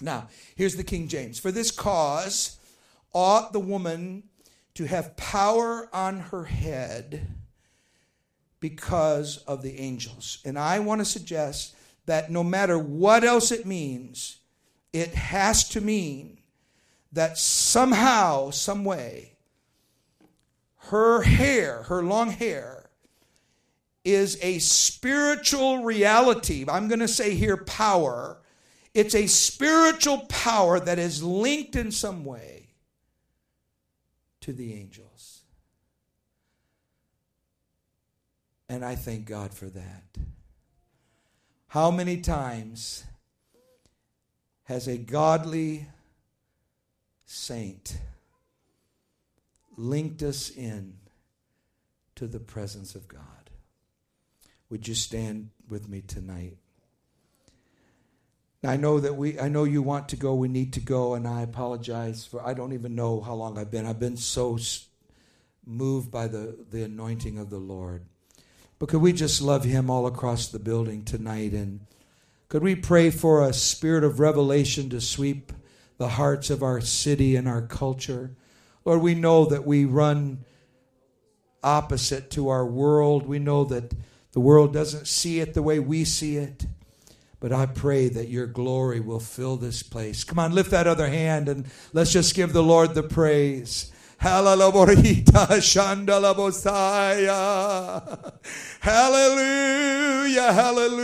Now, 0.01 0.28
here's 0.55 0.76
the 0.76 0.84
King 0.84 1.07
James. 1.07 1.39
For 1.39 1.51
this 1.51 1.72
cause 1.72 2.57
ought 3.14 3.53
the 3.53 3.59
woman 3.59 4.24
to 4.76 4.86
have 4.86 5.16
power 5.18 5.88
on 5.93 6.20
her 6.20 6.45
head 6.45 7.28
because 8.59 9.38
of 9.39 9.61
the 9.61 9.80
angels. 9.80 10.39
And 10.45 10.57
I 10.57 10.80
want 10.80 11.01
to 11.01 11.05
suggest 11.05 11.76
that 12.05 12.32
no 12.32 12.43
matter 12.43 12.78
what 12.78 13.24
else 13.24 13.51
it 13.51 13.66
means, 13.66 14.38
it 14.91 15.14
has 15.16 15.68
to 15.70 15.82
mean 15.82 16.39
that 17.14 17.38
somehow, 17.38 18.49
some 18.49 18.84
way, 18.84 19.34
her 20.89 21.22
hair, 21.22 21.84
her 21.84 22.03
long 22.03 22.32
hair, 22.32 22.89
is 24.03 24.38
a 24.41 24.59
spiritual 24.59 25.84
reality. 25.84 26.66
I'm 26.68 26.88
going 26.88 26.99
to 26.99 27.07
say 27.07 27.36
here 27.36 27.55
power. 27.55 28.39
It's 28.93 29.16
a 29.16 29.28
spiritual 29.28 30.26
power 30.28 30.80
that 30.80 30.99
is 30.99 31.24
linked 31.24 31.76
in 31.76 31.91
some 31.91 32.26
way 32.26 32.68
to 34.41 34.51
the 34.51 34.74
angels. 34.74 35.41
And 38.68 38.84
I 38.84 38.95
thank 38.95 39.26
God 39.26 39.53
for 39.53 39.68
that. 39.68 40.03
How 41.68 41.91
many 41.91 42.18
times 42.18 43.03
has 44.64 44.88
a 44.88 44.97
godly 44.97 45.88
saint 47.34 47.98
linked 49.76 50.22
us 50.22 50.52
in 50.52 50.94
to 52.16 52.28
the 52.28 52.40
presence 52.40 52.94
of 52.94 53.08
God? 53.08 53.50
Would 54.70 54.88
you 54.88 54.94
stand 54.94 55.50
with 55.68 55.90
me 55.90 56.02
tonight? 56.02 56.58
I 58.64 58.78
know 58.78 59.00
that 59.00 59.18
we 59.18 59.40
I 59.40 59.50
know 59.50 59.64
you 59.64 59.82
want 59.82 60.10
to 60.10 60.16
go, 60.16 60.36
we 60.36 60.48
need 60.48 60.74
to 60.74 60.80
go 60.80 61.16
and 61.16 61.28
I 61.28 61.42
apologize 61.42 62.26
for 62.26 62.46
I 62.46 62.54
don't 62.54 62.74
even 62.74 62.96
know 62.96 63.20
how 63.20 63.34
long 63.34 63.58
I've 63.58 63.72
been. 63.72 63.86
I've 63.86 64.00
been 64.00 64.16
so 64.18 64.58
moved 65.66 66.12
by 66.12 66.28
the 66.28 66.56
the 66.70 66.84
anointing 66.84 67.40
of 67.40 67.50
the 67.50 67.58
Lord. 67.58 68.06
But 68.78 68.90
could 68.90 69.02
we 69.02 69.12
just 69.12 69.42
love 69.42 69.64
him 69.64 69.90
all 69.90 70.06
across 70.06 70.48
the 70.48 70.60
building 70.60 71.04
tonight 71.04 71.54
and 71.54 71.82
could 72.48 72.64
we 72.64 72.76
pray 72.76 73.10
for 73.10 73.44
a 73.44 73.54
spirit 73.54 74.04
of 74.04 74.20
revelation 74.20 74.90
to 74.92 75.02
sweep 75.02 75.52
the 75.98 76.10
hearts 76.10 76.50
of 76.50 76.64
our 76.64 76.82
city 76.82 77.36
and 77.36 77.48
our 77.48 77.62
culture? 77.62 78.36
Lord, 78.86 79.02
we 79.02 79.16
know 79.16 79.46
that 79.46 79.66
we 79.66 79.86
run 79.86 80.44
opposite 81.64 82.30
to 82.32 82.50
our 82.50 82.66
world. 82.66 83.26
We 83.26 83.39
know 83.39 83.64
that 83.66 83.94
the 84.34 84.39
world 84.39 84.74
doesn't 84.74 85.08
see 85.08 85.39
it 85.39 85.54
the 85.54 85.62
way 85.62 85.80
we 85.80 86.04
see 86.04 86.38
it. 86.38 86.66
But 87.39 87.52
I 87.52 87.66
pray 87.66 88.08
that 88.10 88.30
your 88.30 88.48
glory 88.48 89.00
will 89.00 89.20
fill 89.20 89.58
this 89.58 89.84
place. 89.84 90.24
Come 90.24 90.39
on, 90.39 90.54
lift 90.54 90.72
that 90.72 90.88
other 90.88 91.08
hand 91.08 91.50
and 91.50 91.66
let's 91.91 92.12
just 92.12 92.36
give 92.36 92.54
the 92.54 92.64
Lord 92.64 92.96
the 92.96 93.04
praise. 93.04 93.91
Hallelujah, 98.80 100.54
hallelujah. 100.54 101.02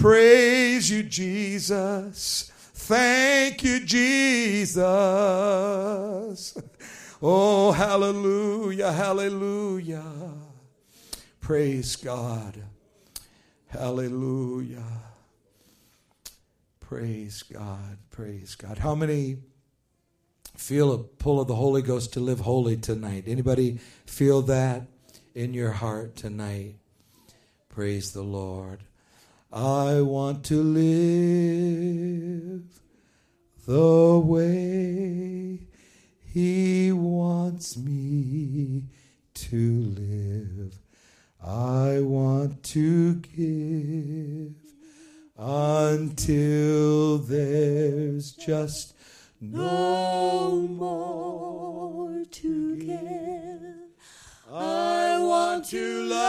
Praise 0.00 0.88
you, 0.88 1.02
Jesus. 1.02 2.52
Thank 2.54 3.64
you, 3.64 3.80
Jesus. 3.80 4.78
Oh, 7.20 7.72
hallelujah, 7.72 8.92
hallelujah. 8.92 10.04
Praise 11.40 11.96
God. 11.96 12.62
Hallelujah. 13.66 14.84
Praise 16.78 17.42
God. 17.42 17.98
Praise 18.10 18.54
God. 18.54 18.78
How 18.78 18.94
many 18.94 19.38
feel 20.56 20.92
a 20.92 20.98
pull 20.98 21.40
of 21.40 21.48
the 21.48 21.56
Holy 21.56 21.82
Ghost 21.82 22.12
to 22.12 22.20
live 22.20 22.38
holy 22.38 22.76
tonight? 22.76 23.24
Anybody 23.26 23.80
feel 24.06 24.42
that 24.42 24.86
in 25.34 25.54
your 25.54 25.72
heart 25.72 26.14
tonight? 26.14 26.76
Praise 27.68 28.12
the 28.12 28.22
Lord. 28.22 28.84
I 29.50 30.02
want 30.02 30.44
to 30.46 30.62
live 30.62 32.02
the 33.66 34.18
way 34.22 35.60
He 36.24 36.92
wants 36.92 37.76
me 37.78 38.84
to 39.34 39.94
live. 39.96 40.78
I 41.42 42.00
want 42.00 42.62
to 42.64 43.14
give 43.14 44.54
until 45.38 47.18
there's 47.18 48.32
just 48.32 48.94
no 49.40 50.56
more 50.68 52.24
to 52.30 52.76
give. 52.76 53.92
I 54.52 55.18
want 55.20 55.64
to 55.66 56.02
love, 56.04 56.28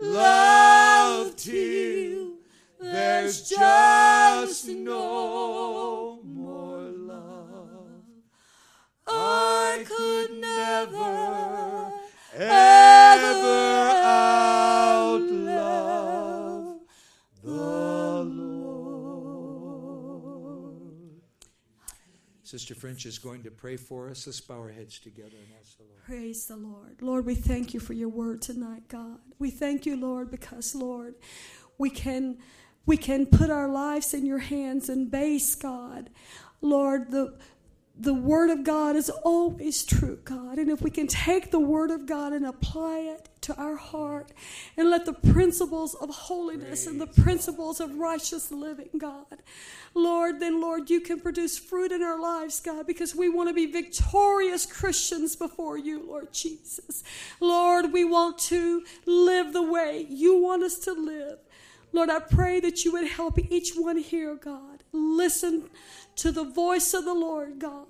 love 0.00 1.36
till 1.36 2.34
there's 2.80 3.48
just 3.48 4.68
no 4.68 6.20
more 6.24 6.80
love. 6.80 8.02
I 9.06 9.84
could 9.86 10.38
never 10.40 11.92
ever 12.34 13.99
Sister 22.50 22.74
French 22.74 23.06
is 23.06 23.20
going 23.20 23.44
to 23.44 23.50
pray 23.52 23.76
for 23.76 24.10
us. 24.10 24.26
Let's 24.26 24.40
bow 24.40 24.58
our 24.58 24.70
heads 24.70 24.98
together 24.98 25.36
and 25.36 25.46
ask 25.60 25.76
the 25.76 25.84
Lord. 25.84 26.02
Praise 26.04 26.46
the 26.46 26.56
Lord. 26.56 27.00
Lord, 27.00 27.24
we 27.24 27.36
thank 27.36 27.72
you 27.72 27.78
for 27.78 27.92
your 27.92 28.08
word 28.08 28.42
tonight, 28.42 28.88
God. 28.88 29.20
We 29.38 29.52
thank 29.52 29.86
you, 29.86 29.94
Lord, 29.96 30.32
because, 30.32 30.74
Lord, 30.74 31.14
we 31.78 31.90
can 31.90 32.38
we 32.86 32.96
can 32.96 33.26
put 33.26 33.50
our 33.50 33.68
lives 33.68 34.14
in 34.14 34.26
your 34.26 34.40
hands 34.40 34.88
and 34.88 35.12
base, 35.12 35.54
God. 35.54 36.10
Lord, 36.60 37.12
the 37.12 37.38
the 38.00 38.14
Word 38.14 38.48
of 38.48 38.64
God 38.64 38.96
is 38.96 39.10
always 39.10 39.84
true, 39.84 40.18
God. 40.24 40.58
And 40.58 40.70
if 40.70 40.80
we 40.80 40.90
can 40.90 41.06
take 41.06 41.50
the 41.50 41.60
Word 41.60 41.90
of 41.90 42.06
God 42.06 42.32
and 42.32 42.46
apply 42.46 43.00
it 43.00 43.28
to 43.42 43.54
our 43.56 43.76
heart 43.76 44.32
and 44.78 44.88
let 44.88 45.04
the 45.04 45.12
principles 45.12 45.94
of 45.94 46.08
holiness 46.08 46.86
and 46.86 46.98
the 46.98 47.06
principles 47.06 47.78
of 47.78 47.96
righteous 47.96 48.50
living, 48.50 48.88
God, 48.96 49.42
Lord, 49.92 50.40
then, 50.40 50.62
Lord, 50.62 50.88
you 50.88 51.00
can 51.00 51.20
produce 51.20 51.58
fruit 51.58 51.92
in 51.92 52.02
our 52.02 52.18
lives, 52.18 52.58
God, 52.60 52.86
because 52.86 53.14
we 53.14 53.28
want 53.28 53.50
to 53.50 53.54
be 53.54 53.66
victorious 53.66 54.64
Christians 54.64 55.36
before 55.36 55.76
you, 55.76 56.02
Lord 56.02 56.32
Jesus. 56.32 57.02
Lord, 57.38 57.92
we 57.92 58.04
want 58.04 58.38
to 58.38 58.82
live 59.04 59.52
the 59.52 59.62
way 59.62 60.06
you 60.08 60.40
want 60.40 60.62
us 60.62 60.78
to 60.80 60.92
live. 60.92 61.38
Lord, 61.92 62.08
I 62.08 62.20
pray 62.20 62.60
that 62.60 62.84
you 62.84 62.92
would 62.92 63.08
help 63.08 63.38
each 63.38 63.74
one 63.74 63.98
here, 63.98 64.36
God. 64.36 64.84
Listen 64.92 65.68
to 66.16 66.30
the 66.30 66.44
voice 66.44 66.94
of 66.94 67.04
the 67.04 67.14
Lord, 67.14 67.58
God. 67.58 67.86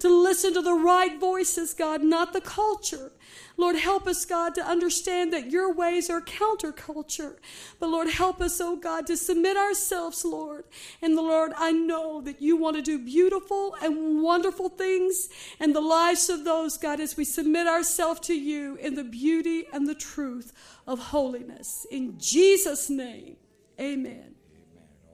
To 0.00 0.08
listen 0.08 0.54
to 0.54 0.62
the 0.62 0.74
right 0.74 1.18
voices, 1.20 1.74
God, 1.74 2.02
not 2.02 2.32
the 2.32 2.40
culture. 2.40 3.12
Lord, 3.56 3.76
help 3.76 4.06
us, 4.06 4.24
God, 4.24 4.54
to 4.54 4.64
understand 4.64 5.32
that 5.34 5.50
your 5.50 5.72
ways 5.72 6.08
are 6.08 6.22
counterculture. 6.22 7.36
But 7.78 7.90
Lord, 7.90 8.08
help 8.08 8.40
us, 8.40 8.58
oh 8.62 8.76
God, 8.76 9.06
to 9.08 9.16
submit 9.16 9.58
ourselves, 9.58 10.24
Lord. 10.24 10.64
And 11.02 11.16
the 11.16 11.22
Lord, 11.22 11.52
I 11.56 11.72
know 11.72 12.22
that 12.22 12.40
you 12.40 12.56
want 12.56 12.76
to 12.76 12.82
do 12.82 12.98
beautiful 12.98 13.76
and 13.82 14.22
wonderful 14.22 14.70
things 14.70 15.28
in 15.60 15.74
the 15.74 15.82
lives 15.82 16.30
of 16.30 16.44
those, 16.44 16.78
God, 16.78 17.00
as 17.00 17.18
we 17.18 17.24
submit 17.24 17.66
ourselves 17.66 18.20
to 18.20 18.34
you 18.34 18.76
in 18.76 18.94
the 18.94 19.04
beauty 19.04 19.66
and 19.72 19.86
the 19.86 19.94
truth 19.94 20.54
of 20.86 20.98
holiness. 20.98 21.86
In 21.90 22.18
Jesus' 22.18 22.88
name, 22.88 23.36
amen. 23.78 24.12
Amen. 24.14 24.34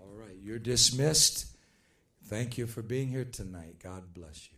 All 0.01 0.15
right, 0.15 0.37
you're 0.41 0.61
dismissed. 0.61 1.47
Thank 2.27 2.57
you 2.59 2.69
for 2.69 2.83
being 2.83 3.09
here 3.09 3.25
tonight. 3.25 3.81
God 3.83 4.15
bless 4.15 4.49
you. 4.51 4.56